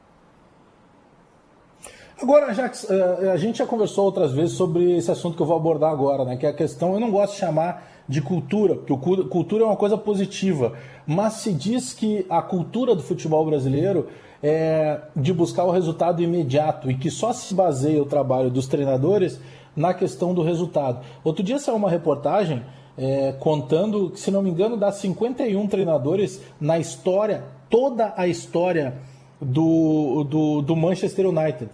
Agora, 2.22 2.52
Jax, 2.52 2.88
eh, 2.90 3.30
a 3.32 3.36
gente 3.38 3.58
já 3.58 3.66
conversou 3.66 4.04
outras 4.04 4.32
vezes 4.32 4.54
sobre 4.54 4.96
esse 4.96 5.10
assunto 5.10 5.36
que 5.36 5.42
eu 5.42 5.46
vou 5.46 5.56
abordar 5.56 5.90
agora, 5.90 6.24
né? 6.24 6.36
Que 6.36 6.44
é 6.44 6.50
a 6.50 6.54
questão, 6.54 6.92
eu 6.92 7.00
não 7.00 7.10
gosto 7.10 7.32
de 7.32 7.38
chamar 7.38 7.82
de 8.06 8.20
cultura, 8.20 8.74
porque 8.74 9.24
cultura 9.28 9.64
é 9.64 9.66
uma 9.66 9.76
coisa 9.76 9.96
positiva, 9.96 10.74
mas 11.06 11.34
se 11.34 11.52
diz 11.52 11.94
que 11.94 12.26
a 12.28 12.42
cultura 12.42 12.94
do 12.94 13.02
futebol 13.02 13.46
brasileiro 13.46 14.08
é 14.42 15.00
de 15.14 15.32
buscar 15.32 15.64
o 15.64 15.70
resultado 15.70 16.22
imediato 16.22 16.90
e 16.90 16.94
que 16.94 17.10
só 17.10 17.32
se 17.32 17.54
baseia 17.54 18.02
o 18.02 18.06
trabalho 18.06 18.50
dos 18.50 18.66
treinadores 18.66 19.40
na 19.76 19.94
questão 19.94 20.35
do 20.35 20.42
resultado. 20.42 21.04
Outro 21.24 21.42
dia 21.42 21.59
saiu 21.59 21.76
uma 21.76 21.90
reportagem 21.90 22.62
é, 22.98 23.33
contando, 23.38 24.12
se 24.16 24.30
não 24.30 24.42
me 24.42 24.50
engano, 24.50 24.76
dá 24.76 24.92
51 24.92 25.66
treinadores 25.68 26.40
na 26.61 26.78
história, 26.78 27.44
toda 27.68 28.12
a 28.16 28.26
história 28.26 28.94
do, 29.40 30.24
do, 30.24 30.62
do 30.62 30.76
Manchester 30.76 31.26
United. 31.26 31.70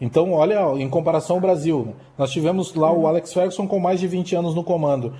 Então, 0.00 0.32
olha, 0.32 0.60
em 0.82 0.88
comparação 0.88 1.36
ao 1.36 1.42
Brasil, 1.42 1.84
né? 1.86 1.92
nós 2.18 2.30
tivemos 2.30 2.74
lá 2.74 2.92
o 2.92 3.06
Alex 3.06 3.32
Ferguson 3.32 3.68
com 3.68 3.78
mais 3.78 4.00
de 4.00 4.08
20 4.08 4.34
anos 4.34 4.54
no 4.54 4.64
comando. 4.64 5.14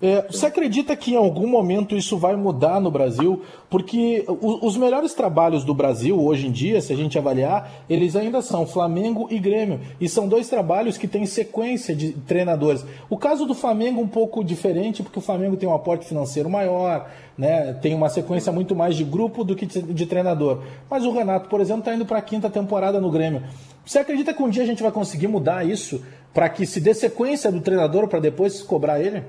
É, 0.00 0.24
você 0.30 0.46
acredita 0.46 0.94
que 0.94 1.14
em 1.14 1.16
algum 1.16 1.48
momento 1.48 1.96
isso 1.96 2.16
vai 2.16 2.36
mudar 2.36 2.80
no 2.80 2.88
Brasil? 2.88 3.42
Porque 3.68 4.24
os 4.28 4.76
melhores 4.76 5.12
trabalhos 5.12 5.64
do 5.64 5.74
Brasil 5.74 6.16
hoje 6.24 6.46
em 6.46 6.52
dia, 6.52 6.80
se 6.80 6.92
a 6.92 6.96
gente 6.96 7.18
avaliar, 7.18 7.84
eles 7.90 8.14
ainda 8.14 8.40
são 8.40 8.64
Flamengo 8.64 9.26
e 9.28 9.40
Grêmio. 9.40 9.80
E 10.00 10.08
são 10.08 10.28
dois 10.28 10.48
trabalhos 10.48 10.96
que 10.96 11.08
têm 11.08 11.26
sequência 11.26 11.96
de 11.96 12.12
treinadores. 12.12 12.84
O 13.10 13.16
caso 13.16 13.44
do 13.44 13.56
Flamengo 13.56 14.00
é 14.00 14.04
um 14.04 14.08
pouco 14.08 14.44
diferente, 14.44 15.02
porque 15.02 15.18
o 15.18 15.22
Flamengo 15.22 15.56
tem 15.56 15.68
um 15.68 15.74
aporte 15.74 16.06
financeiro 16.06 16.48
maior, 16.48 17.10
né? 17.36 17.72
tem 17.82 17.92
uma 17.92 18.08
sequência 18.08 18.52
muito 18.52 18.76
mais 18.76 18.94
de 18.94 19.02
grupo 19.02 19.42
do 19.42 19.56
que 19.56 19.66
de 19.66 20.06
treinador. 20.06 20.62
Mas 20.88 21.04
o 21.04 21.10
Renato, 21.10 21.48
por 21.48 21.60
exemplo, 21.60 21.80
está 21.80 21.92
indo 21.92 22.06
para 22.06 22.18
a 22.18 22.22
quinta 22.22 22.48
temporada 22.48 23.00
no 23.00 23.10
Grêmio. 23.10 23.42
Você 23.84 23.98
acredita 23.98 24.32
que 24.32 24.42
um 24.42 24.48
dia 24.48 24.62
a 24.62 24.66
gente 24.66 24.82
vai 24.82 24.92
conseguir 24.92 25.26
mudar 25.26 25.66
isso 25.66 26.04
para 26.32 26.48
que 26.48 26.64
se 26.64 26.80
dê 26.80 26.94
sequência 26.94 27.50
do 27.50 27.60
treinador 27.60 28.06
para 28.06 28.20
depois 28.20 28.62
cobrar 28.62 29.00
ele? 29.00 29.24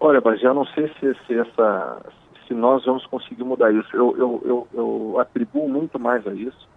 Olha, 0.00 0.20
mas 0.24 0.40
já 0.40 0.54
não 0.54 0.64
sei 0.66 0.88
se, 1.00 1.14
se, 1.26 1.38
essa, 1.38 2.02
se 2.46 2.54
nós 2.54 2.84
vamos 2.84 3.04
conseguir 3.06 3.42
mudar 3.42 3.72
isso. 3.72 3.88
Eu, 3.96 4.16
eu, 4.16 4.42
eu, 4.44 4.68
eu 4.72 5.20
atribuo 5.20 5.68
muito 5.68 5.98
mais 5.98 6.26
a 6.26 6.32
isso. 6.32 6.68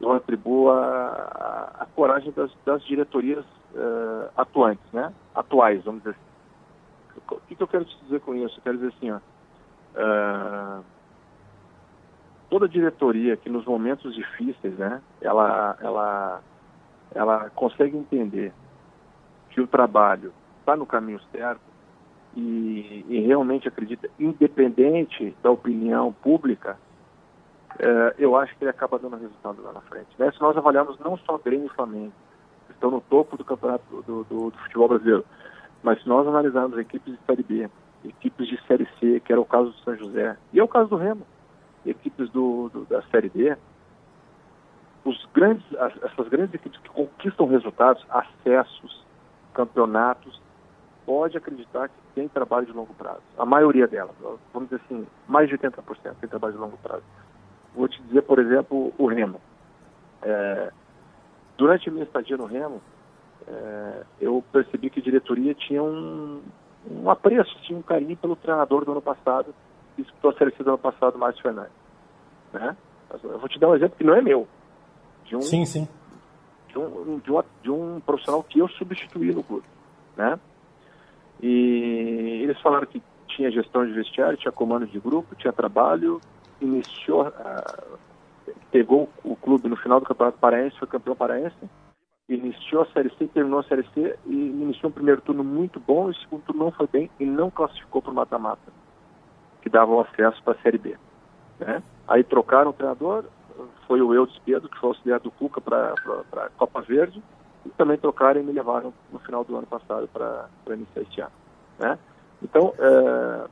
Eu 0.00 0.12
atribuo 0.12 0.70
a, 0.70 0.84
a, 1.78 1.82
a 1.82 1.86
coragem 1.86 2.30
das, 2.32 2.52
das 2.64 2.84
diretorias 2.84 3.44
uh, 3.74 4.30
atuantes, 4.36 4.84
né? 4.92 5.12
Atuais, 5.34 5.82
vamos 5.84 6.02
dizer 6.02 6.10
assim. 6.10 6.28
O 7.30 7.40
que, 7.40 7.54
que, 7.56 7.62
eu 7.62 7.68
quero 7.68 7.84
te 7.84 7.98
dizer 8.04 8.20
com 8.20 8.34
isso? 8.34 8.58
Eu 8.58 8.62
quero 8.62 8.78
dizer 8.78 8.94
assim, 8.96 9.10
ó, 9.10 9.16
uh, 9.16 10.84
toda 12.48 12.68
diretoria 12.68 13.36
que 13.36 13.50
nos 13.50 13.64
momentos 13.64 14.14
difíceis, 14.14 14.74
né, 14.78 15.02
ela, 15.20 15.76
ela, 15.80 16.40
ela 17.14 17.50
consegue 17.50 17.96
entender 17.96 18.52
que 19.50 19.60
o 19.60 19.66
trabalho 19.66 20.32
está 20.60 20.76
no 20.76 20.86
caminho 20.86 21.20
certo, 21.32 21.60
e, 22.38 23.04
e 23.08 23.20
realmente 23.26 23.66
acredita, 23.66 24.08
independente 24.18 25.36
da 25.42 25.50
opinião 25.50 26.12
pública, 26.12 26.78
é, 27.78 28.14
eu 28.18 28.36
acho 28.36 28.56
que 28.56 28.62
ele 28.62 28.70
acaba 28.70 28.98
dando 28.98 29.16
resultado 29.16 29.60
lá 29.62 29.72
na 29.72 29.80
frente. 29.80 30.08
Né? 30.18 30.30
Se 30.30 30.40
nós 30.40 30.56
avaliarmos 30.56 30.98
não 31.00 31.16
só 31.18 31.36
Grêmio 31.38 31.66
e 31.66 31.74
Flamengo, 31.74 32.12
que 32.66 32.72
estão 32.72 32.90
no 32.90 33.00
topo 33.00 33.36
do 33.36 33.44
campeonato 33.44 33.84
do, 34.02 34.24
do, 34.24 34.50
do 34.50 34.58
futebol 34.58 34.88
brasileiro, 34.88 35.24
mas 35.82 36.00
se 36.00 36.08
nós 36.08 36.26
analisarmos 36.26 36.78
equipes 36.78 37.12
de 37.12 37.18
Série 37.26 37.42
B, 37.42 37.68
equipes 38.04 38.46
de 38.46 38.60
Série 38.66 38.88
C, 39.00 39.20
que 39.20 39.32
era 39.32 39.40
o 39.40 39.44
caso 39.44 39.70
do 39.70 39.78
São 39.78 39.96
José, 39.96 40.36
e 40.52 40.60
é 40.60 40.62
o 40.62 40.68
caso 40.68 40.90
do 40.90 40.96
Remo, 40.96 41.26
equipes 41.84 42.30
do, 42.30 42.68
do 42.68 42.84
da 42.84 43.02
Série 43.10 43.28
D, 43.28 43.56
os 45.04 45.26
grandes, 45.34 45.64
as, 45.74 45.92
essas 46.04 46.28
grandes 46.28 46.54
equipes 46.54 46.78
que 46.80 46.88
conquistam 46.90 47.46
resultados, 47.46 48.04
acessos, 48.10 49.04
campeonatos, 49.54 50.40
pode 51.08 51.38
acreditar 51.38 51.88
que 51.88 51.94
tem 52.14 52.28
trabalho 52.28 52.66
de 52.66 52.72
longo 52.72 52.92
prazo. 52.92 53.22
A 53.38 53.46
maioria 53.46 53.88
delas, 53.88 54.14
vamos 54.52 54.68
dizer 54.68 54.82
assim, 54.84 55.06
mais 55.26 55.48
de 55.48 55.56
80% 55.56 56.16
tem 56.20 56.28
trabalho 56.28 56.52
de 56.52 56.60
longo 56.60 56.76
prazo. 56.76 57.02
Vou 57.74 57.88
te 57.88 58.02
dizer, 58.02 58.20
por 58.24 58.38
exemplo, 58.38 58.92
o 58.98 59.06
Remo. 59.06 59.40
É, 60.20 60.70
durante 61.56 61.88
a 61.88 61.92
minha 61.92 62.04
estadia 62.04 62.36
no 62.36 62.44
Remo, 62.44 62.82
é, 63.46 64.02
eu 64.20 64.44
percebi 64.52 64.90
que 64.90 65.00
a 65.00 65.02
diretoria 65.02 65.54
tinha 65.54 65.82
um, 65.82 66.42
um 66.90 67.08
apreço, 67.08 67.58
tinha 67.62 67.78
um 67.78 67.82
carinho 67.82 68.14
pelo 68.18 68.36
treinador 68.36 68.84
do 68.84 68.92
ano 68.92 69.00
passado, 69.00 69.54
que 69.96 70.02
disputou 70.02 70.30
a 70.30 70.62
do 70.62 70.68
ano 70.68 70.78
passado, 70.78 71.16
Márcio 71.16 71.42
Fernandes. 71.42 71.72
Né? 72.52 72.76
Eu 73.24 73.38
vou 73.38 73.48
te 73.48 73.58
dar 73.58 73.70
um 73.70 73.74
exemplo 73.74 73.96
que 73.96 74.04
não 74.04 74.12
é 74.12 74.20
meu. 74.20 74.46
Um, 75.32 75.40
sim, 75.40 75.64
sim. 75.64 75.88
De 76.68 76.78
um, 76.78 77.18
de, 77.18 77.32
um, 77.32 77.42
de 77.62 77.70
um 77.70 78.00
profissional 78.00 78.42
que 78.42 78.58
eu 78.58 78.68
substituí 78.68 79.32
no 79.32 79.42
clube. 79.42 79.64
Né? 80.14 80.38
E 81.40 82.40
eles 82.42 82.60
falaram 82.60 82.86
que 82.86 83.02
tinha 83.28 83.50
gestão 83.50 83.86
de 83.86 83.92
vestiário, 83.92 84.38
tinha 84.38 84.52
comando 84.52 84.86
de 84.86 84.98
grupo, 84.98 85.36
tinha 85.36 85.52
trabalho, 85.52 86.20
iniciou, 86.60 87.28
uh, 87.28 87.98
pegou 88.70 89.08
o 89.22 89.36
clube 89.36 89.68
no 89.68 89.76
final 89.76 90.00
do 90.00 90.06
Campeonato 90.06 90.38
Paraense, 90.38 90.78
foi 90.78 90.88
campeão 90.88 91.14
paraense, 91.14 91.56
iniciou 92.28 92.82
a 92.82 92.86
Série 92.86 93.10
C, 93.16 93.26
terminou 93.28 93.60
a 93.60 93.64
Série 93.64 93.86
C 93.94 94.18
e 94.26 94.34
iniciou 94.34 94.90
um 94.90 94.94
primeiro 94.94 95.20
turno 95.20 95.44
muito 95.44 95.80
bom, 95.80 96.06
o 96.06 96.14
segundo 96.14 96.42
turno 96.42 96.64
não 96.64 96.72
foi 96.72 96.86
bem 96.86 97.10
e 97.18 97.24
não 97.24 97.50
classificou 97.50 98.02
para 98.02 98.10
o 98.10 98.14
mata-mata, 98.14 98.72
que 99.62 99.68
dava 99.68 99.92
o 99.92 100.00
acesso 100.00 100.42
para 100.42 100.54
a 100.54 100.62
Série 100.62 100.78
B. 100.78 100.96
Né? 101.60 101.82
Aí 102.06 102.24
trocaram 102.24 102.70
o 102.70 102.74
treinador, 102.74 103.24
foi 103.86 104.02
o 104.02 104.12
Eudes 104.14 104.38
Pedro, 104.44 104.68
que 104.68 104.78
foi 104.78 104.90
auxiliar 104.90 105.20
do 105.20 105.30
Cuca 105.30 105.60
para 105.60 105.94
a 106.36 106.48
Copa 106.50 106.80
Verde, 106.82 107.22
e 107.66 107.70
também 107.70 107.96
trocaram 107.98 108.40
e 108.40 108.44
me 108.44 108.52
levaram 108.52 108.92
no 109.12 109.18
final 109.20 109.44
do 109.44 109.56
ano 109.56 109.66
passado 109.66 110.08
para 110.08 110.48
iniciar 110.68 111.02
este 111.02 111.20
ano. 111.20 111.32
Né? 111.78 111.98
Então, 112.42 112.74
é, 112.78 113.46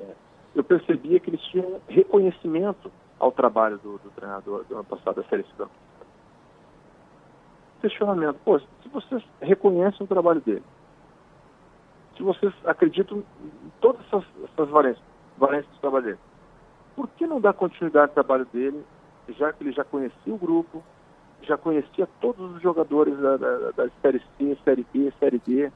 é, 0.00 0.14
eu 0.54 0.64
percebia 0.64 1.20
que 1.20 1.30
eles 1.30 1.42
tinham 1.42 1.80
reconhecimento 1.88 2.90
ao 3.18 3.32
trabalho 3.32 3.78
do, 3.78 3.98
do 3.98 4.10
treinador 4.10 4.64
do 4.64 4.74
ano 4.74 4.84
passado 4.84 5.16
da 5.16 5.28
Série 5.28 5.44
C 5.56 5.64
questionamento. 7.80 8.38
Pô, 8.44 8.58
se 8.58 8.88
vocês 8.92 9.22
reconhecem 9.40 10.04
o 10.04 10.08
trabalho 10.08 10.40
dele, 10.40 10.62
se 12.16 12.22
vocês 12.22 12.52
acreditam 12.64 13.18
em 13.18 13.72
todas 13.80 14.00
essas, 14.06 14.24
essas 14.44 14.68
valências, 14.68 15.04
valências 15.36 15.72
do 15.74 15.80
trabalho 15.80 16.04
dele, 16.04 16.18
por 16.94 17.08
que 17.08 17.26
não 17.26 17.40
dar 17.40 17.52
continuidade 17.52 18.10
ao 18.10 18.14
trabalho 18.14 18.46
dele, 18.46 18.82
já 19.28 19.52
que 19.52 19.62
ele 19.62 19.72
já 19.72 19.84
conhecia 19.84 20.34
o 20.34 20.38
grupo, 20.38 20.82
já 21.42 21.56
conhecia 21.56 22.08
todos 22.20 22.56
os 22.56 22.62
jogadores 22.62 23.16
da, 23.18 23.36
da, 23.36 23.70
da 23.70 23.88
Série 24.02 24.22
C, 24.36 24.56
Série 24.64 24.86
B, 24.92 25.12
Série 25.18 25.40
D, 25.46 25.70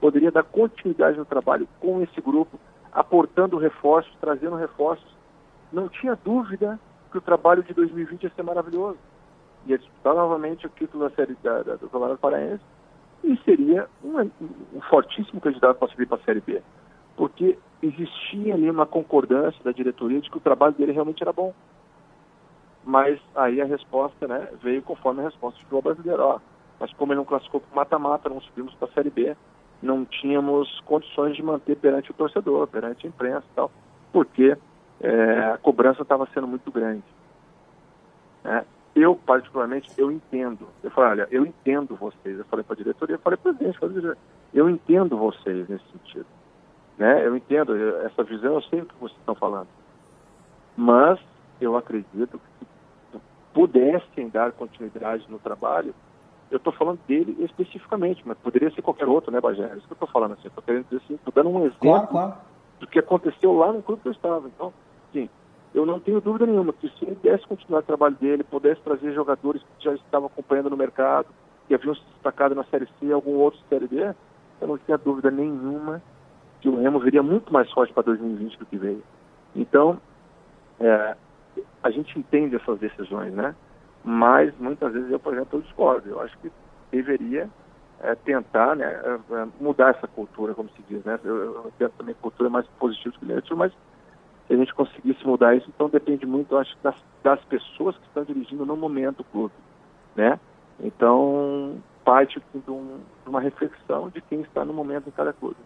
poderia 0.00 0.30
dar 0.30 0.42
continuidade 0.42 1.18
no 1.18 1.24
trabalho 1.24 1.68
com 1.80 2.02
esse 2.02 2.20
grupo, 2.20 2.58
aportando 2.92 3.56
reforços, 3.56 4.12
trazendo 4.20 4.56
reforços. 4.56 5.16
Não 5.72 5.88
tinha 5.88 6.16
dúvida 6.24 6.78
que 7.10 7.18
o 7.18 7.22
trabalho 7.22 7.62
de 7.62 7.72
2020 7.72 8.22
ia 8.22 8.30
ser 8.30 8.42
maravilhoso 8.42 8.98
ia 9.66 9.78
disputar 9.78 10.14
novamente 10.14 10.66
o 10.66 10.70
título 10.70 11.08
da 11.08 11.14
série 11.14 11.36
da, 11.42 11.62
da, 11.62 11.76
do 11.76 11.88
Campeonato 11.88 12.20
Paraense 12.20 12.62
e 13.22 13.36
seria 13.44 13.88
um, 14.02 14.18
um 14.20 14.80
fortíssimo 14.88 15.40
candidato 15.40 15.78
para 15.78 15.88
subir 15.88 16.06
para 16.06 16.18
a 16.18 16.24
Série 16.24 16.40
B, 16.40 16.62
porque 17.16 17.58
existia 17.82 18.54
ali 18.54 18.70
uma 18.70 18.86
concordância 18.86 19.62
da 19.64 19.72
diretoria 19.72 20.20
de 20.20 20.30
que 20.30 20.36
o 20.36 20.40
trabalho 20.40 20.74
dele 20.74 20.92
realmente 20.92 21.22
era 21.22 21.32
bom. 21.32 21.52
Mas 22.88 23.20
aí 23.34 23.60
a 23.60 23.66
resposta 23.66 24.26
né, 24.26 24.48
veio 24.62 24.80
conforme 24.80 25.20
a 25.20 25.24
resposta 25.24 25.58
do 25.58 25.60
futebol 25.60 25.82
brasileiro. 25.82 26.22
Ó, 26.22 26.40
mas 26.80 26.90
como 26.94 27.12
ele 27.12 27.18
não 27.18 27.24
classificou 27.26 27.60
para 27.60 27.76
mata-mata, 27.76 28.30
não 28.30 28.40
subimos 28.40 28.72
para 28.76 28.88
a 28.88 28.92
Série 28.92 29.10
B, 29.10 29.36
não 29.82 30.06
tínhamos 30.06 30.80
condições 30.86 31.36
de 31.36 31.42
manter 31.42 31.76
perante 31.76 32.10
o 32.10 32.14
torcedor, 32.14 32.66
perante 32.66 33.06
a 33.06 33.10
imprensa 33.10 33.44
e 33.46 33.54
tal, 33.54 33.70
porque 34.10 34.56
é, 35.02 35.38
a 35.52 35.58
cobrança 35.58 36.00
estava 36.00 36.26
sendo 36.32 36.46
muito 36.46 36.72
grande. 36.72 37.04
É, 38.42 38.64
eu, 38.96 39.14
particularmente, 39.14 39.90
eu 39.98 40.10
entendo. 40.10 40.66
Eu 40.82 40.90
falei, 40.90 41.10
olha, 41.10 41.28
eu 41.30 41.44
entendo 41.44 41.94
vocês. 41.94 42.38
Eu 42.38 42.44
falei 42.46 42.64
para 42.64 42.72
a 42.72 42.78
diretoria, 42.78 43.16
eu 43.16 43.20
falei 43.20 43.36
para 43.36 43.50
o 43.50 43.54
presidente, 43.54 44.18
eu 44.54 44.70
entendo 44.70 45.14
vocês 45.14 45.68
nesse 45.68 45.84
sentido. 45.92 46.26
Né? 46.96 47.26
Eu 47.26 47.36
entendo 47.36 47.76
essa 48.06 48.24
visão, 48.24 48.54
eu 48.54 48.62
sei 48.62 48.80
o 48.80 48.86
que 48.86 48.94
vocês 48.98 49.20
estão 49.20 49.34
falando. 49.34 49.68
Mas 50.74 51.20
eu 51.60 51.76
acredito 51.76 52.40
pudessem 53.58 54.28
dar 54.28 54.52
continuidade 54.52 55.26
no 55.28 55.40
trabalho, 55.40 55.92
eu 56.48 56.58
estou 56.58 56.72
falando 56.72 57.00
dele 57.08 57.36
especificamente, 57.40 58.22
mas 58.24 58.38
poderia 58.38 58.70
ser 58.70 58.82
qualquer 58.82 59.08
outro, 59.08 59.32
né, 59.32 59.40
Bagé? 59.40 59.64
É 59.64 59.76
isso 59.76 59.86
que 59.88 59.92
eu 59.92 59.96
estou 59.96 60.08
falando 60.08 60.34
assim. 60.34 60.46
Estou 60.46 60.62
querendo 60.62 60.84
dizer 60.84 61.02
assim, 61.04 61.14
estou 61.14 61.32
dando 61.34 61.50
um 61.50 61.58
exemplo 61.62 61.80
claro, 61.80 62.06
claro. 62.06 62.34
do 62.78 62.86
que 62.86 63.00
aconteceu 63.00 63.52
lá 63.52 63.72
no 63.72 63.82
clube 63.82 64.00
que 64.00 64.06
eu 64.06 64.12
estava. 64.12 64.46
Então, 64.46 64.72
sim, 65.12 65.28
eu 65.74 65.84
não 65.84 65.98
tenho 65.98 66.20
dúvida 66.20 66.46
nenhuma 66.46 66.72
que 66.72 66.88
se 66.88 67.04
ele 67.04 67.16
desse 67.16 67.48
continuar 67.48 67.80
o 67.80 67.82
trabalho 67.82 68.14
dele, 68.14 68.44
pudesse 68.44 68.80
trazer 68.80 69.12
jogadores 69.12 69.60
que 69.60 69.84
já 69.84 69.92
estavam 69.94 70.28
acompanhando 70.28 70.70
no 70.70 70.76
mercado, 70.76 71.26
que 71.66 71.74
haviam 71.74 71.96
se 71.96 72.02
destacado 72.12 72.54
na 72.54 72.62
Série 72.66 72.88
C, 73.00 73.12
algum 73.12 73.38
outro 73.38 73.58
Série 73.68 73.88
D, 73.88 74.14
eu 74.60 74.68
não 74.68 74.78
tinha 74.78 74.96
dúvida 74.96 75.32
nenhuma 75.32 76.00
que 76.60 76.68
o 76.68 76.80
Remo 76.80 77.00
viria 77.00 77.24
muito 77.24 77.52
mais 77.52 77.68
forte 77.72 77.92
para 77.92 78.04
2020 78.04 78.56
do 78.56 78.66
que 78.66 78.78
veio. 78.78 79.02
Então, 79.56 79.98
é, 80.78 81.16
a 81.82 81.90
gente 81.90 82.18
entende 82.18 82.56
essas 82.56 82.78
decisões, 82.78 83.32
né? 83.32 83.54
Mas 84.04 84.56
muitas 84.58 84.92
vezes 84.92 85.10
eu, 85.10 85.18
por 85.18 85.34
exemplo, 85.34 85.58
eu 85.58 85.62
discordo. 85.62 86.08
Eu 86.08 86.20
acho 86.20 86.36
que 86.38 86.50
deveria 86.90 87.48
é, 88.00 88.14
tentar 88.14 88.76
né, 88.76 88.86
é, 88.86 89.34
é 89.34 89.46
mudar 89.60 89.90
essa 89.90 90.06
cultura, 90.06 90.54
como 90.54 90.68
se 90.70 90.82
diz, 90.88 91.04
né? 91.04 91.18
Eu, 91.24 91.36
eu 91.36 91.72
tento 91.78 91.92
também 91.92 92.14
cultura 92.14 92.48
mais 92.48 92.66
positiva 92.78 93.16
que 93.18 93.26
negativa, 93.26 93.56
mas 93.56 93.72
se 94.46 94.54
a 94.54 94.56
gente 94.56 94.74
conseguisse 94.74 95.26
mudar 95.26 95.54
isso, 95.54 95.68
então 95.68 95.88
depende 95.88 96.24
muito, 96.24 96.56
acho, 96.56 96.76
das, 96.82 96.96
das 97.22 97.42
pessoas 97.44 97.96
que 97.96 98.06
estão 98.06 98.24
dirigindo 98.24 98.64
no 98.64 98.76
momento 98.76 99.20
o 99.20 99.24
clube, 99.24 99.54
né? 100.16 100.40
Então, 100.80 101.76
parte 102.04 102.40
de, 102.54 102.70
um, 102.70 103.00
de 103.24 103.28
uma 103.28 103.40
reflexão 103.40 104.08
de 104.08 104.20
quem 104.22 104.40
está 104.40 104.64
no 104.64 104.72
momento 104.72 105.08
em 105.08 105.12
cada 105.12 105.32
clube. 105.32 105.56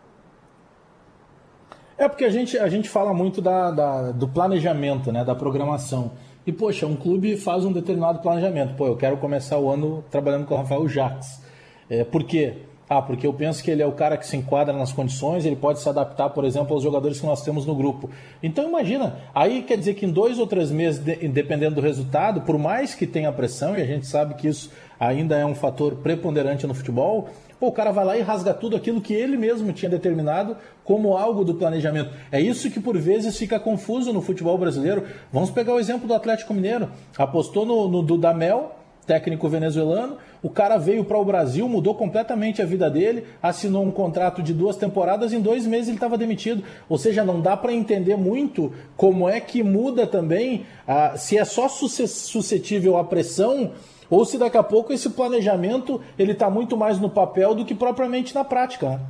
É 1.97 2.09
porque 2.09 2.25
a 2.25 2.31
gente, 2.31 2.59
a 2.59 2.69
gente 2.69 2.89
fala 2.89 3.13
muito 3.13 3.41
da, 3.41 3.71
da, 3.71 4.13
do 4.13 4.27
planejamento, 4.27 5.13
né, 5.13 5.25
da 5.25 5.35
programação. 5.35 6.13
E, 6.47 6.53
poxa, 6.53 6.87
um 6.87 6.97
clube 6.97 7.37
faz 7.37 7.65
um 7.65 7.73
determinado 7.73 8.19
planejamento. 8.21 8.75
Pô, 8.75 8.87
eu 8.87 8.97
quero 8.97 9.17
começar 9.19 9.59
o 9.59 9.71
ano 9.71 10.05
trabalhando 10.11 10.47
com 10.47 10.55
o 10.55 10.57
Rafael 10.57 10.89
Jacques. 10.89 11.41
É, 11.89 12.03
por 12.03 12.25
quê? 12.25 12.55
Ah, 12.89 13.01
porque 13.01 13.27
eu 13.27 13.33
penso 13.33 13.63
que 13.63 13.71
ele 13.71 13.81
é 13.81 13.87
o 13.87 13.93
cara 13.93 14.19
que 14.19 14.27
se 14.27 14.37
enquadra 14.37 14.75
nas 14.75 14.93
condições, 14.93 15.47
ele 15.47 15.57
pode 15.57 15.81
se 15.81 15.89
adaptar, 15.89 16.29
por 16.31 16.45
exemplo, 16.45 16.75
aos 16.75 16.83
jogadores 16.83 17.19
que 17.19 17.25
nós 17.25 17.43
temos 17.43 17.65
no 17.65 17.75
grupo. 17.75 18.11
Então 18.43 18.69
imagina, 18.69 19.17
aí 19.35 19.63
quer 19.63 19.79
dizer 19.79 19.95
que 19.95 20.05
em 20.05 20.11
dois 20.11 20.39
ou 20.39 20.47
três 20.47 20.71
meses, 20.71 20.99
dependendo 20.99 21.77
do 21.77 21.81
resultado, 21.81 22.43
por 22.43 22.59
mais 22.59 22.95
que 22.95 23.07
tenha 23.07 23.33
pressão, 23.33 23.79
e 23.79 23.81
a 23.81 23.87
gente 23.87 24.07
sabe 24.07 24.35
que 24.35 24.47
isso 24.47 24.71
ainda 25.01 25.39
é 25.39 25.47
um 25.47 25.55
fator 25.55 25.95
preponderante 25.97 26.67
no 26.67 26.75
futebol, 26.75 27.31
pô, 27.63 27.69
o 27.69 27.73
cara 27.73 27.93
vai 27.93 28.05
lá 28.05 28.19
e 28.19 28.23
rasga 28.23 28.53
tudo 28.53 28.75
aquilo 28.75 29.01
que 29.01 29.15
ele 29.15 29.37
mesmo 29.37 29.73
tinha 29.73 29.89
determinado 29.89 30.57
como 30.83 31.17
algo 31.17 31.45
do 31.45 31.55
planejamento. 31.55 32.11
É 32.33 32.41
isso 32.41 32.69
que 32.69 32.81
por 32.81 32.99
vezes 32.99 33.39
fica 33.39 33.61
confuso 33.61 34.13
no 34.13 34.21
futebol 34.21 34.59
brasileiro. 34.59 35.05
Vamos 35.33 35.49
pegar 35.49 35.73
o 35.73 35.79
exemplo 35.79 36.09
do 36.09 36.13
Atlético 36.13 36.53
Mineiro. 36.53 36.91
Apostou 37.17 37.65
no, 37.65 37.87
no 37.87 38.03
Dudamel, 38.03 38.73
técnico 39.07 39.49
venezuelano. 39.49 40.17
O 40.43 40.51
cara 40.51 40.77
veio 40.77 41.05
para 41.05 41.17
o 41.17 41.25
Brasil, 41.25 41.69
mudou 41.69 41.95
completamente 41.95 42.61
a 42.61 42.67
vida 42.67 42.91
dele, 42.91 43.27
assinou 43.41 43.85
um 43.85 43.93
contrato 43.93 44.43
de 44.43 44.53
duas 44.53 44.75
temporadas, 44.75 45.33
em 45.33 45.41
dois 45.41 45.65
meses 45.65 45.87
ele 45.87 45.99
estava 45.99 46.19
demitido. 46.19 46.65
Ou 46.89 46.99
seja, 46.99 47.23
não 47.23 47.41
dá 47.41 47.57
para 47.57 47.73
entender 47.73 48.17
muito 48.17 48.73
como 48.97 49.29
é 49.29 49.39
que 49.39 49.63
muda 49.63 50.05
também, 50.05 50.67
ah, 50.85 51.17
se 51.17 51.39
é 51.39 51.45
só 51.45 51.69
suscetível 51.69 52.97
à 52.97 53.05
pressão 53.05 53.71
ou 54.13 54.27
se 54.27 54.37
daqui 54.37 54.59
a 54.59 54.63
pouco 54.63 54.93
esse 54.93 55.09
planejamento 55.09 55.99
ele 56.19 56.33
está 56.33 56.51
muito 56.51 56.77
mais 56.77 57.01
no 57.01 57.09
papel 57.09 57.55
do 57.55 57.65
que 57.65 57.75
propriamente 57.75 58.35
na 58.35 58.45
prática. 58.45 58.91
Né? 58.91 59.01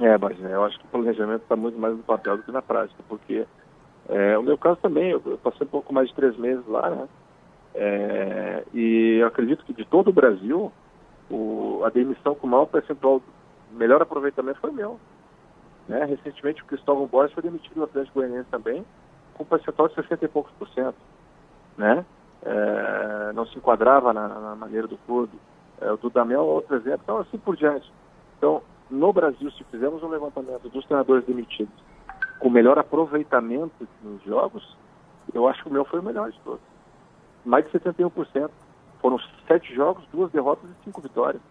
É, 0.00 0.16
mas 0.16 0.38
eu 0.40 0.64
acho 0.64 0.78
que 0.78 0.84
o 0.84 0.88
planejamento 0.88 1.42
está 1.42 1.56
muito 1.56 1.76
mais 1.76 1.96
no 1.96 2.02
papel 2.04 2.36
do 2.36 2.44
que 2.44 2.52
na 2.52 2.62
prática, 2.62 3.02
porque 3.08 3.44
é, 4.08 4.38
o 4.38 4.42
meu 4.42 4.56
caso 4.56 4.78
também, 4.80 5.10
eu 5.10 5.20
passei 5.42 5.66
um 5.66 5.70
pouco 5.70 5.92
mais 5.92 6.08
de 6.08 6.14
três 6.14 6.36
meses 6.36 6.64
lá, 6.68 6.90
né? 6.90 7.08
É, 7.74 8.64
e 8.72 9.18
eu 9.20 9.26
acredito 9.26 9.64
que 9.64 9.72
de 9.72 9.84
todo 9.84 10.08
o 10.08 10.12
Brasil, 10.12 10.70
o, 11.28 11.82
a 11.84 11.90
demissão 11.90 12.36
com 12.36 12.46
o 12.46 12.50
maior 12.50 12.66
percentual, 12.66 13.20
melhor 13.72 14.00
aproveitamento 14.00 14.60
foi 14.60 14.70
meu. 14.70 15.00
Né? 15.88 16.04
Recentemente 16.04 16.62
o 16.62 16.66
Cristóvão 16.66 17.06
Borges 17.06 17.34
foi 17.34 17.42
demitido 17.42 17.74
do 17.74 17.84
Atlético 17.84 18.20
Goianiense 18.20 18.48
também, 18.48 18.84
com 19.34 19.42
um 19.42 19.46
percentual 19.46 19.88
de 19.88 19.94
60 19.94 20.24
e 20.24 20.28
poucos 20.28 20.52
por 20.52 20.68
cento. 20.68 20.96
Né? 21.76 22.04
É, 22.44 23.01
não 23.32 23.46
se 23.46 23.56
enquadrava 23.56 24.12
na, 24.12 24.28
na 24.28 24.54
maneira 24.54 24.86
do 24.86 24.96
clube. 24.98 25.38
É, 25.80 25.90
o 25.90 25.96
Dudamel 25.96 26.40
é 26.40 26.42
outro 26.42 26.76
exemplo, 26.76 27.00
então 27.02 27.18
assim 27.18 27.38
por 27.38 27.56
diante. 27.56 27.90
Então, 28.38 28.62
no 28.90 29.12
Brasil, 29.12 29.50
se 29.52 29.64
fizermos 29.64 30.02
um 30.02 30.08
levantamento 30.08 30.68
dos 30.68 30.84
treinadores 30.84 31.24
demitidos 31.24 31.74
com 32.38 32.50
melhor 32.50 32.78
aproveitamento 32.78 33.88
nos 34.02 34.22
jogos, 34.24 34.76
eu 35.32 35.46
acho 35.48 35.62
que 35.62 35.68
o 35.68 35.72
meu 35.72 35.84
foi 35.84 36.00
o 36.00 36.02
melhor 36.02 36.30
de 36.30 36.38
todos 36.40 36.72
mais 37.44 37.64
de 37.64 37.78
71%. 37.78 38.50
Foram 39.00 39.18
sete 39.46 39.74
jogos, 39.74 40.04
duas 40.12 40.30
derrotas 40.30 40.70
e 40.70 40.84
cinco 40.84 41.00
vitórias. 41.00 41.42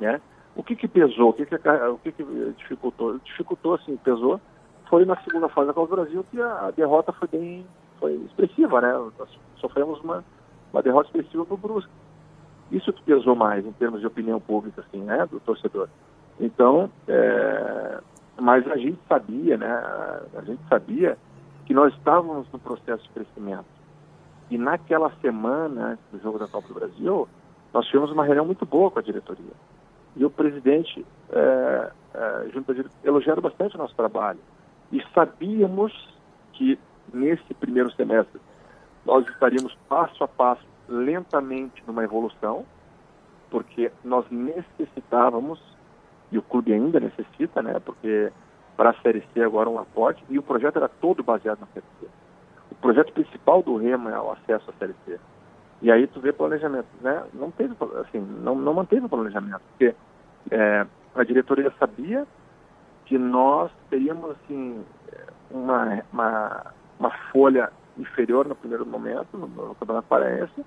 Né? 0.00 0.20
O 0.56 0.62
que, 0.62 0.74
que 0.74 0.88
pesou? 0.88 1.30
O 1.30 1.32
que, 1.32 1.44
que, 1.44 1.54
o 1.56 1.98
que, 1.98 2.12
que 2.12 2.54
dificultou? 2.56 3.18
Dificultou, 3.18 3.74
assim, 3.74 3.96
pesou. 3.98 4.40
Foi 4.88 5.04
na 5.04 5.16
segunda 5.22 5.48
fase 5.48 5.68
da 5.68 5.74
Copa 5.74 5.88
do 5.88 6.02
Brasil 6.02 6.24
que 6.30 6.40
a, 6.40 6.70
derrota 6.74 7.12
foi 7.12 7.28
bem 7.28 7.66
foi 8.00 8.14
expressiva, 8.14 8.80
né? 8.80 8.92
Nós 9.18 9.28
sofremos 9.56 10.00
uma, 10.00 10.24
uma 10.72 10.82
derrota 10.82 11.08
expressiva 11.08 11.44
para 11.44 11.54
o 11.54 11.58
Brusque. 11.58 11.90
Isso 12.70 12.92
que 12.92 13.02
pesou 13.02 13.34
mais 13.34 13.64
em 13.64 13.72
termos 13.72 14.00
de 14.00 14.06
opinião 14.06 14.40
pública, 14.40 14.82
assim, 14.82 15.02
né, 15.02 15.26
do 15.26 15.40
torcedor. 15.40 15.88
Então, 16.38 16.90
é, 17.06 18.00
mas 18.40 18.66
a 18.70 18.76
gente 18.76 18.98
sabia, 19.08 19.56
né, 19.56 19.68
a 20.36 20.42
gente 20.42 20.60
sabia 20.68 21.16
que 21.64 21.74
nós 21.74 21.92
estávamos 21.94 22.46
no 22.52 22.58
processo 22.58 23.02
de 23.04 23.10
crescimento. 23.10 23.66
E 24.50 24.56
naquela 24.56 25.10
semana 25.20 25.92
antes 25.92 26.04
do 26.12 26.20
jogo 26.22 26.38
da 26.38 26.46
Copa 26.46 26.68
do 26.68 26.74
Brasil, 26.74 27.28
nós 27.72 27.86
tivemos 27.86 28.10
uma 28.10 28.24
reunião 28.24 28.46
muito 28.46 28.64
boa 28.64 28.90
com 28.90 28.98
a 28.98 29.02
diretoria. 29.02 29.52
E 30.16 30.24
o 30.24 30.30
presidente, 30.30 31.04
é, 31.30 31.92
é, 32.14 32.48
junto 32.52 32.70
à 32.70 32.74
diretoria, 32.74 33.08
elogiaram 33.08 33.42
bastante 33.42 33.76
o 33.76 33.78
nosso 33.78 33.94
trabalho. 33.94 34.40
E 34.90 35.02
sabíamos 35.14 35.92
que 36.54 36.78
nesse 37.12 37.52
primeiro 37.54 37.90
semestre 37.92 38.40
nós 39.08 39.26
estaríamos 39.26 39.74
passo 39.88 40.22
a 40.22 40.28
passo, 40.28 40.62
lentamente, 40.86 41.82
numa 41.86 42.04
evolução, 42.04 42.66
porque 43.50 43.90
nós 44.04 44.26
necessitávamos, 44.30 45.58
e 46.30 46.36
o 46.36 46.42
clube 46.42 46.74
ainda 46.74 47.00
necessita, 47.00 47.62
né, 47.62 47.80
porque 47.82 48.30
para 48.76 48.90
a 48.90 48.94
Série 49.00 49.24
C 49.32 49.42
agora 49.42 49.70
um 49.70 49.78
aporte, 49.78 50.22
e 50.28 50.38
o 50.38 50.42
projeto 50.42 50.76
era 50.76 50.88
todo 50.88 51.22
baseado 51.22 51.60
na 51.60 51.66
Série 51.68 51.86
C. 51.98 52.06
O 52.70 52.74
projeto 52.74 53.14
principal 53.14 53.62
do 53.62 53.76
Remo 53.76 54.10
é 54.10 54.20
o 54.20 54.30
acesso 54.30 54.70
à 54.70 54.74
Série 54.74 54.94
C. 55.06 55.18
E 55.80 55.90
aí 55.90 56.06
tu 56.06 56.20
vê 56.20 56.30
planejamento, 56.30 56.88
né? 57.00 57.24
Não 57.32 57.50
teve, 57.50 57.74
assim, 58.00 58.20
não, 58.20 58.54
não 58.54 58.74
manteve 58.74 59.06
o 59.06 59.08
planejamento, 59.08 59.62
porque 59.70 59.94
é, 60.50 60.86
a 61.14 61.24
diretoria 61.24 61.72
sabia 61.78 62.26
que 63.06 63.16
nós 63.16 63.70
teríamos, 63.88 64.32
assim, 64.32 64.84
uma, 65.50 66.02
uma, 66.12 66.66
uma 67.00 67.10
folha 67.32 67.72
inferior 67.98 68.46
no 68.46 68.54
primeiro 68.54 68.86
momento, 68.86 69.36
no, 69.36 69.46
no 69.46 69.74
Campeonato 69.74 70.08
Paraense, 70.08 70.64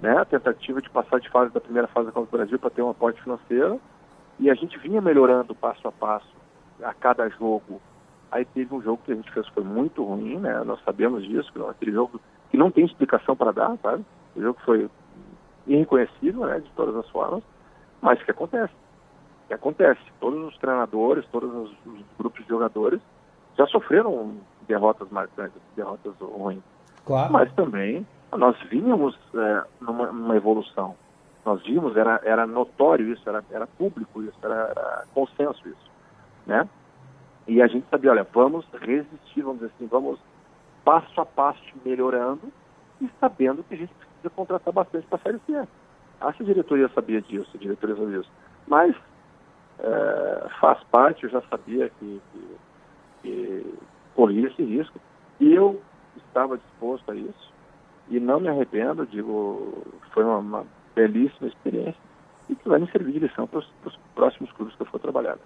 né? 0.00 0.16
A 0.18 0.24
tentativa 0.24 0.80
de 0.80 0.90
passar 0.90 1.20
de 1.20 1.28
fase 1.30 1.52
da 1.52 1.60
primeira 1.60 1.88
fase 1.88 2.06
da 2.06 2.12
Copa 2.12 2.26
do 2.26 2.36
Brasil 2.38 2.58
para 2.58 2.70
ter 2.70 2.82
um 2.82 2.90
aporte 2.90 3.22
financeiro, 3.22 3.80
e 4.38 4.50
a 4.50 4.54
gente 4.54 4.78
vinha 4.78 5.00
melhorando 5.00 5.54
passo 5.54 5.86
a 5.86 5.92
passo 5.92 6.34
a 6.82 6.94
cada 6.94 7.28
jogo. 7.28 7.80
Aí 8.30 8.44
teve 8.44 8.74
um 8.74 8.80
jogo 8.80 9.02
que 9.04 9.12
a 9.12 9.14
gente 9.14 9.30
fez 9.32 9.46
que 9.46 9.54
foi 9.54 9.64
muito 9.64 10.02
ruim, 10.02 10.38
né? 10.38 10.62
Nós 10.64 10.82
sabemos 10.84 11.24
disso, 11.24 11.50
aquele 11.68 11.92
jogo 11.92 12.20
que 12.50 12.56
não 12.56 12.70
tem 12.70 12.84
explicação 12.84 13.36
para 13.36 13.52
dar, 13.52 13.76
sabe? 13.78 14.04
O 14.34 14.40
jogo 14.40 14.58
foi 14.64 14.88
irreconhecível, 15.66 16.46
né, 16.46 16.60
de 16.60 16.70
todas 16.70 16.96
as 16.96 17.08
formas, 17.10 17.42
mas 18.00 18.22
que 18.22 18.30
acontece. 18.30 18.72
Que 19.48 19.54
acontece. 19.54 20.00
Todos 20.18 20.42
os 20.48 20.56
treinadores, 20.58 21.26
todos 21.26 21.52
os, 21.52 21.70
os 21.86 22.04
grupos 22.18 22.42
de 22.42 22.48
jogadores 22.48 23.00
já 23.58 23.66
sofreram 23.66 24.36
derrotas 24.70 25.10
marcantes, 25.10 25.60
derrotas 25.74 26.14
ruins. 26.20 26.62
Claro. 27.04 27.32
Mas 27.32 27.52
também 27.54 28.06
nós 28.32 28.56
vínhamos 28.70 29.18
é, 29.34 29.64
numa, 29.80 30.06
numa, 30.12 30.36
evolução. 30.36 30.94
Nós 31.44 31.60
vimos, 31.62 31.96
era, 31.96 32.20
era 32.22 32.46
notório 32.46 33.12
isso, 33.12 33.28
era, 33.28 33.42
era 33.50 33.66
público 33.66 34.22
isso, 34.22 34.36
era, 34.42 34.68
era 34.70 35.04
consenso 35.12 35.68
isso, 35.68 35.90
né? 36.46 36.68
E 37.48 37.60
a 37.60 37.66
gente 37.66 37.84
sabia, 37.90 38.12
olha, 38.12 38.26
vamos 38.32 38.64
resistir, 38.80 39.42
vamos 39.42 39.60
dizer 39.60 39.72
assim, 39.74 39.86
vamos 39.86 40.20
passo 40.84 41.20
a 41.20 41.26
passo 41.26 41.60
melhorando 41.84 42.52
e 43.00 43.10
sabendo 43.18 43.64
que 43.64 43.74
a 43.74 43.78
gente 43.78 43.92
precisa 43.94 44.30
contratar 44.30 44.72
bastante 44.72 45.06
para 45.08 45.18
a 45.18 45.22
Série 45.22 45.40
C. 45.46 45.68
Acho 46.20 46.36
que 46.36 46.42
a 46.44 46.46
diretoria 46.46 46.88
sabia 46.94 47.20
disso, 47.20 47.50
a 47.54 47.58
diretoria 47.58 47.96
sabia 47.96 48.18
disso. 48.18 48.30
Mas 48.68 48.94
é, 49.80 50.48
faz 50.60 50.80
parte, 50.84 51.24
eu 51.24 51.30
já 51.30 51.40
sabia 51.42 51.88
que, 51.98 52.22
que, 52.30 52.56
que 53.22 53.78
corria 54.14 54.48
esse 54.48 54.62
risco. 54.62 54.98
E 55.38 55.54
eu 55.54 55.80
estava 56.16 56.58
disposto 56.58 57.10
a 57.10 57.14
isso. 57.14 57.52
E 58.08 58.18
não 58.18 58.40
me 58.40 58.48
arrependo, 58.48 59.06
digo, 59.06 59.84
foi 60.12 60.24
uma, 60.24 60.38
uma 60.38 60.66
belíssima 60.94 61.48
experiência 61.48 62.00
e 62.48 62.56
que 62.56 62.68
vai 62.68 62.80
me 62.80 62.90
servir 62.90 63.12
de 63.12 63.20
lição 63.20 63.46
para 63.46 63.60
os 63.60 63.98
próximos 64.14 64.50
clubes 64.52 64.74
que 64.74 64.82
eu 64.82 64.86
for 64.86 64.98
trabalhar. 64.98 65.38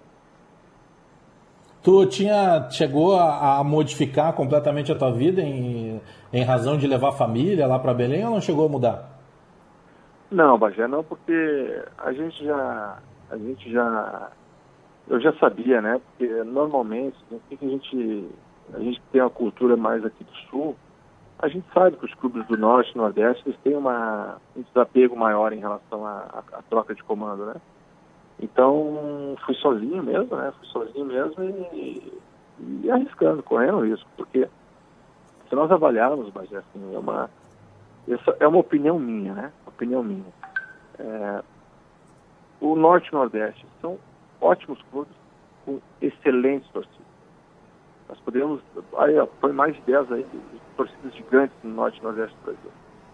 Tu 1.83 2.05
tinha, 2.07 2.67
chegou 2.71 3.15
a, 3.15 3.59
a, 3.59 3.63
modificar 3.63 4.33
completamente 4.33 4.91
a 4.91 4.97
tua 4.97 5.11
vida 5.11 5.39
em, 5.39 6.01
em 6.33 6.43
razão 6.43 6.77
de 6.79 6.87
levar 6.87 7.09
a 7.09 7.11
família 7.11 7.67
lá 7.67 7.77
para 7.77 7.93
Belém 7.93 8.25
ou 8.25 8.31
não 8.31 8.41
chegou 8.41 8.65
a 8.65 8.69
mudar? 8.69 9.15
Não, 10.31 10.57
Bagé, 10.57 10.87
não, 10.87 11.03
porque 11.03 11.83
a 11.99 12.11
gente 12.11 12.43
já, 12.43 12.97
a 13.29 13.37
gente 13.37 13.71
já, 13.71 14.31
eu 15.07 15.21
já 15.21 15.31
sabia, 15.33 15.79
né? 15.79 16.01
Porque 16.03 16.43
normalmente, 16.43 17.15
o 17.29 17.39
que 17.39 17.63
a 17.63 17.69
gente, 17.69 18.29
a 18.73 18.79
gente 18.79 19.01
tem 19.11 19.21
uma 19.21 19.29
cultura 19.29 19.77
mais 19.77 20.03
aqui 20.05 20.23
do 20.23 20.35
sul, 20.49 20.75
a 21.39 21.47
gente 21.47 21.65
sabe 21.73 21.97
que 21.97 22.05
os 22.05 22.13
clubes 22.15 22.45
do 22.47 22.57
norte 22.57 22.91
e 22.93 22.97
nordeste 22.97 23.43
eles 23.45 23.59
têm 23.61 23.75
uma, 23.75 24.37
um 24.55 24.61
desapego 24.61 25.15
maior 25.15 25.51
em 25.53 25.59
relação 25.59 26.05
à 26.05 26.43
troca 26.69 26.95
de 26.95 27.03
comando, 27.03 27.45
né? 27.45 27.55
Então, 28.39 29.35
fui 29.45 29.55
sozinho 29.55 30.03
mesmo, 30.03 30.35
né? 30.35 30.51
Fui 30.57 30.67
sozinho 30.67 31.05
mesmo 31.05 31.43
e, 31.73 32.21
e 32.83 32.91
arriscando, 32.91 33.43
correndo 33.43 33.85
risco, 33.85 34.09
porque 34.17 34.47
se 35.47 35.55
nós 35.55 35.71
avaliarmos, 35.71 36.31
mas 36.33 36.51
assim, 36.53 36.95
é 36.95 36.99
uma, 36.99 37.29
essa 38.07 38.35
é 38.39 38.47
uma 38.47 38.59
opinião 38.59 38.99
minha, 38.99 39.33
né? 39.33 39.51
Opinião 39.65 40.03
minha. 40.03 40.33
É, 40.99 41.43
o 42.61 42.75
Norte 42.75 43.09
e 43.09 43.13
Nordeste 43.13 43.65
são 43.81 43.97
ótimos 44.41 44.81
clubes 44.91 45.13
com 45.65 45.79
excelentes 46.01 46.69
torcidas. 46.71 47.04
Nós 48.07 48.19
podemos, 48.19 48.61
aí 48.97 49.15
foi 49.41 49.51
mais 49.51 49.75
de 49.75 49.81
10 49.81 50.11
aí, 50.11 50.25
torcidas 50.77 51.13
gigantes 51.15 51.55
no 51.63 51.73
Norte 51.73 51.99
e 51.99 52.03
Nordeste 52.03 52.35
do 52.37 52.43
Brasil. 52.43 52.71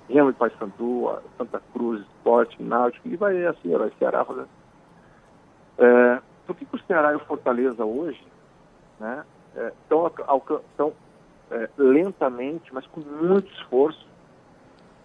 Remo 0.09 0.29
e 0.29 0.33
Paysandu, 0.33 1.21
Santa 1.37 1.61
Cruz, 1.71 2.01
Esporte, 2.01 2.61
Náutico, 2.61 3.07
e 3.07 3.15
vai 3.15 3.45
assim, 3.45 3.75
vai 3.77 3.91
Ceará 3.97 4.25
fazendo 4.25 4.49
é, 5.81 6.21
por 6.45 6.55
que, 6.55 6.65
que, 6.65 6.75
o 6.75 6.79
Ceará 6.85 7.11
e 7.13 7.15
o 7.15 7.19
Fortaleza 7.19 7.83
hoje 7.83 8.23
né, 8.99 9.23
estão 9.83 10.93
é, 11.49 11.55
é, 11.55 11.69
lentamente, 11.77 12.73
mas 12.73 12.85
com 12.87 13.01
muito 13.01 13.51
esforço, 13.53 14.07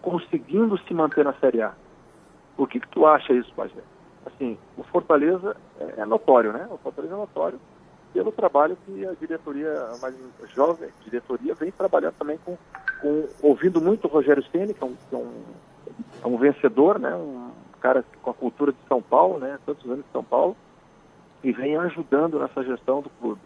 conseguindo 0.02 0.76
se 0.78 0.92
manter 0.92 1.24
na 1.24 1.32
Série 1.34 1.62
A? 1.62 1.72
Por 2.56 2.68
que, 2.68 2.78
que 2.78 2.88
tu 2.88 3.06
acha 3.06 3.32
isso, 3.32 3.52
Pajé? 3.54 3.80
Assim, 4.26 4.58
o 4.76 4.82
Fortaleza 4.82 5.56
é, 5.80 6.00
é, 6.00 6.04
notório, 6.04 6.52
né? 6.52 6.66
O 6.70 6.76
Fortaleza 6.78 7.14
é 7.14 7.16
notório 7.16 7.58
pelo 8.12 8.32
trabalho 8.32 8.76
que 8.84 9.06
a 9.06 9.12
diretoria, 9.12 9.72
a 9.94 9.98
mais 9.98 10.14
jovem 10.54 10.88
diretoria, 11.04 11.54
vem 11.54 11.70
trabalhando 11.70 12.14
também 12.14 12.38
com, 12.44 12.56
com 13.00 13.28
ouvindo 13.42 13.80
muito 13.80 14.06
o 14.06 14.10
Rogério 14.10 14.44
Ceni, 14.50 14.74
que 14.74 14.82
é 14.82 14.86
um, 14.86 14.96
é 15.12 15.16
um, 15.16 15.42
é 16.24 16.26
um 16.26 16.36
vencedor, 16.36 16.98
né? 16.98 17.14
Um 17.14 17.50
cara 17.80 18.04
com 18.22 18.30
a 18.30 18.34
cultura 18.34 18.72
de 18.72 18.78
São 18.88 19.02
Paulo, 19.02 19.38
né? 19.38 19.58
Tantos 19.66 19.84
anos 19.90 20.04
de 20.04 20.12
São 20.12 20.24
Paulo, 20.24 20.56
e 21.44 21.52
vem 21.52 21.76
ajudando 21.76 22.38
nessa 22.38 22.62
gestão 22.64 23.02
do 23.02 23.10
clube. 23.10 23.40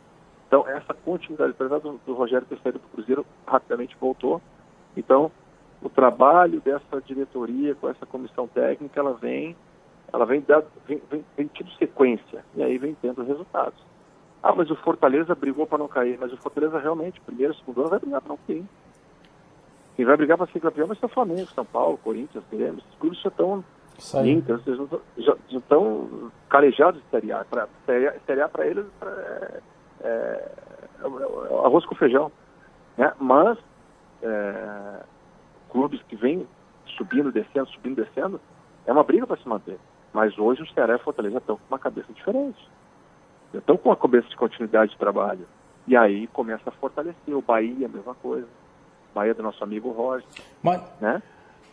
Então, 0.47 0.67
essa 0.67 0.93
continuidade, 0.93 1.53
apesar 1.53 1.79
do, 1.79 2.01
do 2.05 2.15
Rogério 2.15 2.47
ter 2.47 2.59
saído 2.61 2.79
do 2.79 2.89
Cruzeiro, 2.89 3.25
rapidamente 3.47 3.97
voltou. 4.01 4.41
Então, 4.97 5.31
o 5.83 5.89
trabalho 5.89 6.61
dessa 6.61 7.01
diretoria 7.01 7.75
com 7.75 7.89
essa 7.89 8.05
comissão 8.05 8.47
técnica, 8.49 8.99
ela 9.01 9.15
vem, 9.15 9.57
ela 10.13 10.27
vem, 10.27 10.41
dado, 10.41 10.67
vem, 10.87 11.01
vem, 11.11 11.25
vem 11.37 11.47
tido 11.47 11.71
sequência, 11.73 12.45
e 12.55 12.63
aí 12.63 12.79
vem 12.79 12.97
tendo 13.01 13.23
resultados. 13.23 13.90
Ah, 14.43 14.55
mas 14.55 14.71
o 14.71 14.77
Fortaleza 14.77 15.35
brigou 15.35 15.67
para 15.67 15.79
não 15.79 15.89
cair, 15.89 16.19
mas 16.19 16.33
o 16.33 16.37
Fortaleza 16.37 16.79
realmente, 16.79 17.21
primeiro, 17.21 17.55
segundo 17.55 17.81
ano, 17.81 17.91
vai 17.91 17.99
brigar 17.99 18.21
para 18.21 18.31
não 18.31 18.39
cair. 18.47 18.65
Quem 19.97 20.07
vai 20.07 20.17
brigar 20.17 20.39
para 20.39 20.47
ser 20.47 20.61
campeão 20.61 20.87
vai 20.87 20.97
ser 20.97 21.07
o 21.07 21.11
Flamengo, 21.11 21.47
São 21.55 21.65
Paulo, 21.65 21.99
Corinthians, 21.99 22.45
Grêmio. 22.51 22.79
Esses 22.79 22.99
clubes 22.99 23.21
já 23.21 23.29
estão 23.29 23.65
vocês 24.01 24.79
já, 25.19 25.37
já 25.49 25.59
estão 25.59 26.33
calejados 26.49 27.03
de 27.03 27.09
Série 27.11 27.33
A. 27.33 27.45
Pra, 27.45 27.69
série 27.85 28.41
A 28.41 28.49
para 28.49 28.67
eles 28.67 28.87
é, 29.03 29.61
é, 30.01 30.09
é, 30.09 31.65
arroz 31.65 31.85
com 31.85 31.95
feijão. 31.95 32.33
Né? 32.97 33.13
Mas 33.21 33.59
é, 34.23 35.03
clubes 35.71 36.03
que 36.05 36.17
vêm 36.17 36.47
subindo, 36.97 37.31
descendo, 37.31 37.69
subindo, 37.69 37.97
descendo, 37.97 38.41
é 38.87 38.93
uma 38.93 39.05
briga 39.05 39.27
para 39.27 39.37
se 39.37 39.47
manter. 39.47 39.79
Mas 40.13 40.37
hoje 40.39 40.63
o 40.63 40.73
Ceará 40.73 40.95
e 40.95 40.97
a 40.97 41.01
Fortaleza 41.01 41.39
estão 41.39 41.57
com 41.57 41.63
uma 41.69 41.79
cabeça 41.79 42.13
diferente. 42.13 42.69
Estão 43.53 43.77
com 43.77 43.89
uma 43.89 43.97
cabeça 43.97 44.29
de 44.29 44.37
continuidade 44.37 44.93
de 44.93 44.99
trabalho. 44.99 45.47
E 45.87 45.97
aí 45.97 46.27
começa 46.29 46.63
a 46.67 46.73
fortalecer. 46.73 47.35
O 47.35 47.43
Bahia, 47.43 47.87
a 47.87 47.89
mesma 47.89 48.15
coisa. 48.15 48.47
Bahia 49.15 49.35
do 49.35 49.43
nosso 49.43 49.63
amigo 49.65 49.91
Roger. 49.91 50.27
Mas, 50.63 50.83
né? 51.01 51.23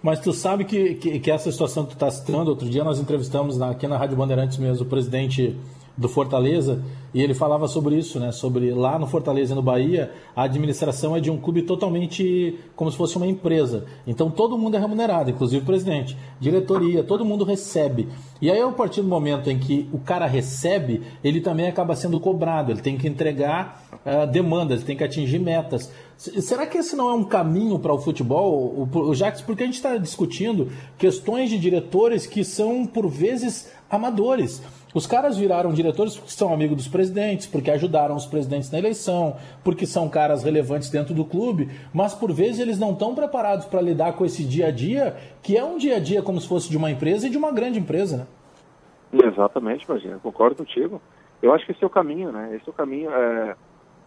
Mas 0.02 0.20
tu 0.20 0.32
sabe 0.32 0.66
que, 0.66 0.96
que, 0.96 1.20
que 1.20 1.32
essa 1.32 1.52
situação 1.52 1.84
que 1.84 1.92
tu 1.92 1.94
está 1.94 2.10
citando, 2.10 2.50
outro 2.50 2.70
dia 2.70 2.84
nós 2.84 3.00
entrevistamos 3.00 3.58
na, 3.58 3.72
aqui 3.72 3.88
na 3.88 3.98
Rádio 3.98 4.16
Bandeirantes 4.16 4.58
mesmo 4.58 4.86
o 4.86 4.90
presidente 4.90 5.60
do 5.98 6.08
Fortaleza, 6.08 6.84
e 7.14 7.22
ele 7.22 7.34
falava 7.34 7.68
sobre 7.68 7.96
isso, 7.96 8.20
né? 8.20 8.32
Sobre 8.32 8.72
lá 8.72 9.00
no 9.00 9.08
Fortaleza, 9.08 9.56
no 9.56 9.62
Bahia, 9.62 10.12
a 10.36 10.44
administração 10.44 11.16
é 11.16 11.20
de 11.20 11.32
um 11.32 11.38
clube 11.38 11.64
totalmente 11.64 12.60
como 12.76 12.92
se 12.92 12.98
fosse 12.98 13.18
uma 13.18 13.26
empresa. 13.26 13.86
Então 14.06 14.30
todo 14.30 14.58
mundo 14.58 14.78
é 14.78 14.80
remunerado, 14.80 15.32
inclusive 15.32 15.64
o 15.64 15.66
presidente, 15.66 16.16
diretoria, 16.40 17.04
todo 17.04 17.26
mundo 17.26 17.44
recebe. 17.44 18.08
E 18.40 18.52
aí, 18.52 18.62
a 18.62 18.72
partir 18.72 19.02
do 19.02 19.08
momento 19.08 19.50
em 19.50 19.58
que 19.58 19.90
o 19.92 19.98
cara 19.98 20.28
recebe, 20.28 21.02
ele 21.24 21.42
também 21.42 21.68
acaba 21.68 21.96
sendo 21.96 22.20
cobrado, 22.20 22.72
ele 22.72 22.82
tem 22.82 22.98
que 22.98 23.08
entregar 23.08 23.84
uh, 24.06 24.32
demandas, 24.32 24.80
ele 24.80 24.88
tem 24.88 24.98
que 24.98 25.04
atingir 25.04 25.40
metas. 25.40 25.92
Será 26.18 26.66
que 26.66 26.78
esse 26.78 26.96
não 26.96 27.10
é 27.10 27.14
um 27.14 27.24
caminho 27.24 27.80
para 27.80 27.94
o 27.94 28.00
futebol, 28.00 28.88
o, 28.92 29.00
o 29.10 29.16
Jacques? 29.16 29.42
Porque 29.42 29.64
a 29.64 29.66
gente 29.66 29.76
está 29.76 29.98
discutindo 29.98 30.72
questões 30.98 31.50
de 31.50 31.58
diretores 31.58 32.26
que 32.26 32.44
são, 32.44 32.86
por 32.86 33.08
vezes, 33.08 33.72
amadores. 33.90 34.62
Os 34.98 35.06
caras 35.06 35.38
viraram 35.38 35.72
diretores 35.72 36.16
porque 36.16 36.32
são 36.32 36.52
amigos 36.52 36.76
dos 36.76 36.88
presidentes, 36.88 37.46
porque 37.46 37.70
ajudaram 37.70 38.16
os 38.16 38.26
presidentes 38.26 38.72
na 38.72 38.80
eleição, 38.80 39.38
porque 39.64 39.86
são 39.86 40.10
caras 40.10 40.44
relevantes 40.44 40.90
dentro 40.90 41.14
do 41.14 41.24
clube, 41.24 41.70
mas 41.94 42.16
por 42.16 42.32
vezes 42.34 42.60
eles 42.60 42.80
não 42.80 42.94
estão 42.94 43.14
preparados 43.14 43.68
para 43.68 43.80
lidar 43.80 44.14
com 44.14 44.26
esse 44.26 44.44
dia 44.44 44.70
a 44.70 44.72
dia, 44.72 45.16
que 45.44 45.56
é 45.56 45.64
um 45.64 45.78
dia 45.78 45.98
a 45.98 46.00
dia 46.00 46.24
como 46.24 46.42
se 46.42 46.48
fosse 46.48 46.68
de 46.68 46.76
uma 46.76 46.90
empresa 46.90 47.28
e 47.28 47.30
de 47.30 47.38
uma 47.38 47.52
grande 47.52 47.78
empresa, 47.78 48.28
né? 49.14 49.28
Exatamente, 49.28 49.86
imagina, 49.86 50.18
concordo 50.18 50.56
contigo. 50.56 51.00
Eu 51.44 51.54
acho 51.54 51.64
que 51.64 51.74
esse 51.74 51.84
é 51.84 51.86
o 51.86 51.92
caminho, 51.92 52.32
né? 52.32 52.56
Esse 52.56 52.68
é 52.68 52.72
o 52.72 52.74
caminho. 52.74 53.12
É... 53.12 53.56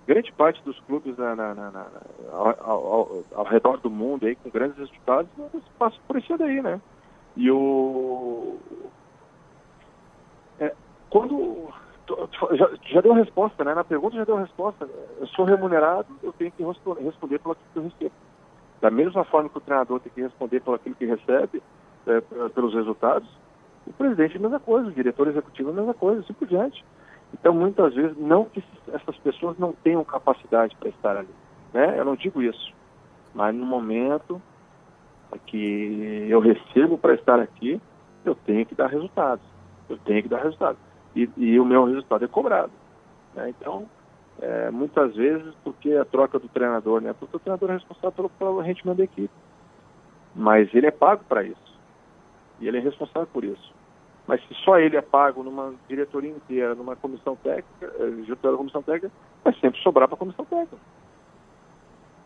Grande 0.09 0.33
parte 0.33 0.61
dos 0.65 0.81
clubes 0.81 1.17
na, 1.17 1.37
na, 1.37 1.55
na, 1.55 1.87
ao, 2.33 2.49
ao, 2.69 3.23
ao, 3.33 3.45
redor 3.45 3.79
do 3.79 3.89
mundo 3.89 4.27
aí, 4.27 4.35
com 4.35 4.51
grandes 4.51 4.77
resultados, 4.77 5.31
passam 5.79 6.01
por 6.09 6.19
isso 6.19 6.37
daí, 6.37 6.61
né? 6.61 6.81
E 7.37 7.49
o, 7.49 8.59
quando. 11.11 11.69
Já, 12.53 12.71
já 12.87 13.01
deu 13.01 13.13
a 13.13 13.17
resposta, 13.17 13.63
né? 13.63 13.75
Na 13.75 13.85
pergunta 13.85 14.17
já 14.17 14.25
deu 14.25 14.37
a 14.37 14.41
resposta. 14.41 14.89
Eu 15.21 15.27
sou 15.29 15.45
remunerado, 15.45 16.09
eu 16.23 16.33
tenho 16.33 16.51
que 16.51 16.65
responder 16.65 17.39
pelo 17.39 17.55
que 17.55 17.61
eu 17.77 17.83
recebo. 17.83 18.13
Da 18.81 18.91
mesma 18.91 19.25
forma 19.25 19.49
que 19.49 19.59
o 19.59 19.61
treinador 19.61 20.01
tem 20.01 20.11
que 20.13 20.23
responder 20.23 20.61
pelo 20.61 20.77
aquilo 20.77 20.95
que 20.95 21.05
recebe, 21.05 21.63
é, 22.07 22.21
pelos 22.49 22.75
resultados, 22.75 23.29
o 23.87 23.93
presidente 23.93 24.35
é 24.35 24.39
a 24.39 24.43
mesma 24.43 24.61
coisa, 24.61 24.89
o 24.89 24.93
diretor 24.93 25.29
executivo 25.29 25.71
é 25.71 25.73
a 25.73 25.77
mesma 25.77 25.95
coisa, 25.95 26.21
assim 26.21 26.33
por 26.33 26.47
diante. 26.49 26.85
Então, 27.33 27.53
muitas 27.55 27.95
vezes, 27.95 28.17
não 28.17 28.45
que 28.45 28.63
essas 28.93 29.17
pessoas 29.19 29.59
não 29.59 29.73
tenham 29.73 30.05
capacidade 30.05 30.77
para 30.77 30.89
estar 30.89 31.17
ali. 31.17 31.29
Né? 31.73 31.99
Eu 31.99 32.05
não 32.05 32.17
digo 32.17 32.43
isso. 32.43 32.73
Mas 33.35 33.55
no 33.55 33.65
momento 33.65 34.41
que 35.47 36.27
eu 36.29 36.41
recebo 36.41 36.99
para 36.99 37.15
estar 37.15 37.39
aqui, 37.39 37.81
eu 38.25 38.35
tenho 38.35 38.67
que 38.67 38.75
dar 38.75 38.89
resultados. 38.89 39.45
Eu 39.89 39.97
tenho 39.99 40.23
que 40.23 40.29
dar 40.29 40.43
resultado. 40.43 40.77
E, 41.15 41.29
e 41.37 41.59
o 41.59 41.65
meu 41.65 41.85
resultado 41.85 42.25
é 42.25 42.29
cobrado. 42.29 42.73
Né? 43.35 43.51
Então, 43.51 43.89
é, 44.41 44.71
muitas 44.71 45.15
vezes, 45.15 45.55
porque 45.63 45.93
a 45.93 46.05
troca 46.05 46.39
do 46.39 46.49
treinador, 46.49 47.01
né? 47.01 47.13
Porque 47.13 47.37
o 47.37 47.41
treinador 47.41 47.71
é 47.71 47.75
responsável 47.75 48.13
pelo, 48.13 48.31
pelo 48.31 48.61
rendimento 48.61 48.99
da 48.99 49.05
equipe. 49.05 49.35
Mas 50.35 50.73
ele 50.75 50.87
é 50.87 50.91
pago 50.91 51.25
para 51.29 51.43
isso. 51.43 51.79
E 52.61 52.69
ele 52.69 52.79
é 52.79 52.81
responsável 52.81 53.29
por 53.33 53.45
isso. 53.45 53.75
Mas 54.27 54.41
se 54.47 54.55
só 54.65 54.79
ele 54.79 54.97
é 54.97 55.03
pago 55.03 55.43
numa 55.43 55.75
diretoria 55.89 56.31
inteira, 56.31 56.75
numa 56.75 56.95
comissão 56.95 57.35
técnica, 57.37 57.93
eh, 57.99 58.23
junto 58.27 58.51
da 58.51 58.57
comissão 58.57 58.83
técnica, 58.83 59.11
vai 59.43 59.53
sempre 59.55 59.81
sobrar 59.81 60.07
para 60.07 60.15
a 60.15 60.19
comissão 60.19 60.45
técnica. 60.45 60.77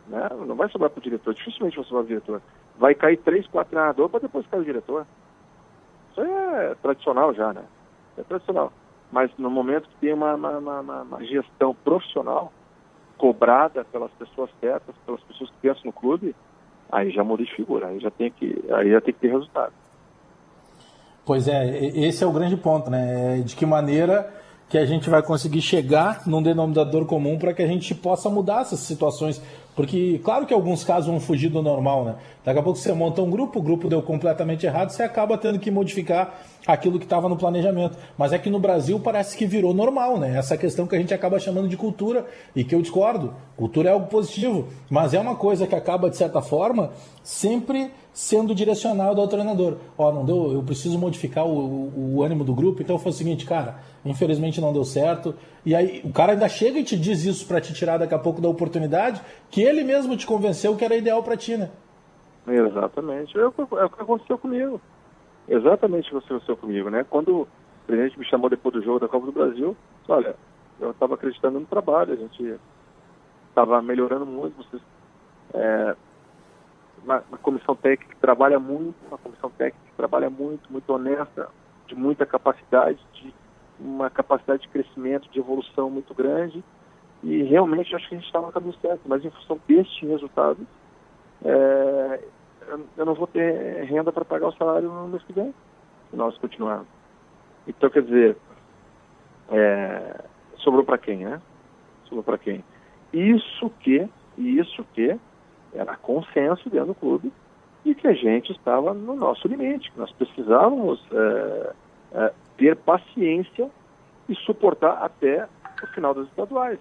Né? 0.09 0.28
Não 0.47 0.55
vai 0.55 0.68
sobrar 0.68 0.91
para 0.91 0.99
o 0.99 1.03
diretor, 1.03 1.32
dificilmente 1.32 1.76
vai 1.76 1.85
sobrar 1.85 2.05
para 2.05 2.12
o 2.12 2.20
diretor. 2.20 2.43
Vai 2.78 2.95
cair 2.95 3.16
três, 3.18 3.47
quatro 3.47 3.70
treinadores 3.70 4.11
para 4.11 4.20
depois 4.20 4.47
cair 4.49 4.61
o 4.61 4.64
diretor. 4.64 5.07
Isso 6.11 6.20
é 6.20 6.74
tradicional 6.76 7.32
já, 7.32 7.53
né? 7.53 7.64
É 8.19 8.23
tradicional. 8.23 8.73
Mas 9.11 9.31
no 9.39 9.51
momento 9.51 9.89
que 9.89 9.97
tem 10.01 10.12
uma, 10.12 10.35
uma, 10.35 10.59
uma, 10.59 11.03
uma 11.03 11.25
gestão 11.25 11.75
profissional, 11.85 12.53
cobrada 13.17 13.85
pelas 13.85 14.11
pessoas 14.12 14.51
certas, 14.61 14.95
pelas 15.07 15.21
pessoas 15.23 15.51
que 15.51 15.57
pensam 15.62 15.83
no 15.85 15.93
clube, 15.93 16.35
aí 16.91 17.11
já 17.11 17.23
muda 17.23 17.45
de 17.45 17.55
figura, 17.55 17.89
aí 17.89 18.01
já 18.01 18.11
tem 18.11 18.31
que, 18.31 18.65
aí 18.73 18.91
já 18.91 19.01
tem 19.01 19.15
que 19.15 19.21
ter 19.21 19.31
resultado. 19.31 19.73
Pois 21.25 21.49
é, 21.49 21.79
esse 21.79 22.23
é 22.23 22.27
o 22.27 22.33
grande 22.33 22.57
ponto, 22.57 22.91
né? 22.91 23.39
É 23.39 23.43
de 23.43 23.57
que 23.57 23.65
maneira 23.65 24.31
que 24.69 24.77
a 24.77 24.85
gente 24.85 25.09
vai 25.09 25.23
conseguir 25.23 25.62
chegar 25.62 26.27
num 26.27 26.43
denominador 26.43 27.07
comum 27.07 27.39
para 27.39 27.55
que 27.55 27.62
a 27.62 27.67
gente 27.67 27.95
possa 27.95 28.29
mudar 28.29 28.62
essas 28.62 28.81
situações. 28.81 29.41
Porque, 29.75 30.20
claro 30.22 30.47
que 30.47 30.55
alguns 30.55 30.85
casos 30.85 31.11
vão 31.11 31.18
fugir 31.18 31.49
do 31.49 31.61
normal, 31.61 32.05
né? 32.05 32.14
Daqui 32.45 32.61
a 32.61 32.62
pouco 32.62 32.79
você 32.79 32.93
monta 32.93 33.20
um 33.20 33.31
grupo, 33.31 33.59
o 33.59 33.62
grupo 33.62 33.89
deu 33.89 34.01
completamente 34.03 34.64
errado, 34.64 34.91
você 34.91 35.03
acaba 35.03 35.37
tendo 35.37 35.59
que 35.59 35.70
modificar 35.70 36.41
aquilo 36.64 36.99
que 36.99 37.05
estava 37.05 37.29
no 37.29 37.37
planejamento. 37.37 37.99
Mas 38.16 38.33
é 38.33 38.39
que 38.39 38.49
no 38.49 38.61
Brasil 38.61 39.01
parece 39.01 39.37
que 39.37 39.47
virou 39.47 39.75
normal, 39.75 40.16
né? 40.16 40.39
Essa 40.39 40.57
questão 40.57 40.87
que 40.87 40.95
a 40.95 40.99
gente 40.99 41.12
acaba 41.12 41.41
chamando 41.41 41.68
de 41.68 41.77
cultura 41.77 42.25
e 42.55 42.62
que 42.62 42.75
eu 42.75 42.81
discordo. 42.81 43.35
Cultura 43.57 43.89
é 43.89 43.93
algo 43.93 44.07
positivo, 44.07 44.68
mas 44.89 45.12
é 45.12 45.18
uma 45.18 45.35
coisa 45.35 45.66
que 45.66 45.75
acaba, 45.75 46.09
de 46.09 46.16
certa 46.16 46.41
forma, 46.41 46.93
sempre 47.22 47.91
sendo 48.12 48.55
direcionado 48.55 49.20
ao 49.20 49.27
treinador. 49.27 49.79
Ó, 49.99 50.09
oh, 50.09 50.12
não 50.12 50.25
deu, 50.25 50.53
eu 50.53 50.62
preciso 50.62 50.97
modificar 50.99 51.45
o, 51.45 51.51
o, 51.51 52.16
o 52.16 52.22
ânimo 52.22 52.45
do 52.45 52.55
grupo, 52.55 52.81
então 52.81 52.97
foi 52.97 53.11
o 53.11 53.14
seguinte, 53.14 53.45
cara, 53.45 53.81
infelizmente 54.05 54.61
não 54.61 54.72
deu 54.72 54.85
certo. 54.85 55.35
E 55.66 55.75
aí 55.75 56.01
o 56.05 56.12
cara 56.12 56.33
ainda 56.33 56.49
chega 56.49 56.79
e 56.79 56.85
te 56.85 56.97
diz 56.97 57.25
isso 57.25 57.45
para 57.47 57.61
te 57.61 57.72
tirar 57.72 57.99
daqui 57.99 58.14
a 58.14 58.18
pouco 58.18 58.41
da 58.41 58.49
oportunidade 58.49 59.20
que 59.51 59.64
ele 59.65 59.85
mesmo 59.85 60.17
te 60.17 60.27
convenceu 60.27 60.77
que 60.77 60.85
era 60.85 60.97
ideal 60.97 61.23
para 61.23 61.37
ti, 61.37 61.57
né? 61.57 61.71
Exatamente. 62.47 63.39
É 63.39 63.47
o, 63.47 63.53
que 63.53 63.62
aconteceu 63.62 64.39
comigo. 64.39 64.81
Exatamente 65.49 66.15
o 66.15 66.21
que 66.21 66.27
aconteceu 66.27 66.57
comigo, 66.57 66.91
né? 66.91 67.05
Quando 67.09 67.43
o 67.43 67.49
presidente 67.87 68.19
me 68.19 68.25
chamou 68.27 68.51
depois 68.51 68.75
do 68.75 68.83
jogo 68.83 69.01
da 69.01 69.09
Copa 69.09 69.27
do 69.27 69.33
Brasil, 69.33 69.77
olha, 70.09 70.37
eu 70.81 70.91
estava 70.91 71.15
acreditando 71.15 71.61
no 71.61 71.67
trabalho, 71.67 72.12
a 72.12 72.17
gente 72.17 72.59
estava 73.49 73.81
melhorando 73.81 74.27
muito, 74.27 74.57
vocês 74.57 74.83
é, 75.55 75.97
uma, 77.03 77.23
uma, 77.29 77.39
comissão 77.39 77.77
técnica 77.77 78.15
que 78.15 78.21
trabalha 78.21 78.59
muito, 78.59 78.97
uma 79.07 79.19
comissão 79.19 79.51
técnica 79.51 79.87
que 79.87 79.97
trabalha 79.97 80.29
muito, 80.29 80.71
muito 80.71 80.91
honesta, 80.91 81.49
de 81.87 81.95
muita 81.95 82.27
capacidade, 82.27 82.99
de 83.12 83.33
uma 83.79 84.11
capacidade 84.11 84.62
de 84.62 84.69
crescimento, 84.69 85.29
de 85.31 85.39
evolução 85.39 85.91
muito 85.91 86.15
grande. 86.15 86.65
E 87.25 87.43
realmente 87.45 87.95
acho 87.97 88.07
que 88.07 88.14
a 88.14 88.18
gente 88.18 88.27
está 88.27 88.41
no 88.41 88.53
caminho 88.53 88.75
certo, 88.83 89.01
mas 89.07 89.25
em 89.25 89.31
função 89.31 89.59
deste 89.66 90.07
resultado, 90.07 90.59
é, 91.43 92.20
eu 92.99 93.07
não 93.07 93.14
vou 93.14 93.27
ter 93.27 93.85
renda 93.85 94.12
para 94.12 94.27
pagar 94.27 94.49
o 94.49 94.57
salário 94.57 94.91
no 94.91 95.09
mês 95.09 95.22
que 95.22 95.33
vem, 95.33 95.55
se 96.11 96.16
nós 96.16 96.37
continuarmos. 96.37 96.87
Então, 97.66 97.89
quer 97.89 98.03
dizer, 98.03 98.37
é, 99.51 100.25
sobrou 100.59 100.85
para 100.85 100.99
quem, 100.99 101.25
né? 101.25 101.41
Sobrou 102.05 102.22
para 102.22 102.37
quem? 102.37 102.62
Isso 103.11 103.70
que, 103.81 104.07
isso 104.37 104.85
que 104.93 105.18
era 105.72 105.97
consenso 105.97 106.68
dentro 106.68 106.89
do 106.89 106.95
clube 106.95 107.33
e 107.87 107.95
que 107.95 108.07
a 108.07 108.12
gente 108.12 108.53
estava 108.53 108.93
no 108.93 109.16
nosso 109.16 109.49
limite, 109.49 109.91
que 109.91 109.99
nós 109.99 110.12
precisávamos 110.12 111.03
é, 111.11 111.72
é, 112.12 112.33
ter 112.59 112.77
paciência 112.77 113.70
e 114.29 114.35
suportar 114.35 115.03
até 115.03 115.49
o 115.83 115.87
final 115.89 116.12
das 116.14 116.27
estaduais, 116.29 116.79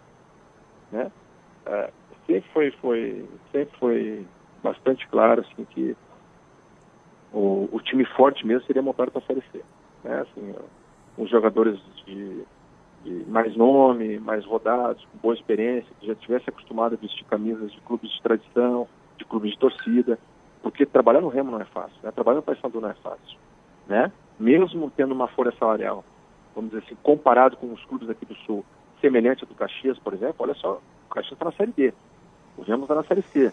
né? 0.94 1.12
É, 1.66 1.90
sempre 2.26 2.50
foi, 2.54 2.72
foi, 2.72 3.26
sempre 3.52 3.78
foi 3.80 4.26
bastante 4.64 5.08
claro 5.08 5.42
assim 5.42 5.66
que 5.66 5.96
o, 7.34 7.68
o 7.72 7.82
time 7.82 8.06
forte 8.06 8.46
mesmo 8.46 8.66
seria 8.66 8.82
montado 8.82 9.12
para 9.12 9.22
a 9.22 9.26
Série 9.26 9.44
C, 9.52 9.62
né? 10.04 10.22
Assim, 10.22 10.56
os 11.18 11.30
jogadores 11.30 11.80
de, 12.06 12.44
de 13.04 13.30
mais 13.30 13.56
nome, 13.56 14.20
mais 14.20 14.46
rodados, 14.46 15.04
com 15.06 15.18
boa 15.18 15.34
experiência, 15.34 15.90
que 16.00 16.08
já 16.08 16.16
tivesse 16.16 16.50
acostumado 16.50 16.94
a 16.94 16.98
vestir 16.98 17.26
camisas 17.26 17.72
de 17.72 17.82
clubes 17.82 18.12
de 18.12 18.22
tradição, 18.22 18.88
de 19.18 19.26
clubes 19.26 19.52
de 19.52 19.58
torcida, 19.58 20.20
porque 20.62 20.86
trabalhar 20.86 21.22
no 21.22 21.28
Remo 21.28 21.52
não 21.52 21.62
é 21.62 21.66
fácil, 21.66 21.98
né? 22.04 22.12
trabalhar 22.12 22.38
no 22.38 22.44
Paysandu 22.44 22.80
não 22.80 22.90
é 22.90 22.96
fácil, 22.96 23.38
né? 23.88 24.12
Mesmo 24.40 24.92
tendo 24.96 25.14
uma 25.14 25.28
folha 25.28 25.52
salarial, 25.58 26.04
vamos 26.56 26.72
dizer 26.72 26.84
assim, 26.86 26.98
comparado 27.02 27.58
com 27.58 27.72
os 27.74 27.84
clubes 27.86 28.10
aqui 28.10 28.26
do 28.26 28.36
Sul, 28.46 28.64
semelhante 29.04 29.44
ao 29.44 29.50
do 29.50 29.56
Caxias, 29.56 30.00
por 30.00 30.14
exemplo, 30.14 30.36
olha 30.40 30.54
só, 30.54 30.80
o 31.06 31.14
Caxias 31.14 31.34
está 31.34 31.44
na 31.44 31.52
Série 31.52 31.74
D, 31.74 31.94
o 32.58 32.62
Remo 32.62 32.84
está 32.84 32.96
na 32.96 33.04
Série 33.04 33.22
C. 33.24 33.52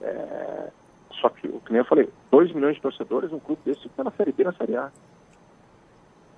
É... 0.00 0.70
Só 1.20 1.28
que, 1.28 1.48
o 1.48 1.60
que 1.60 1.72
nem 1.72 1.80
eu 1.80 1.84
falei, 1.84 2.08
2 2.30 2.52
milhões 2.52 2.76
de 2.76 2.82
torcedores, 2.82 3.32
um 3.32 3.40
clube 3.40 3.62
desse 3.64 3.86
está 3.86 4.04
na 4.04 4.10
Série 4.12 4.32
B 4.32 4.44
na 4.44 4.52
Série 4.52 4.76
A. 4.76 4.92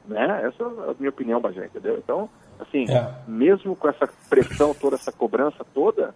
Né? 0.06 0.46
Essa 0.46 0.62
é 0.62 0.90
a 0.90 0.94
minha 0.98 1.10
opinião, 1.10 1.40
Bajé, 1.40 1.66
entendeu? 1.66 1.98
Então, 1.98 2.30
assim, 2.58 2.86
é. 2.90 3.14
mesmo 3.26 3.74
com 3.76 3.88
essa 3.88 4.08
pressão 4.30 4.72
toda, 4.74 4.96
essa 4.96 5.12
cobrança 5.12 5.64
toda, 5.74 6.14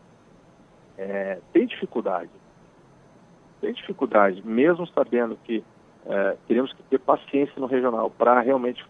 é, 0.96 1.38
tem 1.52 1.66
dificuldade. 1.66 2.30
Tem 3.60 3.72
dificuldade, 3.72 4.46
mesmo 4.46 4.86
sabendo 4.88 5.36
que 5.44 5.62
é, 6.06 6.36
teremos 6.46 6.72
que 6.72 6.82
ter 6.84 6.98
paciência 6.98 7.54
no 7.58 7.66
regional 7.66 8.08
para 8.10 8.40
realmente 8.40 8.84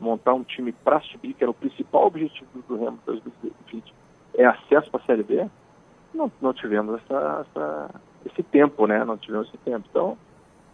montar 0.00 0.34
um 0.34 0.42
time 0.42 0.72
para 0.72 1.00
subir, 1.00 1.34
que 1.34 1.44
era 1.44 1.50
o 1.50 1.54
principal 1.54 2.06
objetivo 2.06 2.48
do 2.68 2.76
Remo 2.76 2.98
2020, 3.06 3.94
é 4.34 4.44
acesso 4.46 4.90
para 4.90 5.00
a 5.00 5.04
Série 5.04 5.22
B, 5.22 5.48
não, 6.14 6.30
não 6.40 6.52
tivemos 6.52 7.00
essa, 7.02 7.46
essa, 7.48 7.90
esse 8.26 8.42
tempo, 8.42 8.86
né? 8.86 9.04
Não 9.04 9.16
tivemos 9.16 9.48
esse 9.48 9.58
tempo. 9.58 9.86
Então, 9.88 10.16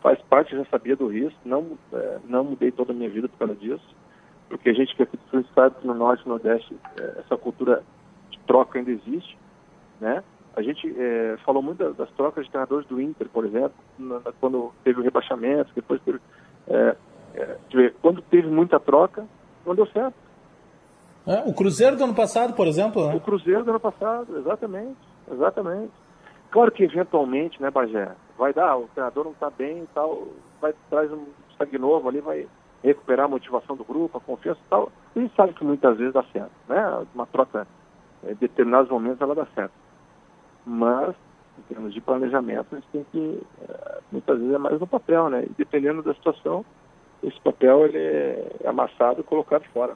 faz 0.03 0.20
parte, 0.22 0.57
já 0.57 0.64
sabia 0.66 0.97
do 0.97 1.09
risco, 1.09 1.39
não, 1.45 1.79
é, 1.93 2.18
não 2.27 2.45
mudei 2.45 2.70
toda 2.70 2.93
a 2.93 2.95
minha 2.95 3.11
vida 3.11 3.29
por 3.29 3.39
causa 3.39 3.55
disso, 3.55 3.95
porque 4.49 4.70
a 4.70 4.72
gente 4.72 4.95
que 4.95 5.03
aqui 5.03 5.18
do 5.33 5.43
que 5.43 5.87
no 5.87 5.95
Norte 5.95 6.22
e 6.24 6.29
Nordeste 6.29 6.77
é, 6.99 7.20
essa 7.20 7.37
cultura 7.37 7.83
de 8.31 8.39
troca 8.41 8.79
ainda 8.79 8.91
existe, 8.91 9.37
né? 10.01 10.22
A 10.55 10.62
gente 10.62 10.95
é, 10.99 11.37
falou 11.45 11.62
muito 11.62 11.93
das 11.93 12.11
trocas 12.12 12.45
de 12.45 12.51
treinadores 12.51 12.87
do 12.87 13.01
Inter, 13.01 13.29
por 13.29 13.45
exemplo, 13.45 13.74
na, 13.99 14.20
quando 14.41 14.72
teve 14.85 15.01
o 15.01 15.03
rebaixamento, 15.03 15.70
depois 15.74 16.01
teve, 16.03 16.18
é, 16.68 16.97
é, 17.37 17.93
quando 18.01 18.22
teve 18.22 18.49
muita 18.49 18.80
troca, 18.80 19.24
não 19.64 19.74
deu 19.74 19.87
certo. 19.87 20.14
É, 21.26 21.43
o 21.45 21.53
Cruzeiro 21.53 21.97
do 21.97 22.05
ano 22.05 22.14
passado, 22.14 22.55
por 22.55 22.66
exemplo, 22.66 23.07
né? 23.07 23.14
O 23.14 23.20
Cruzeiro 23.20 23.64
do 23.64 23.70
ano 23.70 23.80
passado, 23.80 24.39
exatamente, 24.39 24.97
exatamente. 25.30 25.93
Claro 26.51 26.70
que 26.70 26.84
eventualmente, 26.84 27.61
né, 27.61 27.70
Bagé, 27.70 28.12
vai 28.39 28.53
dar, 28.53 28.76
o 28.76 28.89
treinador 28.95 29.24
não 29.24 29.32
está 29.32 29.51
bem 29.51 29.82
e 29.82 29.87
tal, 29.93 30.28
vai 30.61 30.72
traz 30.89 31.12
um 31.12 31.26
sangue 31.59 31.78
novo 31.78 32.09
ali, 32.09 32.20
vai 32.20 32.47
recuperar 32.82 33.26
a 33.26 33.28
motivação 33.28 33.76
do 33.76 33.84
grupo, 33.84 34.16
a 34.16 34.20
confiança 34.20 34.61
e 34.64 34.68
tal. 34.70 34.93
A 35.14 35.18
gente 35.18 35.34
sabe 35.34 35.53
que 35.53 35.64
muitas 35.64 35.99
vezes 35.99 36.14
dá 36.14 36.22
certo, 36.32 36.53
né? 36.68 37.05
Uma 37.14 37.26
troca, 37.26 37.66
em 38.24 38.34
determinados 38.34 38.91
momentos 38.91 39.20
ela 39.20 39.34
dá 39.34 39.47
certo. 39.55 39.72
Mas, 40.64 41.14
em 41.59 41.62
termos 41.62 41.93
de 41.93 42.01
planejamento, 42.01 42.66
a 42.72 42.76
gente 42.76 42.89
tem 42.93 43.07
que, 43.11 43.43
eh, 43.68 43.99
muitas 44.12 44.39
vezes 44.39 44.55
é 44.55 44.59
mais 44.59 44.78
no 44.78 44.87
papel, 44.87 45.28
né? 45.28 45.45
E 45.45 45.51
dependendo 45.59 46.03
da 46.03 46.14
situação, 46.14 46.64
esse 47.23 47.41
papel 47.41 47.87
ele 47.87 47.99
é 47.99 48.69
amassado 48.69 49.21
e 49.21 49.25
colocado 49.25 49.64
fora. 49.73 49.95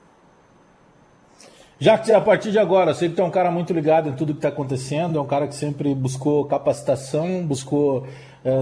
Já 1.79 1.97
que 1.97 2.12
a 2.12 2.21
partir 2.21 2.51
de 2.51 2.59
agora, 2.59 2.93
que 2.93 3.09
tu 3.09 3.23
é 3.23 3.25
um 3.25 3.31
cara 3.31 3.51
muito 3.51 3.73
ligado 3.73 4.11
em 4.11 4.12
tudo 4.12 4.35
que 4.35 4.39
está 4.39 4.51
acontecendo, 4.51 5.18
é 5.18 5.23
um 5.23 5.27
cara 5.27 5.49
que 5.49 5.55
sempre 5.55 5.95
buscou 5.95 6.45
capacitação, 6.45 7.43
buscou 7.47 8.07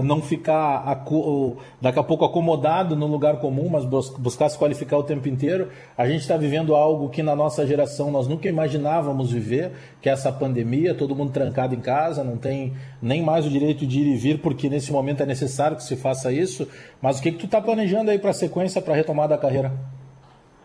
não 0.03 0.21
ficar 0.21 1.05
daqui 1.81 1.99
a 1.99 2.03
pouco 2.03 2.25
acomodado 2.25 2.95
no 2.95 3.07
lugar 3.07 3.39
comum, 3.39 3.69
mas 3.69 3.85
buscar 3.85 4.49
se 4.49 4.57
qualificar 4.57 4.97
o 4.97 5.03
tempo 5.03 5.27
inteiro. 5.27 5.69
A 5.97 6.07
gente 6.07 6.21
está 6.21 6.35
vivendo 6.35 6.75
algo 6.75 7.09
que 7.09 7.23
na 7.23 7.35
nossa 7.35 7.65
geração 7.65 8.11
nós 8.11 8.27
nunca 8.27 8.47
imaginávamos 8.47 9.31
viver, 9.31 9.71
que 10.01 10.09
é 10.09 10.11
essa 10.11 10.31
pandemia, 10.31 10.93
todo 10.93 11.15
mundo 11.15 11.31
trancado 11.31 11.73
em 11.73 11.79
casa, 11.79 12.23
não 12.23 12.37
tem 12.37 12.73
nem 13.01 13.23
mais 13.23 13.45
o 13.45 13.49
direito 13.49 13.85
de 13.85 14.01
ir 14.01 14.13
e 14.13 14.17
vir, 14.17 14.41
porque 14.41 14.69
nesse 14.69 14.91
momento 14.91 15.23
é 15.23 15.25
necessário 15.25 15.77
que 15.77 15.83
se 15.83 15.95
faça 15.95 16.31
isso. 16.31 16.67
Mas 17.01 17.19
o 17.19 17.21
que, 17.21 17.31
que 17.31 17.37
tu 17.37 17.45
está 17.45 17.61
planejando 17.61 18.11
aí 18.11 18.19
para 18.19 18.31
a 18.31 18.33
sequência, 18.33 18.81
para 18.81 18.93
a 18.93 18.97
retomada 18.97 19.35
da 19.35 19.41
carreira? 19.41 19.71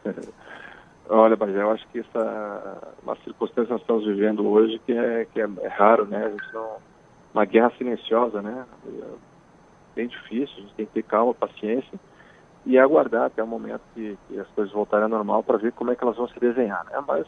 Olha, 1.08 1.36
Bagé, 1.36 1.60
eu 1.60 1.70
acho 1.70 1.86
que 1.88 1.98
essa 1.98 2.94
uma 3.02 3.14
circunstância 3.16 3.66
que 3.66 3.72
nós 3.72 3.80
estamos 3.82 4.06
vivendo 4.06 4.48
hoje 4.48 4.80
que 4.86 4.92
é, 4.92 5.26
que 5.26 5.40
é, 5.40 5.46
é 5.62 5.68
raro, 5.68 6.06
né? 6.06 6.24
A 6.24 6.30
gente 6.30 6.52
não, 6.54 6.76
uma 7.34 7.44
guerra 7.44 7.72
silenciosa, 7.76 8.40
né? 8.40 8.64
Bem 9.94 10.06
difícil, 10.06 10.56
a 10.56 10.60
gente 10.60 10.74
tem 10.74 10.86
que 10.86 10.92
ter 10.92 11.02
calma, 11.02 11.34
paciência 11.34 11.98
e 12.64 12.78
aguardar 12.78 13.26
até 13.26 13.42
o 13.42 13.46
momento 13.46 13.82
que, 13.92 14.16
que 14.26 14.38
as 14.38 14.48
coisas 14.48 14.72
voltarem 14.72 15.04
ao 15.04 15.10
normal 15.10 15.42
para 15.42 15.58
ver 15.58 15.72
como 15.72 15.90
é 15.90 15.96
que 15.96 16.02
elas 16.02 16.16
vão 16.16 16.28
se 16.28 16.40
desenhar, 16.40 16.84
né? 16.86 17.02
Mas 17.06 17.26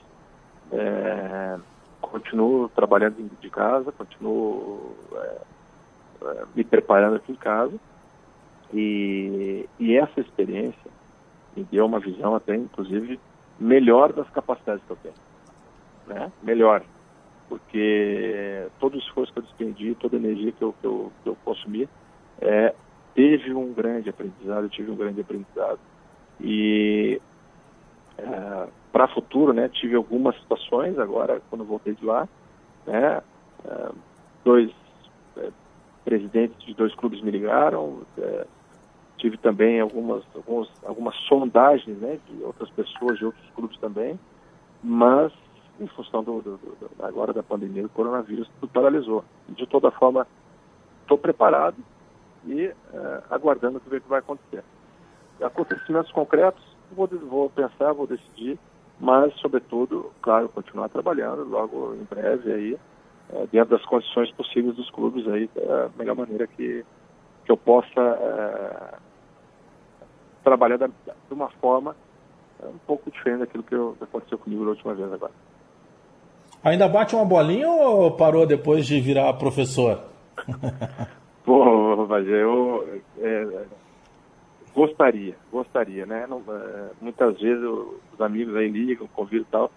é, 0.72 1.58
continuo 2.00 2.68
trabalhando 2.70 3.16
de 3.40 3.50
casa, 3.50 3.92
continuo 3.92 4.96
é, 5.12 5.38
é, 6.22 6.44
me 6.54 6.64
preparando 6.64 7.16
aqui 7.16 7.32
em 7.32 7.36
casa 7.36 7.74
e, 8.72 9.68
e 9.78 9.96
essa 9.96 10.20
experiência 10.20 10.90
me 11.56 11.64
deu 11.64 11.86
uma 11.86 12.00
visão 12.00 12.34
até, 12.34 12.54
inclusive, 12.54 13.18
melhor 13.58 14.12
das 14.12 14.28
capacidades 14.30 14.82
que 14.84 14.92
eu 14.92 14.96
tenho. 14.96 15.14
Né? 16.06 16.32
Melhor. 16.42 16.82
Porque 17.48 18.66
todo 18.80 18.94
o 18.94 18.98
esforço 18.98 19.32
que 19.32 19.38
eu 19.38 19.42
despendi, 19.42 19.94
toda 19.94 20.16
a 20.16 20.18
energia 20.18 20.52
que 20.52 20.62
eu, 20.62 20.74
que 20.80 20.86
eu, 20.86 21.12
que 21.22 21.28
eu 21.28 21.36
consumi, 21.44 21.88
é, 22.40 22.74
teve 23.14 23.54
um 23.54 23.72
grande 23.72 24.10
aprendizado, 24.10 24.64
eu 24.64 24.70
tive 24.70 24.90
um 24.90 24.96
grande 24.96 25.20
aprendizado. 25.20 25.78
E 26.40 27.20
é, 28.18 28.68
para 28.92 29.08
futuro, 29.08 29.52
né, 29.52 29.68
tive 29.68 29.94
algumas 29.94 30.34
situações 30.40 30.98
agora, 30.98 31.40
quando 31.50 31.64
voltei 31.64 31.94
de 31.94 32.04
lá, 32.04 32.28
né, 32.86 33.22
é, 33.64 33.88
dois 34.44 34.70
é, 35.36 35.50
presidentes 36.04 36.58
de 36.64 36.74
dois 36.74 36.94
clubes 36.94 37.20
me 37.20 37.30
ligaram, 37.30 38.02
é, 38.18 38.46
tive 39.18 39.36
também 39.38 39.80
algumas, 39.80 40.22
algumas, 40.82 41.14
sondagens 41.26 41.98
né, 41.98 42.18
de 42.28 42.42
outras 42.42 42.70
pessoas, 42.70 43.18
de 43.18 43.24
outros 43.24 43.50
clubes 43.54 43.78
também, 43.78 44.18
mas 44.82 45.32
em 45.80 45.86
função 45.88 46.22
do, 46.22 46.40
do, 46.40 46.56
do 46.56 47.04
agora 47.04 47.32
da 47.32 47.42
pandemia 47.42 47.82
do 47.82 47.88
coronavírus, 47.88 48.48
tudo 48.60 48.72
paralisou. 48.72 49.24
De 49.48 49.66
toda 49.66 49.90
forma, 49.90 50.26
estou 51.02 51.18
preparado 51.18 51.76
e 52.46 52.66
uh, 52.66 52.74
aguardando 53.30 53.78
o 53.78 53.80
que 53.80 54.08
vai 54.08 54.20
acontecer. 54.20 54.64
Acontecimentos 55.40 56.10
concretos, 56.12 56.62
vou, 56.92 57.06
vou 57.06 57.50
pensar, 57.50 57.92
vou 57.92 58.06
decidir, 58.06 58.58
mas, 58.98 59.34
sobretudo, 59.34 60.10
claro, 60.22 60.48
continuar 60.48 60.88
trabalhando 60.88 61.44
logo 61.44 61.94
em 61.94 62.04
breve 62.04 62.52
aí, 62.52 62.74
uh, 63.30 63.46
dentro 63.52 63.76
das 63.76 63.84
condições 63.84 64.30
possíveis 64.32 64.74
dos 64.76 64.90
clubes 64.90 65.26
aí, 65.28 65.50
da 65.54 65.90
melhor 65.98 66.16
maneira 66.16 66.46
que, 66.46 66.84
que 67.44 67.52
eu 67.52 67.56
possa 67.56 68.00
uh, 68.00 68.98
trabalhar 70.42 70.78
da, 70.78 70.86
de 70.86 71.34
uma 71.34 71.50
forma 71.50 71.94
um 72.62 72.78
pouco 72.86 73.10
diferente 73.10 73.40
daquilo 73.40 73.62
que, 73.62 73.76
que 73.98 74.04
aconteceu 74.04 74.38
comigo 74.38 74.64
na 74.64 74.70
última 74.70 74.94
vez 74.94 75.12
agora. 75.12 75.32
Ainda 76.66 76.88
bate 76.88 77.14
uma 77.14 77.24
bolinha 77.24 77.70
ou 77.70 78.10
parou 78.10 78.44
depois 78.44 78.84
de 78.84 78.98
virar 78.98 79.32
professor? 79.34 80.00
Pô, 81.46 82.04
mas 82.08 82.26
eu 82.26 83.00
é, 83.20 83.66
gostaria, 84.74 85.36
gostaria, 85.52 86.04
né? 86.04 86.26
Não, 86.28 86.42
é, 86.48 86.90
muitas 87.00 87.38
vezes 87.40 87.62
eu, 87.62 88.00
os 88.12 88.20
amigos 88.20 88.56
aí 88.56 88.66
ligam, 88.68 89.06
convidam 89.14 89.46
e 89.46 89.52
tal, 89.52 89.70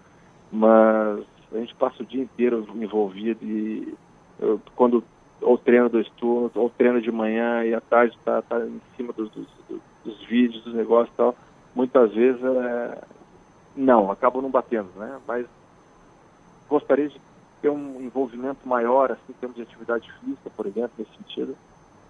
mas 0.50 1.24
a 1.52 1.58
gente 1.58 1.72
passa 1.76 2.02
o 2.02 2.06
dia 2.06 2.24
inteiro 2.24 2.66
envolvido 2.74 3.44
e 3.44 3.94
eu, 4.40 4.60
quando 4.74 5.04
ou 5.40 5.56
treino 5.56 5.88
dois 5.88 6.08
turnos, 6.18 6.50
ou 6.56 6.68
treino 6.70 7.00
de 7.00 7.12
manhã 7.12 7.64
e 7.64 7.72
à 7.72 7.80
tarde 7.80 8.16
está 8.16 8.42
tá 8.42 8.58
em 8.58 8.80
cima 8.96 9.12
dos, 9.12 9.30
dos, 9.30 9.46
dos 10.04 10.24
vídeos, 10.24 10.64
dos 10.64 10.74
negócios 10.74 11.14
e 11.14 11.16
tal, 11.16 11.36
muitas 11.72 12.12
vezes 12.12 12.42
é, 12.42 12.98
não, 13.76 14.10
acabam 14.10 14.42
não 14.42 14.50
batendo, 14.50 14.88
né? 14.96 15.20
Mas 15.24 15.46
gostaria 16.70 17.08
de 17.08 17.20
ter 17.60 17.68
um 17.68 18.00
envolvimento 18.00 18.66
maior, 18.66 19.12
assim, 19.12 19.20
em 19.30 19.34
termos 19.34 19.56
de 19.56 19.62
atividade 19.62 20.10
física, 20.20 20.48
por 20.56 20.66
exemplo, 20.66 20.92
nesse 20.96 21.10
sentido. 21.16 21.56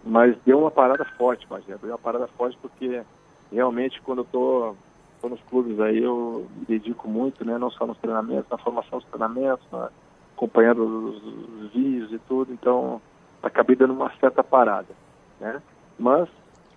Mas 0.05 0.37
deu 0.45 0.61
uma 0.61 0.71
parada 0.71 1.05
forte, 1.17 1.47
mas 1.51 1.65
deu 1.65 1.79
uma 1.83 1.99
parada 1.99 2.29
forte 2.29 2.57
porque 2.61 3.03
realmente 3.51 4.01
quando 4.03 4.21
eu 4.21 4.25
tô, 4.25 4.75
tô 5.21 5.29
nos 5.29 5.41
clubes 5.43 5.81
aí 5.81 6.03
eu 6.03 6.47
me 6.57 6.67
dedico 6.67 7.09
muito, 7.09 7.45
né? 7.45 7.59
Não 7.59 7.71
só 7.71 7.87
nos 7.87 7.99
treinamentos, 7.99 8.51
na 8.51 8.59
formação 8.59 8.99
dos 8.99 9.09
treinamentos, 9.09 9.67
na, 9.73 9.91
acompanhando 10.37 10.83
os, 10.85 11.65
os 11.65 11.73
vídeos 11.73 12.13
e 12.13 12.19
tudo, 12.21 12.53
então 12.53 13.01
acabei 13.43 13.77
dando 13.77 13.93
uma 13.93 14.11
certa 14.19 14.43
parada, 14.43 14.95
né? 15.39 15.61
Mas 15.99 16.29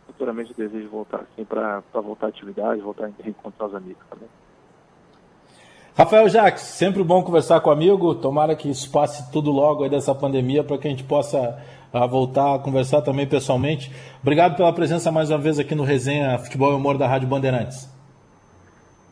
futuramente 0.06 0.54
desejo 0.54 0.90
voltar 0.90 1.22
assim 1.22 1.46
para 1.46 1.82
voltar 1.94 2.28
à 2.28 2.30
atividade, 2.30 2.82
voltar 2.82 3.06
a 3.06 3.24
reencontrar 3.24 3.70
os 3.70 3.76
amigos 3.76 4.04
também. 4.10 4.28
Rafael 5.96 6.28
Jacques, 6.28 6.64
sempre 6.64 7.04
bom 7.04 7.24
conversar 7.24 7.60
com 7.62 7.70
o 7.70 7.74
amigo. 7.74 8.16
Tomara 8.16 8.56
que 8.56 8.70
isso 8.70 8.90
passe 8.92 9.32
tudo 9.32 9.52
logo 9.52 9.84
aí 9.84 9.90
dessa 9.90 10.16
pandemia 10.16 10.64
para 10.64 10.78
que 10.78 10.88
a 10.88 10.90
gente 10.90 11.04
possa 11.04 11.62
uh, 11.94 12.08
voltar 12.08 12.56
a 12.56 12.60
conversar 12.60 13.02
também 13.02 13.28
pessoalmente. 13.28 13.92
Obrigado 14.22 14.56
pela 14.56 14.74
presença 14.74 15.12
mais 15.12 15.30
uma 15.30 15.38
vez 15.38 15.60
aqui 15.60 15.76
no 15.76 15.84
Resenha 15.84 16.40
Futebol 16.40 16.72
e 16.72 16.76
Humor 16.76 16.98
da 16.98 17.08
Rádio 17.08 17.28
Bandeirantes. 17.28 17.88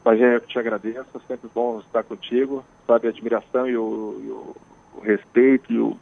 Pajé, 0.04 0.36
eu 0.36 0.42
te 0.42 0.58
agradeço, 0.58 1.22
sempre 1.28 1.48
bom 1.54 1.80
estar 1.80 2.04
contigo. 2.04 2.64
Sabe 2.88 3.08
a 3.08 3.12
admiração 3.12 3.68
e 3.68 3.78
o, 3.78 4.22
e 4.24 4.30
o, 4.32 4.56
o 4.98 5.02
respeito 5.02 5.72
e 5.72 5.80
o 5.80 5.96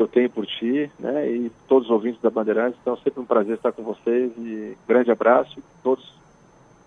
que 0.00 0.04
eu 0.04 0.08
tenho 0.08 0.30
por 0.30 0.46
ti, 0.46 0.90
né? 0.98 1.30
E 1.30 1.52
todos 1.68 1.88
os 1.88 1.92
ouvintes 1.92 2.22
da 2.22 2.30
Bandeirantes, 2.30 2.78
então 2.80 2.96
sempre 2.96 3.20
um 3.20 3.26
prazer 3.26 3.56
estar 3.56 3.70
com 3.70 3.82
vocês 3.82 4.32
e 4.38 4.74
grande 4.88 5.10
abraço. 5.10 5.62
Todos 5.82 6.19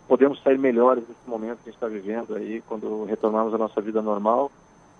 podemos 0.08 0.41
sair 0.41 0.58
melhores 0.58 1.04
desse 1.06 1.28
momento 1.28 1.58
que 1.58 1.70
a 1.70 1.72
gente 1.72 1.76
está 1.76 1.88
vivendo 1.88 2.36
aí, 2.36 2.62
quando 2.68 3.06
retornarmos 3.06 3.54
à 3.54 3.58
nossa 3.58 3.82
vida 3.82 4.01
normal 4.01 4.51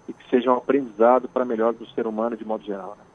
e 0.08 0.14
que 0.14 0.30
seja 0.30 0.52
um 0.52 0.58
aprendizado 0.58 1.28
para 1.28 1.46
melhor 1.46 1.74
do 1.74 1.86
ser 1.88 2.08
humano 2.08 2.36
de 2.36 2.46
modo 2.46 2.64
geral. 2.64 2.96
Né? 2.98 3.13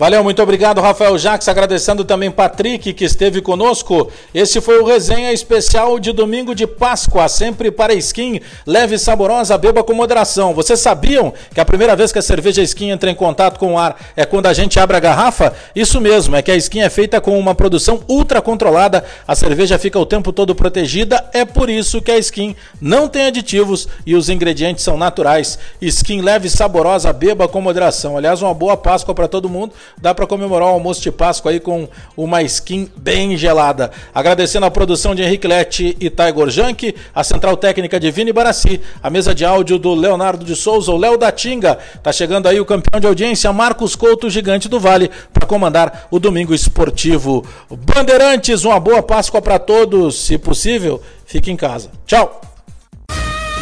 Valeu, 0.00 0.24
muito 0.24 0.42
obrigado, 0.42 0.80
Rafael 0.80 1.18
Jacques. 1.18 1.46
Agradecendo 1.46 2.06
também 2.06 2.30
Patrick, 2.30 2.94
que 2.94 3.04
esteve 3.04 3.42
conosco. 3.42 4.10
Esse 4.34 4.58
foi 4.58 4.78
o 4.78 4.84
resenha 4.86 5.30
especial 5.30 5.98
de 5.98 6.10
domingo 6.10 6.54
de 6.54 6.66
Páscoa, 6.66 7.28
sempre 7.28 7.70
para 7.70 7.92
skin, 7.92 8.40
leve 8.66 8.94
e 8.94 8.98
saborosa, 8.98 9.58
beba 9.58 9.84
com 9.84 9.92
moderação. 9.92 10.54
Vocês 10.54 10.80
sabiam 10.80 11.34
que 11.52 11.60
a 11.60 11.66
primeira 11.66 11.94
vez 11.94 12.10
que 12.12 12.18
a 12.18 12.22
cerveja 12.22 12.62
skin 12.62 12.88
entra 12.88 13.10
em 13.10 13.14
contato 13.14 13.58
com 13.58 13.74
o 13.74 13.78
ar 13.78 13.94
é 14.16 14.24
quando 14.24 14.46
a 14.46 14.54
gente 14.54 14.80
abre 14.80 14.96
a 14.96 15.00
garrafa? 15.00 15.52
Isso 15.76 16.00
mesmo, 16.00 16.34
é 16.34 16.40
que 16.40 16.50
a 16.50 16.56
skin 16.56 16.80
é 16.80 16.88
feita 16.88 17.20
com 17.20 17.38
uma 17.38 17.54
produção 17.54 18.02
ultra 18.08 18.40
controlada, 18.40 19.04
a 19.28 19.34
cerveja 19.34 19.78
fica 19.78 19.98
o 19.98 20.06
tempo 20.06 20.32
todo 20.32 20.54
protegida, 20.54 21.28
é 21.34 21.44
por 21.44 21.68
isso 21.68 22.00
que 22.00 22.10
a 22.10 22.16
skin 22.16 22.56
não 22.80 23.06
tem 23.06 23.26
aditivos 23.26 23.86
e 24.06 24.16
os 24.16 24.30
ingredientes 24.30 24.82
são 24.82 24.96
naturais. 24.96 25.58
Skin 25.78 26.22
leve 26.22 26.46
e 26.46 26.50
saborosa, 26.50 27.12
beba 27.12 27.46
com 27.46 27.60
moderação. 27.60 28.16
Aliás, 28.16 28.40
uma 28.40 28.54
boa 28.54 28.78
Páscoa 28.78 29.14
para 29.14 29.28
todo 29.28 29.46
mundo. 29.46 29.74
Dá 30.00 30.14
para 30.14 30.26
comemorar 30.26 30.68
o 30.68 30.72
almoço 30.72 31.00
de 31.00 31.10
Páscoa 31.10 31.52
aí 31.52 31.60
com 31.60 31.88
uma 32.16 32.42
skin 32.42 32.88
bem 32.96 33.36
gelada. 33.36 33.90
Agradecendo 34.14 34.66
a 34.66 34.70
produção 34.70 35.14
de 35.14 35.22
Henrique 35.22 35.46
Lete 35.46 35.96
e 36.00 36.10
Taigor 36.10 36.50
Jank, 36.50 36.94
a 37.14 37.24
central 37.24 37.56
técnica 37.56 37.98
de 37.98 38.10
Vini 38.10 38.32
Barassi, 38.32 38.80
a 39.02 39.10
mesa 39.10 39.34
de 39.34 39.44
áudio 39.44 39.78
do 39.78 39.94
Leonardo 39.94 40.44
de 40.44 40.54
Souza, 40.56 40.92
o 40.92 40.96
Léo 40.96 41.16
da 41.16 41.32
Tinga. 41.32 41.78
Tá 42.02 42.12
chegando 42.12 42.48
aí 42.48 42.60
o 42.60 42.64
campeão 42.64 43.00
de 43.00 43.06
audiência, 43.06 43.52
Marcos 43.52 43.96
Couto, 43.96 44.30
gigante 44.30 44.68
do 44.68 44.80
Vale, 44.80 45.10
para 45.32 45.46
comandar 45.46 46.08
o 46.10 46.18
domingo 46.18 46.54
esportivo. 46.54 47.44
Bandeirantes, 47.70 48.64
uma 48.64 48.78
boa 48.78 49.02
Páscoa 49.02 49.42
para 49.42 49.58
todos, 49.58 50.26
se 50.26 50.38
possível, 50.38 51.02
fique 51.26 51.50
em 51.50 51.56
casa. 51.56 51.90
Tchau. 52.06 52.40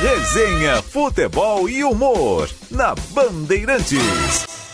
Resenha, 0.01 0.81
futebol 0.81 1.69
e 1.69 1.83
humor 1.83 2.49
na 2.71 2.95
Bandeirantes. 3.11 4.68